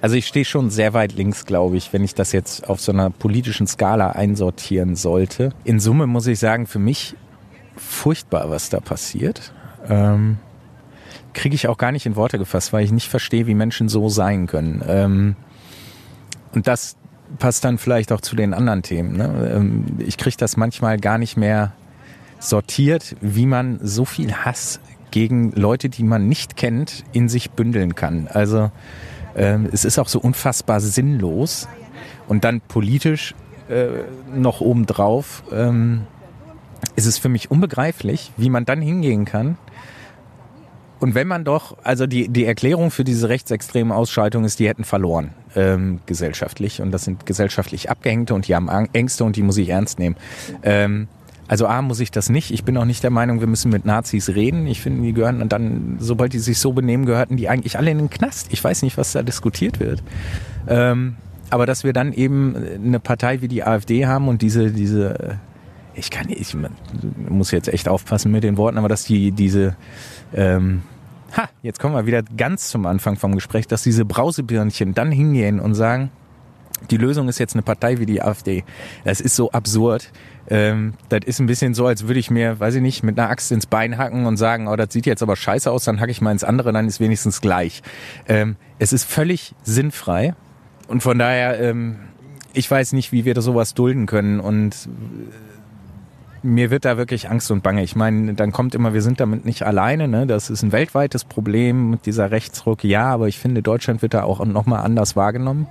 Also 0.00 0.14
ich 0.14 0.26
stehe 0.26 0.44
schon 0.44 0.70
sehr 0.70 0.94
weit 0.94 1.14
links, 1.14 1.44
glaube 1.44 1.76
ich, 1.76 1.92
wenn 1.92 2.04
ich 2.04 2.14
das 2.14 2.32
jetzt 2.32 2.68
auf 2.68 2.80
so 2.80 2.92
einer 2.92 3.10
politischen 3.10 3.66
Skala 3.66 4.10
einsortieren 4.10 4.94
sollte. 4.94 5.52
In 5.64 5.80
Summe 5.80 6.06
muss 6.06 6.26
ich 6.28 6.38
sagen, 6.38 6.66
für 6.66 6.78
mich 6.78 7.16
furchtbar, 7.76 8.50
was 8.50 8.70
da 8.70 8.80
passiert. 8.80 9.52
Ähm, 9.88 10.38
Kriege 11.32 11.54
ich 11.54 11.68
auch 11.68 11.78
gar 11.78 11.92
nicht 11.92 12.06
in 12.06 12.16
Worte 12.16 12.38
gefasst, 12.38 12.72
weil 12.72 12.84
ich 12.84 12.92
nicht 12.92 13.08
verstehe, 13.08 13.46
wie 13.46 13.54
Menschen 13.54 13.88
so 13.88 14.08
sein 14.08 14.46
können. 14.46 14.82
Ähm, 14.86 15.36
und 16.54 16.66
das 16.66 16.96
passt 17.38 17.64
dann 17.64 17.78
vielleicht 17.78 18.12
auch 18.12 18.20
zu 18.20 18.36
den 18.36 18.54
anderen 18.54 18.82
Themen. 18.82 19.16
Ne? 19.16 19.52
Ähm, 19.54 19.84
ich 19.98 20.16
kriege 20.16 20.36
das 20.36 20.56
manchmal 20.56 20.98
gar 20.98 21.18
nicht 21.18 21.36
mehr 21.36 21.72
sortiert, 22.38 23.16
wie 23.20 23.46
man 23.46 23.78
so 23.82 24.04
viel 24.04 24.32
Hass 24.32 24.80
gegen 25.10 25.52
Leute, 25.52 25.88
die 25.88 26.04
man 26.04 26.28
nicht 26.28 26.56
kennt, 26.56 27.04
in 27.12 27.28
sich 27.28 27.50
bündeln 27.50 27.94
kann. 27.94 28.28
Also 28.28 28.70
ähm, 29.36 29.68
es 29.72 29.84
ist 29.84 29.98
auch 29.98 30.08
so 30.08 30.20
unfassbar 30.20 30.80
sinnlos. 30.80 31.68
Und 32.26 32.44
dann 32.44 32.60
politisch 32.60 33.34
äh, 33.68 33.86
noch 34.34 34.60
obendrauf 34.60 35.42
ähm, 35.50 36.06
ist 36.96 37.06
es 37.06 37.18
für 37.18 37.28
mich 37.28 37.50
unbegreiflich, 37.50 38.32
wie 38.36 38.50
man 38.50 38.64
dann 38.64 38.80
hingehen 38.80 39.24
kann. 39.24 39.56
Und 41.00 41.14
wenn 41.14 41.28
man 41.28 41.44
doch, 41.44 41.76
also 41.84 42.06
die, 42.06 42.28
die 42.28 42.44
Erklärung 42.44 42.90
für 42.90 43.04
diese 43.04 43.28
rechtsextreme 43.28 43.94
Ausschaltung 43.94 44.44
ist, 44.44 44.58
die 44.58 44.68
hätten 44.68 44.84
verloren 44.84 45.30
ähm, 45.54 46.00
gesellschaftlich. 46.06 46.80
Und 46.82 46.90
das 46.90 47.04
sind 47.04 47.24
gesellschaftlich 47.26 47.90
Abgehängte 47.90 48.34
und 48.34 48.48
die 48.48 48.54
haben 48.54 48.68
Ängste 48.92 49.24
und 49.24 49.36
die 49.36 49.42
muss 49.42 49.56
ich 49.56 49.68
ernst 49.68 49.98
nehmen. 49.98 50.16
Ähm, 50.62 51.08
also 51.46 51.66
A 51.66 51.80
muss 51.80 52.00
ich 52.00 52.10
das 52.10 52.28
nicht. 52.28 52.50
Ich 52.50 52.64
bin 52.64 52.76
auch 52.76 52.84
nicht 52.84 53.02
der 53.02 53.10
Meinung, 53.10 53.40
wir 53.40 53.46
müssen 53.46 53.70
mit 53.70 53.86
Nazis 53.86 54.28
reden. 54.28 54.66
Ich 54.66 54.82
finde, 54.82 55.02
die 55.02 55.14
gehören 55.14 55.40
und 55.40 55.50
dann, 55.50 55.96
sobald 55.98 56.34
die 56.34 56.38
sich 56.38 56.58
so 56.58 56.72
benehmen, 56.72 57.06
gehörten 57.06 57.36
die 57.36 57.48
eigentlich 57.48 57.78
alle 57.78 57.90
in 57.90 57.98
den 57.98 58.10
Knast. 58.10 58.48
Ich 58.50 58.62
weiß 58.62 58.82
nicht, 58.82 58.98
was 58.98 59.12
da 59.12 59.22
diskutiert 59.22 59.80
wird. 59.80 60.02
Ähm, 60.68 61.16
aber 61.50 61.64
dass 61.64 61.84
wir 61.84 61.94
dann 61.94 62.12
eben 62.12 62.54
eine 62.56 63.00
Partei 63.00 63.40
wie 63.40 63.48
die 63.48 63.64
AfD 63.64 64.06
haben 64.06 64.28
und 64.28 64.42
diese, 64.42 64.70
diese, 64.70 65.38
ich 65.98 66.10
kann, 66.10 66.28
ich 66.30 66.56
muss 67.28 67.50
jetzt 67.50 67.68
echt 67.68 67.88
aufpassen 67.88 68.30
mit 68.30 68.44
den 68.44 68.56
Worten, 68.56 68.78
aber 68.78 68.88
dass 68.88 69.04
die, 69.04 69.32
diese, 69.32 69.76
ähm, 70.34 70.82
ha, 71.36 71.48
jetzt 71.62 71.80
kommen 71.80 71.94
wir 71.94 72.06
wieder 72.06 72.22
ganz 72.22 72.68
zum 72.68 72.86
Anfang 72.86 73.16
vom 73.16 73.34
Gespräch, 73.34 73.66
dass 73.66 73.82
diese 73.82 74.04
Brausebirnchen 74.04 74.94
dann 74.94 75.10
hingehen 75.10 75.60
und 75.60 75.74
sagen, 75.74 76.10
die 76.90 76.96
Lösung 76.96 77.28
ist 77.28 77.38
jetzt 77.38 77.54
eine 77.54 77.62
Partei 77.62 77.98
wie 77.98 78.06
die 78.06 78.22
AfD. 78.22 78.64
Das 79.04 79.20
ist 79.20 79.34
so 79.34 79.50
absurd. 79.50 80.12
Ähm, 80.48 80.94
das 81.08 81.20
ist 81.26 81.40
ein 81.40 81.46
bisschen 81.46 81.74
so, 81.74 81.86
als 81.86 82.06
würde 82.06 82.20
ich 82.20 82.30
mir, 82.30 82.60
weiß 82.60 82.76
ich 82.76 82.82
nicht, 82.82 83.02
mit 83.02 83.18
einer 83.18 83.28
Axt 83.28 83.50
ins 83.50 83.66
Bein 83.66 83.98
hacken 83.98 84.26
und 84.26 84.36
sagen, 84.36 84.68
oh, 84.68 84.76
das 84.76 84.92
sieht 84.92 85.04
jetzt 85.04 85.22
aber 85.22 85.34
scheiße 85.34 85.70
aus, 85.70 85.84
dann 85.84 86.00
hacke 86.00 86.12
ich 86.12 86.20
mal 86.20 86.32
ins 86.32 86.44
andere, 86.44 86.72
dann 86.72 86.86
ist 86.86 87.00
wenigstens 87.00 87.40
gleich. 87.40 87.82
Ähm, 88.28 88.56
es 88.78 88.92
ist 88.92 89.04
völlig 89.04 89.54
sinnfrei 89.64 90.34
und 90.86 91.02
von 91.02 91.18
daher, 91.18 91.60
ähm, 91.60 91.96
ich 92.54 92.70
weiß 92.70 92.92
nicht, 92.92 93.12
wie 93.12 93.24
wir 93.24 93.34
da 93.34 93.42
sowas 93.42 93.74
dulden 93.74 94.06
können 94.06 94.40
und 94.40 94.88
mir 96.42 96.70
wird 96.70 96.84
da 96.84 96.96
wirklich 96.96 97.30
Angst 97.30 97.50
und 97.50 97.62
Bange. 97.62 97.82
Ich 97.82 97.96
meine, 97.96 98.34
dann 98.34 98.52
kommt 98.52 98.74
immer, 98.74 98.94
wir 98.94 99.02
sind 99.02 99.20
damit 99.20 99.44
nicht 99.44 99.62
alleine. 99.62 100.08
Ne? 100.08 100.26
Das 100.26 100.50
ist 100.50 100.62
ein 100.62 100.72
weltweites 100.72 101.24
Problem 101.24 101.90
mit 101.90 102.06
dieser 102.06 102.30
Rechtsruck. 102.30 102.84
Ja, 102.84 103.06
aber 103.06 103.28
ich 103.28 103.38
finde, 103.38 103.62
Deutschland 103.62 104.02
wird 104.02 104.14
da 104.14 104.22
auch 104.22 104.44
nochmal 104.44 104.84
anders 104.84 105.16
wahrgenommen. 105.16 105.66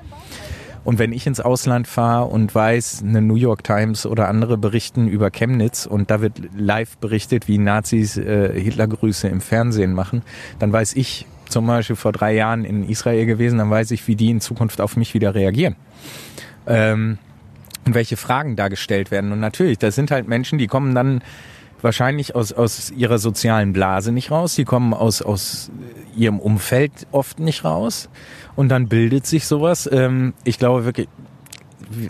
Und 0.83 0.99
wenn 0.99 1.11
ich 1.11 1.27
ins 1.27 1.41
Ausland 1.41 1.85
fahre 1.85 2.27
und 2.27 2.55
weiß, 2.55 3.03
eine 3.03 3.21
New 3.21 3.35
York 3.35 3.63
Times 3.63 4.05
oder 4.05 4.29
andere 4.29 4.57
berichten 4.57 5.09
über 5.09 5.31
Chemnitz 5.31 5.85
und 5.85 6.09
da 6.09 6.21
wird 6.21 6.39
live 6.55 6.95
berichtet, 6.97 7.49
wie 7.49 7.57
Nazis 7.57 8.15
äh, 8.15 8.57
Hitlergrüße 8.57 9.27
im 9.27 9.41
Fernsehen 9.41 9.91
machen, 9.91 10.21
dann 10.59 10.71
weiß 10.71 10.95
ich 10.95 11.25
zum 11.49 11.67
Beispiel 11.67 11.97
vor 11.97 12.13
drei 12.13 12.33
Jahren 12.33 12.63
in 12.63 12.87
Israel 12.87 13.25
gewesen, 13.25 13.57
dann 13.57 13.69
weiß 13.69 13.91
ich, 13.91 14.07
wie 14.07 14.15
die 14.15 14.29
in 14.29 14.39
Zukunft 14.39 14.79
auf 14.79 14.95
mich 14.95 15.13
wieder 15.13 15.35
reagieren. 15.35 15.75
Ähm, 16.65 17.17
und 17.87 17.95
welche 17.95 18.17
Fragen 18.17 18.55
da 18.55 18.67
gestellt 18.67 19.11
werden. 19.11 19.31
Und 19.31 19.39
natürlich, 19.39 19.77
das 19.79 19.95
sind 19.95 20.11
halt 20.11 20.27
Menschen, 20.27 20.57
die 20.57 20.67
kommen 20.67 20.93
dann 20.93 21.23
wahrscheinlich 21.81 22.35
aus, 22.35 22.53
aus 22.53 22.91
ihrer 22.91 23.17
sozialen 23.17 23.73
Blase 23.73 24.11
nicht 24.11 24.31
raus, 24.31 24.55
die 24.55 24.65
kommen 24.65 24.93
aus, 24.93 25.21
aus 25.21 25.71
ihrem 26.15 26.39
Umfeld 26.39 26.91
oft 27.11 27.39
nicht 27.39 27.63
raus 27.63 28.09
und 28.55 28.69
dann 28.69 28.87
bildet 28.87 29.25
sich 29.25 29.45
sowas. 29.45 29.89
Ähm, 29.91 30.33
ich 30.43 30.57
glaube 30.57 30.85
wirklich, 30.85 31.07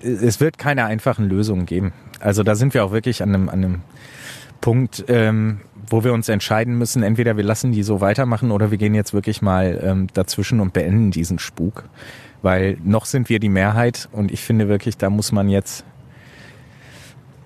es 0.02 0.40
wird 0.40 0.58
keine 0.58 0.86
einfachen 0.86 1.28
Lösungen 1.28 1.66
geben. 1.66 1.94
Also 2.20 2.44
da 2.44 2.56
sind 2.56 2.74
wir 2.74 2.84
auch 2.84 2.92
wirklich 2.92 3.22
an 3.22 3.36
einem, 3.36 3.50
an 3.50 3.64
einem 3.64 3.82
Punkt, 4.62 5.06
ähm, 5.08 5.60
wo 5.90 6.04
wir 6.04 6.14
uns 6.14 6.28
entscheiden 6.30 6.78
müssen, 6.78 7.04
entweder 7.04 7.38
wir 7.38 7.44
lassen 7.44 7.72
die 7.72 7.84
so 7.84 8.02
weitermachen 8.02 8.52
oder 8.52 8.72
wir 8.72 8.78
gehen 8.78 8.96
jetzt 8.96 9.14
wirklich 9.14 9.42
mal 9.42 9.80
ähm, 9.84 10.08
dazwischen 10.14 10.60
und 10.60 10.74
beenden 10.74 11.12
diesen 11.12 11.40
Spuk. 11.40 11.84
Weil 12.48 12.78
noch 12.82 13.04
sind 13.04 13.28
wir 13.28 13.40
die 13.40 13.50
Mehrheit 13.50 14.08
und 14.14 14.32
ich 14.32 14.40
finde 14.40 14.70
wirklich, 14.70 14.96
da 14.96 15.10
muss 15.10 15.34
man 15.34 15.50
jetzt 15.50 15.84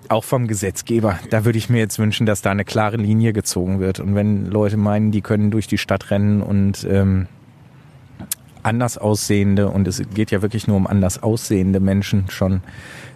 auch 0.08 0.22
vom 0.22 0.46
Gesetzgeber. 0.46 1.18
Da 1.28 1.44
würde 1.44 1.58
ich 1.58 1.68
mir 1.68 1.78
jetzt 1.78 1.98
wünschen, 1.98 2.24
dass 2.24 2.40
da 2.40 2.52
eine 2.52 2.64
klare 2.64 2.98
Linie 2.98 3.32
gezogen 3.32 3.80
wird. 3.80 3.98
Und 3.98 4.14
wenn 4.14 4.46
Leute 4.46 4.76
meinen, 4.76 5.10
die 5.10 5.20
können 5.20 5.50
durch 5.50 5.66
die 5.66 5.76
Stadt 5.76 6.12
rennen 6.12 6.40
und 6.40 6.86
ähm, 6.88 7.26
anders 8.62 8.96
aussehende, 8.96 9.70
und 9.70 9.88
es 9.88 10.00
geht 10.14 10.30
ja 10.30 10.40
wirklich 10.40 10.68
nur 10.68 10.76
um 10.76 10.86
anders 10.86 11.20
aussehende 11.20 11.80
Menschen 11.80 12.30
schon, 12.30 12.62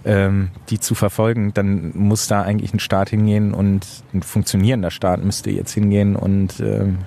ähm, 0.04 0.48
die 0.70 0.80
zu 0.80 0.96
verfolgen, 0.96 1.54
dann 1.54 1.92
muss 1.94 2.26
da 2.26 2.42
eigentlich 2.42 2.74
ein 2.74 2.80
Staat 2.80 3.10
hingehen 3.10 3.54
und 3.54 3.86
ein 4.12 4.22
funktionierender 4.22 4.90
Staat 4.90 5.22
müsste 5.22 5.50
jetzt 5.50 5.70
hingehen 5.70 6.16
und 6.16 6.58
ähm, 6.58 6.98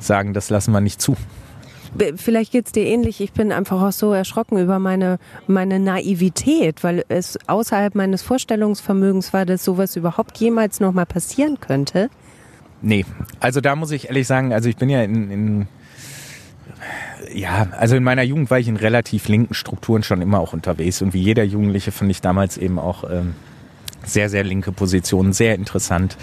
sagen, 0.00 0.34
das 0.34 0.50
lassen 0.50 0.72
wir 0.72 0.80
nicht 0.80 1.00
zu. 1.00 1.16
Vielleicht 2.16 2.52
geht's 2.52 2.72
dir 2.72 2.84
ähnlich. 2.84 3.20
Ich 3.20 3.32
bin 3.32 3.52
einfach 3.52 3.82
auch 3.82 3.92
so 3.92 4.12
erschrocken 4.12 4.58
über 4.58 4.78
meine, 4.78 5.18
meine 5.46 5.80
Naivität, 5.80 6.84
weil 6.84 7.04
es 7.08 7.38
außerhalb 7.46 7.94
meines 7.94 8.22
Vorstellungsvermögens 8.22 9.32
war, 9.32 9.44
dass 9.44 9.64
sowas 9.64 9.96
überhaupt 9.96 10.38
jemals 10.38 10.80
nochmal 10.80 11.06
passieren 11.06 11.58
könnte. 11.60 12.08
Nee, 12.82 13.04
also 13.40 13.60
da 13.60 13.76
muss 13.76 13.90
ich 13.90 14.06
ehrlich 14.06 14.26
sagen, 14.26 14.52
also 14.52 14.68
ich 14.68 14.76
bin 14.76 14.88
ja 14.88 15.02
in, 15.02 15.30
in 15.30 15.68
ja, 17.34 17.68
also 17.72 17.96
in 17.96 18.02
meiner 18.02 18.22
Jugend 18.22 18.50
war 18.50 18.58
ich 18.58 18.68
in 18.68 18.76
relativ 18.76 19.28
linken 19.28 19.54
Strukturen 19.54 20.02
schon 20.02 20.22
immer 20.22 20.40
auch 20.40 20.52
unterwegs 20.52 21.02
und 21.02 21.12
wie 21.12 21.20
jeder 21.20 21.44
Jugendliche 21.44 21.92
fand 21.92 22.10
ich 22.10 22.20
damals 22.20 22.56
eben 22.56 22.78
auch 22.78 23.04
ähm, 23.08 23.34
sehr, 24.04 24.30
sehr 24.30 24.44
linke 24.44 24.72
Positionen, 24.72 25.32
sehr 25.32 25.54
interessant 25.54 26.16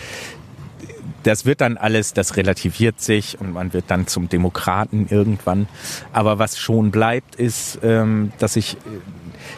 das 1.28 1.46
wird 1.46 1.60
dann 1.60 1.76
alles, 1.76 2.14
das 2.14 2.38
relativiert 2.38 3.02
sich 3.02 3.40
und 3.40 3.52
man 3.52 3.74
wird 3.74 3.86
dann 3.90 4.08
zum 4.08 4.30
Demokraten 4.30 5.08
irgendwann. 5.10 5.68
Aber 6.14 6.40
was 6.40 6.58
schon 6.58 6.90
bleibt, 6.90 7.36
ist, 7.36 7.80
ähm, 7.84 8.32
dass 8.40 8.56
ich, 8.56 8.78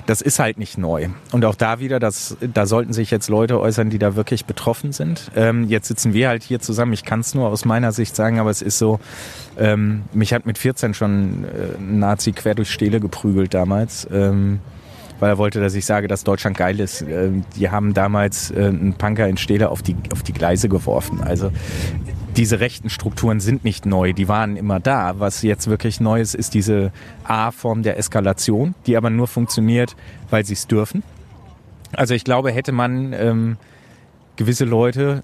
das 0.07 0.21
ist 0.21 0.39
halt 0.39 0.57
nicht 0.57 0.79
neu. 0.79 1.09
Und 1.31 1.45
auch 1.45 1.53
da 1.53 1.79
wieder, 1.79 1.99
das, 1.99 2.37
da 2.41 2.65
sollten 2.65 2.91
sich 2.91 3.11
jetzt 3.11 3.29
Leute 3.29 3.59
äußern, 3.59 3.91
die 3.91 3.99
da 3.99 4.15
wirklich 4.15 4.45
betroffen 4.45 4.93
sind. 4.93 5.29
Ähm, 5.35 5.65
jetzt 5.65 5.87
sitzen 5.87 6.13
wir 6.13 6.29
halt 6.29 6.41
hier 6.41 6.59
zusammen. 6.59 6.93
Ich 6.93 7.05
kann 7.05 7.19
es 7.19 7.35
nur 7.35 7.49
aus 7.49 7.65
meiner 7.65 7.91
Sicht 7.91 8.15
sagen, 8.15 8.39
aber 8.39 8.49
es 8.49 8.63
ist 8.63 8.79
so, 8.79 8.99
ähm, 9.59 10.03
mich 10.11 10.33
hat 10.33 10.47
mit 10.47 10.57
14 10.57 10.95
schon 10.95 11.43
äh, 11.43 11.77
ein 11.77 11.99
Nazi 11.99 12.31
quer 12.31 12.55
durch 12.55 12.71
Stele 12.71 12.99
geprügelt 12.99 13.53
damals. 13.53 14.07
Weil 15.19 15.31
er 15.31 15.37
wollte, 15.37 15.59
dass 15.59 15.75
ich 15.75 15.85
sage, 15.85 16.07
dass 16.07 16.23
Deutschland 16.23 16.57
geil 16.57 16.79
ist. 16.79 17.01
Ähm, 17.01 17.43
die 17.55 17.69
haben 17.69 17.93
damals 17.93 18.51
äh, 18.51 18.65
einen 18.65 18.93
Punker 18.93 19.27
in 19.27 19.37
Stele 19.37 19.69
auf 19.69 19.81
die, 19.81 19.95
auf 20.11 20.23
die 20.23 20.33
Gleise 20.33 20.69
geworfen. 20.69 21.21
Also 21.21 21.51
diese 22.37 22.59
rechten 22.59 22.89
Strukturen 22.89 23.39
sind 23.39 23.63
nicht 23.63 23.85
neu, 23.85 24.13
die 24.13 24.27
waren 24.27 24.55
immer 24.55 24.79
da. 24.79 25.19
Was 25.19 25.41
jetzt 25.41 25.69
wirklich 25.69 25.99
neu 25.99 26.21
ist, 26.21 26.35
ist 26.35 26.53
diese 26.53 26.91
A-Form 27.23 27.83
der 27.83 27.97
Eskalation, 27.97 28.75
die 28.85 28.95
aber 28.95 29.09
nur 29.09 29.27
funktioniert, 29.27 29.95
weil 30.29 30.45
sie 30.45 30.53
es 30.53 30.67
dürfen. 30.67 31.03
Also 31.91 32.13
ich 32.13 32.23
glaube, 32.23 32.51
hätte 32.51 32.71
man 32.71 33.13
ähm, 33.13 33.57
gewisse 34.39 34.63
Leute 34.63 35.23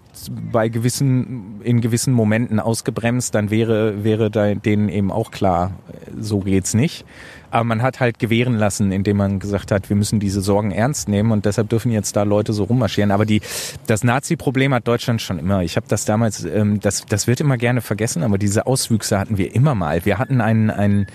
bei 0.51 0.67
gewissen, 0.67 1.61
in 1.63 1.79
gewissen 1.79 2.13
Momenten 2.13 2.59
ausgebremst, 2.59 3.33
dann 3.33 3.49
wäre, 3.49 4.03
wäre 4.03 4.29
denen 4.29 4.89
eben 4.89 5.09
auch 5.09 5.31
klar, 5.31 5.71
so 6.19 6.39
geht's 6.39 6.73
nicht. 6.73 7.05
Aber 7.51 7.63
man 7.63 7.81
hat 7.81 7.99
halt 7.99 8.19
gewähren 8.19 8.55
lassen, 8.55 8.91
indem 8.91 9.17
man 9.17 9.39
gesagt 9.39 9.71
hat, 9.71 9.89
wir 9.89 9.95
müssen 9.95 10.19
diese 10.19 10.41
Sorgen 10.41 10.71
ernst 10.71 11.07
nehmen 11.07 11.31
und 11.31 11.45
deshalb 11.45 11.69
dürfen 11.69 11.91
jetzt 11.91 12.15
da 12.15 12.23
Leute 12.23 12.53
so 12.53 12.63
rummarschieren. 12.65 13.11
Aber 13.11 13.25
die, 13.25 13.41
das 13.87 14.03
Nazi-Problem 14.03 14.73
hat 14.73 14.87
Deutschland 14.87 15.21
schon 15.21 15.39
immer. 15.39 15.61
Ich 15.63 15.75
habe 15.75 15.87
das 15.87 16.05
damals, 16.05 16.43
ähm, 16.45 16.79
das, 16.79 17.05
das 17.07 17.27
wird 17.27 17.41
immer 17.41 17.57
gerne 17.57 17.81
vergessen, 17.81 18.23
aber 18.23 18.37
diese 18.37 18.65
Auswüchse 18.67 19.19
hatten 19.19 19.37
wir 19.37 19.55
immer 19.55 19.75
mal. 19.75 20.05
Wir 20.05 20.17
hatten 20.17 20.41
einen, 20.41 20.69
einen 20.69 21.07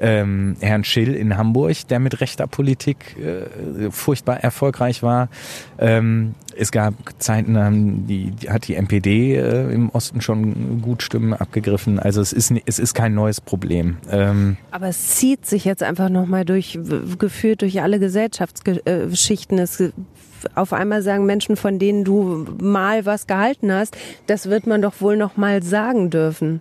ähm, 0.00 0.56
Herrn 0.60 0.84
Schill 0.84 1.14
in 1.14 1.36
Hamburg, 1.36 1.88
der 1.88 1.98
mit 1.98 2.20
rechter 2.20 2.46
Politik 2.46 3.16
äh, 3.18 3.90
furchtbar 3.90 4.38
erfolgreich 4.40 5.02
war. 5.02 5.28
Ähm, 5.78 6.34
es 6.56 6.72
gab 6.72 6.94
Zeiten, 7.18 8.06
die, 8.06 8.32
die 8.32 8.50
hat 8.50 8.66
die 8.66 8.74
NPD 8.74 9.36
äh, 9.36 9.72
im 9.72 9.90
Osten 9.90 10.20
schon 10.20 10.82
gut 10.82 11.02
Stimmen 11.02 11.32
abgegriffen. 11.32 11.98
Also 11.98 12.20
es 12.20 12.32
ist, 12.32 12.52
es 12.66 12.78
ist 12.78 12.94
kein 12.94 13.14
neues 13.14 13.40
Problem. 13.40 13.98
Ähm 14.10 14.56
Aber 14.70 14.88
es 14.88 15.16
zieht 15.16 15.46
sich 15.46 15.64
jetzt 15.64 15.82
einfach 15.82 16.08
nochmal 16.08 16.44
durch, 16.44 16.78
geführt 17.18 17.62
durch 17.62 17.80
alle 17.82 18.00
Gesellschaftsschichten. 18.00 19.58
Es 19.58 19.82
auf 20.54 20.72
einmal 20.72 21.02
sagen 21.02 21.26
Menschen, 21.26 21.56
von 21.56 21.78
denen 21.78 22.04
du 22.04 22.46
mal 22.60 23.06
was 23.06 23.26
gehalten 23.26 23.72
hast, 23.72 23.96
das 24.26 24.48
wird 24.48 24.66
man 24.66 24.82
doch 24.82 25.00
wohl 25.00 25.16
noch 25.16 25.36
mal 25.36 25.62
sagen 25.62 26.10
dürfen. 26.10 26.60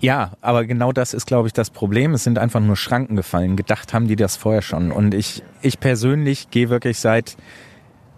Ja, 0.00 0.32
aber 0.40 0.64
genau 0.64 0.92
das 0.92 1.12
ist, 1.12 1.26
glaube 1.26 1.48
ich, 1.48 1.52
das 1.52 1.70
Problem. 1.70 2.14
Es 2.14 2.24
sind 2.24 2.38
einfach 2.38 2.60
nur 2.60 2.76
Schranken 2.76 3.16
gefallen. 3.16 3.56
Gedacht 3.56 3.92
haben 3.92 4.06
die 4.06 4.16
das 4.16 4.36
vorher 4.36 4.62
schon. 4.62 4.92
Und 4.92 5.14
ich, 5.14 5.42
ich 5.60 5.80
persönlich 5.80 6.50
gehe 6.50 6.68
wirklich 6.68 6.98
seit 6.98 7.36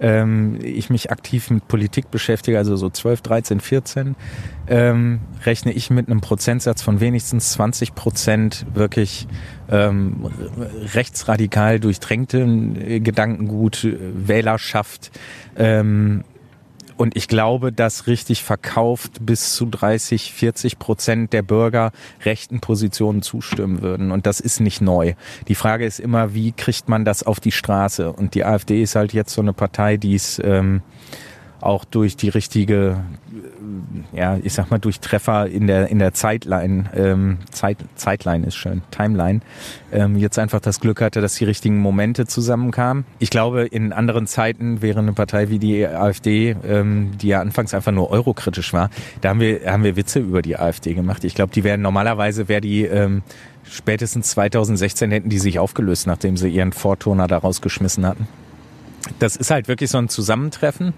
ähm, 0.01 0.59
ich 0.63 0.91
mich 0.91 1.11
aktiv 1.11 1.51
mit 1.51 1.69
Politik 1.69 2.11
beschäftige, 2.11 2.59
also 2.59 2.75
so 2.77 2.89
12, 2.89 3.21
13, 3.21 3.61
14, 3.61 4.17
ähm, 4.67 5.21
rechne 5.45 5.73
ich 5.73 5.91
mit 5.91 6.09
einem 6.09 6.21
Prozentsatz 6.23 6.83
von 6.83 7.01
wenigstens 7.01 7.53
20 7.53 7.95
Prozent 7.95 8.67
wirklich 8.73 9.29
ähm, 9.71 10.31
rechtsradikal 10.95 11.81
durchdrängten 11.81 13.05
Gedankengut, 13.05 13.87
Wählerschaft, 14.15 15.11
ähm, 15.57 16.25
und 17.01 17.17
ich 17.17 17.29
glaube, 17.29 17.73
dass 17.73 18.07
richtig 18.09 18.43
verkauft 18.43 19.25
bis 19.25 19.55
zu 19.55 19.65
30, 19.65 20.35
40 20.35 20.79
Prozent 20.79 21.33
der 21.33 21.41
Bürger 21.41 21.93
rechten 22.27 22.61
Positionen 22.61 23.23
zustimmen 23.23 23.81
würden. 23.81 24.13
Und 24.13 24.27
das 24.27 24.39
ist 24.39 24.61
nicht 24.61 24.83
neu. 24.83 25.15
Die 25.49 25.55
Frage 25.55 25.87
ist 25.87 25.99
immer, 25.99 26.35
wie 26.35 26.53
kriegt 26.53 26.91
man 26.91 27.07
das 27.07 27.23
auf 27.23 27.41
die 27.41 27.53
Straße? 27.53 28.13
Und 28.13 28.35
die 28.35 28.45
AfD 28.45 28.83
ist 28.83 28.97
halt 28.97 29.15
jetzt 29.15 29.33
so 29.33 29.41
eine 29.41 29.55
Partei, 29.55 29.97
die 29.97 30.15
es 30.15 30.39
ähm, 30.45 30.83
auch 31.63 31.87
durch 31.87 32.19
die 32.19 32.29
richtige, 32.29 33.03
ja, 34.13 34.39
ich 34.43 34.53
sag 34.53 34.71
mal, 34.71 34.79
durch 34.79 35.01
Treffer 35.01 35.47
in 35.47 35.67
der, 35.67 35.89
in 35.89 35.99
der 35.99 36.13
Zeitline, 36.15 36.85
ähm, 36.95 37.39
Zeit, 37.51 37.79
Zeitline 37.95 38.47
ist 38.47 38.57
schön, 38.57 38.83
Timeline, 38.91 39.41
ähm, 39.93 40.17
jetzt 40.17 40.39
einfach 40.39 40.61
das 40.61 40.81
Glück 40.81 41.01
hatte, 41.01 41.21
dass 41.21 41.35
die 41.35 41.45
richtigen 41.45 41.79
Momente 41.79 42.27
zusammenkamen. 42.27 43.05
Ich 43.19 43.31
glaube, 43.31 43.67
in 43.67 43.93
anderen 43.93 44.27
Zeiten 44.27 44.83
wäre 44.83 45.01
eine 45.01 45.13
Partei 45.13 45.51
wie 45.51 45.59
die 45.59 45.87
AfD, 45.87 46.57
ähm, 46.67 47.13
die 47.19 47.29
ja 47.29 47.41
anfangs 47.41 47.75
einfach 47.75 47.93
nur 47.93 48.11
eurokritisch 48.11 48.73
war, 48.73 48.91
da 49.21 49.31
haben 49.31 49.41
wir, 49.41 49.71
haben 49.71 49.85
wir 49.85 49.97
Witze 49.97 50.21
über 50.21 50.43
die 50.43 50.57
AfD 50.57 50.95
gemacht. 50.95 51.25
Ich 51.25 51.35
glaube, 51.35 51.53
die 51.53 51.65
wären 51.65 51.83
normalerweise 51.83 52.49
wäre 52.49 52.61
die 52.61 52.85
ähm, 52.85 53.23
spätestens 53.65 54.31
2016 54.31 55.11
hätten 55.11 55.29
die 55.29 55.39
sich 55.39 55.59
aufgelöst, 55.59 56.07
nachdem 56.07 56.37
sie 56.37 56.49
ihren 56.49 56.73
Vorturner 56.73 57.27
da 57.27 57.39
rausgeschmissen 57.39 58.07
hatten. 58.07 58.27
Das 59.19 59.37
ist 59.37 59.51
halt 59.51 59.69
wirklich 59.69 59.91
so 59.91 59.99
ein 59.99 60.09
Zusammentreffen. 60.09 60.93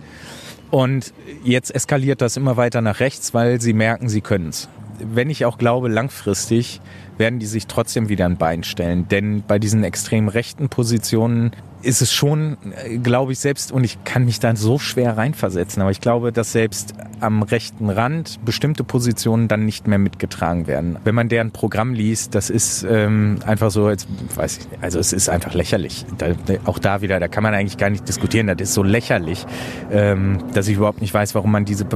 Und 0.72 1.12
jetzt 1.44 1.74
eskaliert 1.74 2.22
das 2.22 2.38
immer 2.38 2.56
weiter 2.56 2.80
nach 2.80 2.98
rechts, 2.98 3.34
weil 3.34 3.60
sie 3.60 3.74
merken, 3.74 4.08
sie 4.08 4.22
können 4.22 4.48
es. 4.48 4.70
Wenn 4.98 5.28
ich 5.28 5.44
auch 5.44 5.58
glaube, 5.58 5.88
langfristig 5.88 6.80
werden 7.18 7.38
die 7.38 7.46
sich 7.46 7.66
trotzdem 7.66 8.08
wieder 8.08 8.24
ein 8.24 8.38
Bein 8.38 8.64
stellen. 8.64 9.06
Denn 9.08 9.42
bei 9.46 9.58
diesen 9.58 9.84
extrem 9.84 10.28
rechten 10.28 10.70
Positionen 10.70 11.52
ist 11.82 12.00
es 12.00 12.10
schon, 12.10 12.56
äh, 12.86 12.96
glaube 12.96 13.32
ich, 13.32 13.38
selbst, 13.38 13.70
und 13.70 13.84
ich 13.84 14.02
kann 14.04 14.24
mich 14.24 14.40
da 14.40 14.56
so 14.56 14.78
schwer 14.78 15.18
reinversetzen, 15.18 15.82
aber 15.82 15.90
ich 15.90 16.00
glaube, 16.00 16.32
dass 16.32 16.52
selbst 16.52 16.94
am 17.22 17.42
rechten 17.42 17.90
Rand 17.90 18.44
bestimmte 18.44 18.84
Positionen 18.84 19.48
dann 19.48 19.64
nicht 19.64 19.86
mehr 19.86 19.98
mitgetragen 19.98 20.66
werden. 20.66 20.98
Wenn 21.04 21.14
man 21.14 21.28
deren 21.28 21.50
Programm 21.50 21.94
liest, 21.94 22.34
das 22.34 22.50
ist 22.50 22.84
ähm, 22.88 23.38
einfach 23.46 23.70
so, 23.70 23.88
jetzt 23.88 24.08
weiß 24.34 24.58
ich, 24.58 24.82
also 24.82 24.98
es 24.98 25.12
ist 25.12 25.28
einfach 25.28 25.54
lächerlich. 25.54 26.04
Da, 26.18 26.34
auch 26.64 26.78
da 26.78 27.00
wieder, 27.00 27.20
da 27.20 27.28
kann 27.28 27.42
man 27.42 27.54
eigentlich 27.54 27.78
gar 27.78 27.90
nicht 27.90 28.06
diskutieren, 28.08 28.46
das 28.46 28.60
ist 28.60 28.74
so 28.74 28.82
lächerlich, 28.82 29.46
ähm, 29.90 30.38
dass 30.54 30.68
ich 30.68 30.76
überhaupt 30.76 31.00
nicht 31.00 31.14
weiß, 31.14 31.34
warum 31.34 31.52
man 31.52 31.64
diese, 31.64 31.86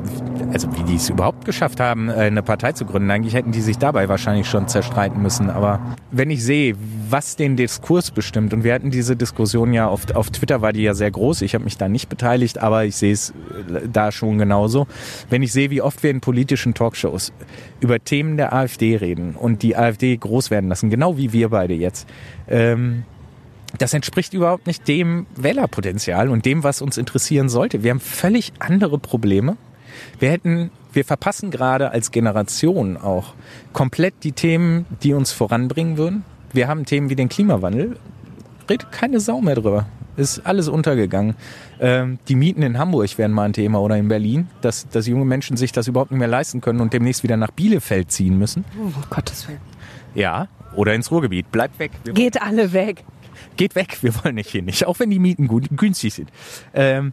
also 0.53 0.69
wie 0.77 0.83
die 0.85 0.97
es 0.97 1.11
überhaupt 1.11 1.45
geschafft 1.45 1.81
haben, 1.81 2.09
eine 2.09 2.43
Partei 2.43 2.73
zu 2.73 2.85
gründen. 2.85 3.11
Eigentlich 3.11 3.35
hätten 3.35 3.53
die 3.53 3.61
sich 3.61 3.79
dabei 3.79 4.09
wahrscheinlich 4.09 4.49
schon 4.49 4.69
zerstreiten 4.69 5.21
müssen. 5.23 5.51
Aber 5.51 5.81
wenn 6.11 6.31
ich 6.31 6.45
sehe, 6.45 6.75
was 7.09 7.37
den 7.37 7.57
Diskurs 7.57 8.11
bestimmt, 8.11 8.53
und 8.55 8.65
wir 8.65 8.75
hatten 8.75 8.91
diese 8.91 9.17
Diskussion 9.17 9.73
ja 9.73 9.89
auf, 9.89 10.15
auf 10.15 10.31
Twitter, 10.31 10.63
war 10.63 10.73
die 10.73 10.83
ja 10.83 10.95
sehr 10.95 11.11
groß. 11.11 11.43
Ich 11.43 11.55
habe 11.55 11.65
mich 11.65 11.77
da 11.77 11.89
nicht 11.89 12.09
beteiligt, 12.09 12.59
aber 12.59 12.85
ich 12.85 12.97
sehe 12.97 13.13
es 13.13 13.31
äh, 13.31 13.89
da 13.93 14.13
schon 14.13 14.39
genauso. 14.39 14.87
Wenn 15.31 15.43
ich 15.43 15.53
sehe, 15.53 15.71
wie 15.71 15.83
oft 15.83 16.03
wir 16.03 16.11
in 16.11 16.21
politischen 16.21 16.75
Talkshows 16.75 17.33
über 17.81 18.03
Themen 18.03 18.37
der 18.37 18.53
AfD 18.53 18.97
reden 18.97 19.35
und 19.35 19.63
die 19.63 19.77
AfD 19.77 20.17
groß 20.17 20.51
werden 20.51 20.69
lassen, 20.69 20.91
genau 20.91 21.17
wie 21.17 21.33
wir 21.33 21.51
beide 21.51 21.75
jetzt, 21.75 22.09
ähm, 22.49 23.05
das 23.79 23.95
entspricht 23.95 24.33
überhaupt 24.33 24.67
nicht 24.67 24.87
dem 24.89 25.27
Wählerpotenzial 25.37 26.29
und 26.29 26.45
dem, 26.45 26.65
was 26.65 26.81
uns 26.81 26.97
interessieren 26.97 27.49
sollte. 27.49 27.83
Wir 27.83 27.91
haben 27.91 28.01
völlig 28.01 28.53
andere 28.59 28.99
Probleme. 28.99 29.57
Wir 30.19 30.31
hätten, 30.31 30.71
wir 30.93 31.05
verpassen 31.05 31.51
gerade 31.51 31.91
als 31.91 32.11
Generation 32.11 32.97
auch 32.97 33.35
komplett 33.73 34.15
die 34.23 34.33
Themen, 34.33 34.87
die 35.03 35.13
uns 35.13 35.33
voranbringen 35.33 35.97
würden. 35.97 36.25
Wir 36.53 36.69
haben 36.69 36.85
Themen 36.85 37.11
wie 37.11 37.17
den 37.17 37.29
Klimawandel, 37.29 37.99
redet 38.71 38.93
keine 38.93 39.21
Sau 39.21 39.41
mehr 39.41 39.57
drüber. 39.57 39.87
Ist 40.17 40.47
alles 40.47 40.69
untergegangen. 40.69 41.35
Ähm, 41.79 42.19
die 42.29 42.37
Mieten 42.37 42.63
in 42.63 42.79
Hamburg 42.79 43.19
wären 43.19 43.33
mal 43.33 43.45
ein 43.45 43.53
Thema 43.53 43.81
oder 43.81 43.97
in 43.97 44.09
Berlin, 44.09 44.49
dass, 44.63 44.89
dass 44.89 45.07
junge 45.07 45.25
Menschen 45.25 45.57
sich 45.57 45.73
das 45.73 45.89
überhaupt 45.89 46.11
nicht 46.11 46.21
mehr 46.21 46.29
leisten 46.29 46.61
können 46.61 46.81
und 46.81 46.93
demnächst 46.93 47.23
wieder 47.23 47.37
nach 47.37 47.51
Bielefeld 47.51 48.11
ziehen 48.11 48.39
müssen. 48.39 48.65
Oh, 48.81 48.91
Gottes 49.11 49.47
Willen. 49.49 49.61
Ja, 50.15 50.49
oder 50.75 50.95
ins 50.95 51.11
Ruhrgebiet. 51.11 51.53
Bleibt 51.53 51.79
weg. 51.79 51.93
Wir 52.05 52.15
Geht 52.15 52.41
alle 52.41 52.73
weg. 52.73 53.05
Geht 53.57 53.75
weg, 53.75 53.99
wir 54.03 54.15
wollen 54.23 54.35
nicht 54.35 54.51
hier 54.51 54.63
nicht, 54.63 54.87
auch 54.87 54.99
wenn 54.99 55.11
die 55.11 55.19
Mieten 55.19 55.49
gut, 55.49 55.69
günstig 55.71 56.15
sind. 56.15 56.31
Ähm, 56.75 57.13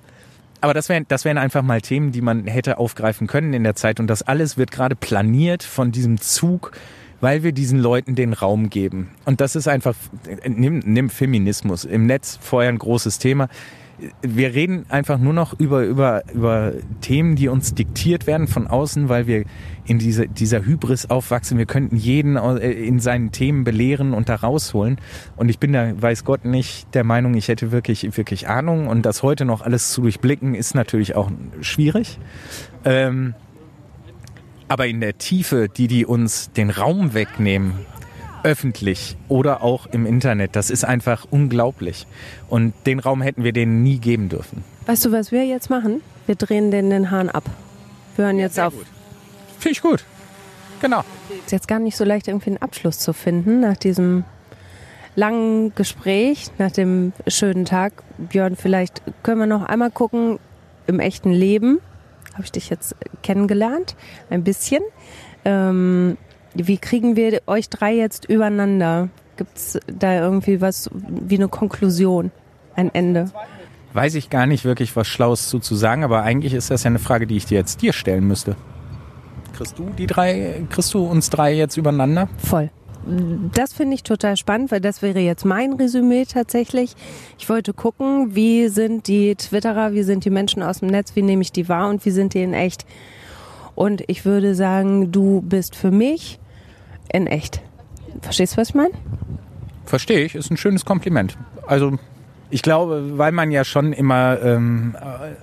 aber 0.61 0.73
das 0.73 0.87
wären, 0.87 1.05
das 1.09 1.25
wären 1.25 1.37
einfach 1.37 1.61
mal 1.61 1.81
Themen, 1.81 2.13
die 2.13 2.21
man 2.21 2.47
hätte 2.47 2.77
aufgreifen 2.77 3.27
können 3.27 3.53
in 3.53 3.63
der 3.63 3.75
Zeit. 3.75 3.99
Und 3.99 4.07
das 4.07 4.21
alles 4.21 4.57
wird 4.57 4.71
gerade 4.71 4.95
planiert 4.95 5.61
von 5.63 5.91
diesem 5.91 6.21
Zug 6.21 6.71
weil 7.23 7.41
wir 7.41 7.53
diesen 7.53 7.79
Leuten 7.79 8.15
den 8.15 8.33
Raum 8.33 8.69
geben. 8.69 9.11
Und 9.23 9.39
das 9.39 9.55
ist 9.55 9.69
einfach, 9.69 9.95
nimm, 10.45 10.79
nimm 10.79 11.09
Feminismus, 11.09 11.85
im 11.85 12.05
Netz 12.05 12.37
vorher 12.41 12.69
ein 12.69 12.77
großes 12.77 13.17
Thema. 13.17 13.47
Wir 14.21 14.53
reden 14.53 14.85
einfach 14.89 15.17
nur 15.17 15.31
noch 15.31 15.57
über, 15.57 15.85
über, 15.85 16.23
über 16.33 16.73
Themen, 16.99 17.37
die 17.37 17.47
uns 17.47 17.73
diktiert 17.75 18.27
werden 18.27 18.49
von 18.49 18.67
außen, 18.67 19.07
weil 19.07 19.25
wir 19.25 19.45
in 19.85 19.99
diese, 19.99 20.27
dieser 20.27 20.65
Hybris 20.65 21.09
aufwachsen. 21.09 21.57
Wir 21.57 21.65
könnten 21.65 21.95
jeden 21.95 22.35
äh, 22.35 22.71
in 22.71 22.99
seinen 22.99 23.31
Themen 23.31 23.63
belehren 23.63 24.13
und 24.13 24.27
da 24.27 24.35
rausholen. 24.35 24.97
Und 25.37 25.47
ich 25.47 25.59
bin 25.59 25.71
da, 25.71 25.93
weiß 26.01 26.25
Gott, 26.25 26.43
nicht 26.43 26.93
der 26.93 27.05
Meinung, 27.05 27.35
ich 27.35 27.47
hätte 27.47 27.71
wirklich, 27.71 28.17
wirklich 28.17 28.49
Ahnung. 28.49 28.87
Und 28.87 29.05
das 29.05 29.23
heute 29.23 29.45
noch 29.45 29.61
alles 29.61 29.93
zu 29.93 30.01
durchblicken, 30.01 30.55
ist 30.55 30.75
natürlich 30.75 31.15
auch 31.15 31.31
schwierig. 31.61 32.19
Ähm, 32.83 33.33
aber 34.67 34.87
in 34.87 35.01
der 35.01 35.17
Tiefe, 35.17 35.69
die 35.69 35.87
die 35.87 36.05
uns 36.05 36.51
den 36.51 36.69
Raum 36.69 37.13
wegnehmen, 37.13 37.73
öffentlich 38.43 39.15
oder 39.29 39.61
auch 39.63 39.87
im 39.87 40.05
Internet, 40.05 40.55
das 40.55 40.69
ist 40.69 40.83
einfach 40.83 41.25
unglaublich. 41.29 42.05
Und 42.49 42.73
den 42.85 42.99
Raum 42.99 43.21
hätten 43.21 43.43
wir 43.43 43.53
denen 43.53 43.83
nie 43.83 43.97
geben 43.97 44.29
dürfen. 44.29 44.63
Weißt 44.85 45.05
du, 45.05 45.11
was 45.11 45.31
wir 45.31 45.45
jetzt 45.45 45.69
machen? 45.69 46.01
Wir 46.25 46.35
drehen 46.35 46.71
denen 46.71 46.89
den 46.89 47.11
Hahn 47.11 47.29
ab. 47.29 47.43
Wir 48.15 48.25
hören 48.25 48.39
jetzt 48.39 48.59
auf. 48.59 48.73
Finde 49.59 49.71
ich 49.71 49.81
gut. 49.81 50.03
Genau. 50.81 51.03
Ist 51.45 51.51
jetzt 51.51 51.67
gar 51.67 51.79
nicht 51.79 51.95
so 51.95 52.03
leicht, 52.03 52.27
irgendwie 52.27 52.49
einen 52.49 52.61
Abschluss 52.61 52.99
zu 52.99 53.13
finden 53.13 53.61
nach 53.61 53.77
diesem 53.77 54.25
langen 55.15 55.73
Gespräch, 55.75 56.51
nach 56.57 56.71
dem 56.71 57.13
schönen 57.27 57.65
Tag. 57.65 58.03
Björn, 58.17 58.57
vielleicht 58.57 59.01
können 59.23 59.39
wir 59.39 59.47
noch 59.47 59.63
einmal 59.63 59.91
gucken 59.91 60.39
im 60.87 60.99
echten 60.99 61.31
Leben 61.31 61.79
habe 62.33 62.43
ich 62.43 62.51
dich 62.51 62.69
jetzt 62.69 62.95
kennengelernt, 63.21 63.95
ein 64.29 64.43
bisschen. 64.43 64.83
Ähm, 65.45 66.17
wie 66.53 66.77
kriegen 66.77 67.15
wir 67.15 67.41
euch 67.47 67.69
drei 67.69 67.93
jetzt 67.93 68.25
übereinander? 68.25 69.09
Gibt 69.37 69.57
es 69.57 69.79
da 69.87 70.19
irgendwie 70.19 70.61
was 70.61 70.89
wie 70.93 71.35
eine 71.35 71.47
Konklusion, 71.47 72.31
ein 72.75 72.93
Ende? 72.93 73.31
Weiß 73.93 74.15
ich 74.15 74.29
gar 74.29 74.45
nicht 74.45 74.65
wirklich 74.65 74.95
was 74.95 75.07
Schlaues 75.07 75.49
zu, 75.49 75.59
zu 75.59 75.75
sagen, 75.75 76.03
aber 76.03 76.23
eigentlich 76.23 76.53
ist 76.53 76.71
das 76.71 76.83
ja 76.83 76.89
eine 76.89 76.99
Frage, 76.99 77.27
die 77.27 77.37
ich 77.37 77.45
dir 77.45 77.57
jetzt 77.57 77.81
dir 77.81 77.93
stellen 77.93 78.27
müsste. 78.27 78.55
Kriegst 79.55 79.77
du 79.77 79.89
die 79.97 80.07
drei, 80.07 80.65
kriegst 80.69 80.93
du 80.93 81.05
uns 81.05 81.29
drei 81.29 81.53
jetzt 81.53 81.77
übereinander? 81.77 82.27
Voll 82.37 82.71
das 83.53 83.73
finde 83.73 83.95
ich 83.95 84.03
total 84.03 84.37
spannend, 84.37 84.71
weil 84.71 84.81
das 84.81 85.01
wäre 85.01 85.19
jetzt 85.19 85.45
mein 85.45 85.73
Resümee 85.73 86.25
tatsächlich. 86.25 86.95
Ich 87.37 87.49
wollte 87.49 87.73
gucken, 87.73 88.35
wie 88.35 88.67
sind 88.69 89.07
die 89.07 89.35
Twitterer, 89.35 89.93
wie 89.93 90.03
sind 90.03 90.25
die 90.25 90.29
Menschen 90.29 90.63
aus 90.63 90.79
dem 90.79 90.89
Netz, 90.89 91.15
wie 91.15 91.21
nehme 91.21 91.41
ich 91.41 91.51
die 91.51 91.67
wahr 91.69 91.89
und 91.89 92.05
wie 92.05 92.11
sind 92.11 92.33
die 92.33 92.43
in 92.43 92.53
echt. 92.53 92.85
Und 93.75 94.03
ich 94.07 94.25
würde 94.25 94.55
sagen, 94.55 95.11
du 95.11 95.41
bist 95.41 95.75
für 95.75 95.91
mich 95.91 96.39
in 97.11 97.27
echt. 97.27 97.61
Verstehst 98.21 98.53
du, 98.53 98.57
was 98.57 98.69
ich 98.69 98.75
meine? 98.75 98.93
Verstehe 99.85 100.23
ich, 100.23 100.35
ist 100.35 100.51
ein 100.51 100.57
schönes 100.57 100.85
Kompliment. 100.85 101.37
Also 101.67 101.97
ich 102.49 102.61
glaube, 102.61 103.17
weil 103.17 103.31
man 103.31 103.51
ja 103.51 103.63
schon 103.63 103.93
immer 103.93 104.39
ähm, 104.41 104.95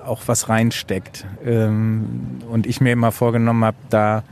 auch 0.04 0.22
was 0.26 0.48
reinsteckt 0.48 1.26
ähm, 1.44 2.38
und 2.48 2.66
ich 2.66 2.80
mir 2.80 2.92
immer 2.92 3.10
vorgenommen 3.10 3.64
habe, 3.64 3.76
da 3.90 4.22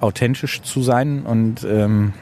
authentisch 0.00 0.62
zu 0.62 0.82
sein 0.82 1.22
und 1.22 1.64
ähm, 1.64 2.12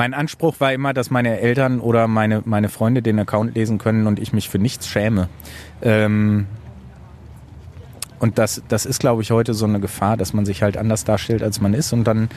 mein 0.00 0.14
Anspruch 0.14 0.60
war 0.60 0.72
immer, 0.72 0.94
dass 0.94 1.10
meine 1.10 1.40
Eltern 1.40 1.78
oder 1.78 2.08
meine, 2.08 2.40
meine 2.46 2.70
Freunde 2.70 3.02
den 3.02 3.18
Account 3.18 3.54
lesen 3.54 3.76
können 3.76 4.06
und 4.06 4.18
ich 4.18 4.32
mich 4.32 4.48
für 4.48 4.58
nichts 4.58 4.88
schäme. 4.88 5.28
Ähm, 5.82 6.46
und 8.18 8.38
das, 8.38 8.62
das 8.68 8.86
ist, 8.86 9.00
glaube 9.00 9.20
ich, 9.20 9.30
heute 9.30 9.52
so 9.52 9.66
eine 9.66 9.78
Gefahr, 9.78 10.16
dass 10.16 10.32
man 10.32 10.46
sich 10.46 10.62
halt 10.62 10.78
anders 10.78 11.04
darstellt, 11.04 11.42
als 11.42 11.60
man 11.60 11.74
ist 11.74 11.92
und 11.92 12.04
dann 12.04 12.30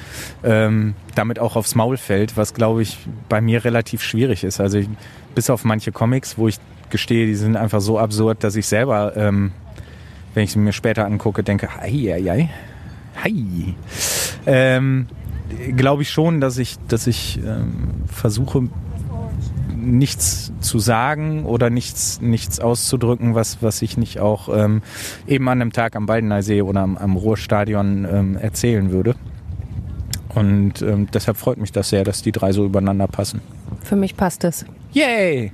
ähm, 0.43 0.95
damit 1.16 1.39
auch 1.39 1.55
aufs 1.55 1.74
Maul 1.74 1.95
fällt, 1.95 2.36
was, 2.36 2.53
glaube 2.53 2.82
ich, 2.82 2.97
bei 3.30 3.39
mir 3.39 3.64
relativ 3.64 4.03
schwierig 4.03 4.43
ist. 4.43 4.59
Also 4.59 4.80
ich, 4.80 4.89
bis 5.34 5.49
auf 5.49 5.64
manche 5.64 5.93
Comics, 5.93 6.38
wo 6.38 6.49
ich 6.49 6.57
gestehe, 6.89 7.28
die 7.28 7.36
sind 7.36 7.55
einfach 7.55 7.80
so 7.80 7.97
absurd, 7.97 8.43
dass 8.43 8.57
ich 8.57 8.68
selber, 8.68 9.16
ähm, 9.16 9.53
wenn 10.34 10.43
ich 10.43 10.51
sie 10.51 10.59
mir 10.59 10.74
später 10.74 11.05
angucke, 11.05 11.43
denke, 11.43 11.70
hei, 11.78 11.89
hei, 12.11 12.24
hei, 12.28 12.49
hei. 13.24 13.76
Ähm, 14.47 15.07
glaube 15.76 16.01
ich 16.01 16.10
schon, 16.10 16.41
dass 16.41 16.58
ich, 16.58 16.78
dass 16.88 17.08
ich 17.08 17.39
ähm, 17.45 17.88
versuche, 18.08 18.68
nichts 19.76 20.51
zu 20.60 20.80
sagen 20.80 21.45
oder 21.45 21.70
nichts, 21.70 22.22
nichts 22.22 22.60
auszudrücken, 22.60 23.36
was, 23.36 23.62
was 23.62 23.82
ich 23.82 23.97
nicht 23.97 24.20
auch 24.20 24.49
ähm, 24.54 24.82
eben 25.28 25.47
an 25.49 25.62
einem 25.62 25.74
Tag 25.74 25.95
am 25.95 26.06
Baldeneysee 26.06 26.62
oder 26.62 26.82
am, 26.82 26.97
am 26.97 27.16
Ruhrstadion 27.16 28.08
ähm, 28.10 28.38
erzählen 28.38 28.91
würde. 28.91 29.16
Und 30.34 30.82
ähm, 30.82 31.08
deshalb 31.14 31.38
freut 31.38 31.58
mich 31.58 31.72
das 31.72 31.89
sehr, 31.89 32.04
dass 32.04 32.22
die 32.22 32.32
drei 32.32 32.51
so 32.51 32.66
übereinander 32.66 33.08
passen. 33.08 33.41
Für 33.84 33.95
mich 33.95 34.18
passt 34.18 34.43
es. 34.43 34.66
Yay! 34.93 35.51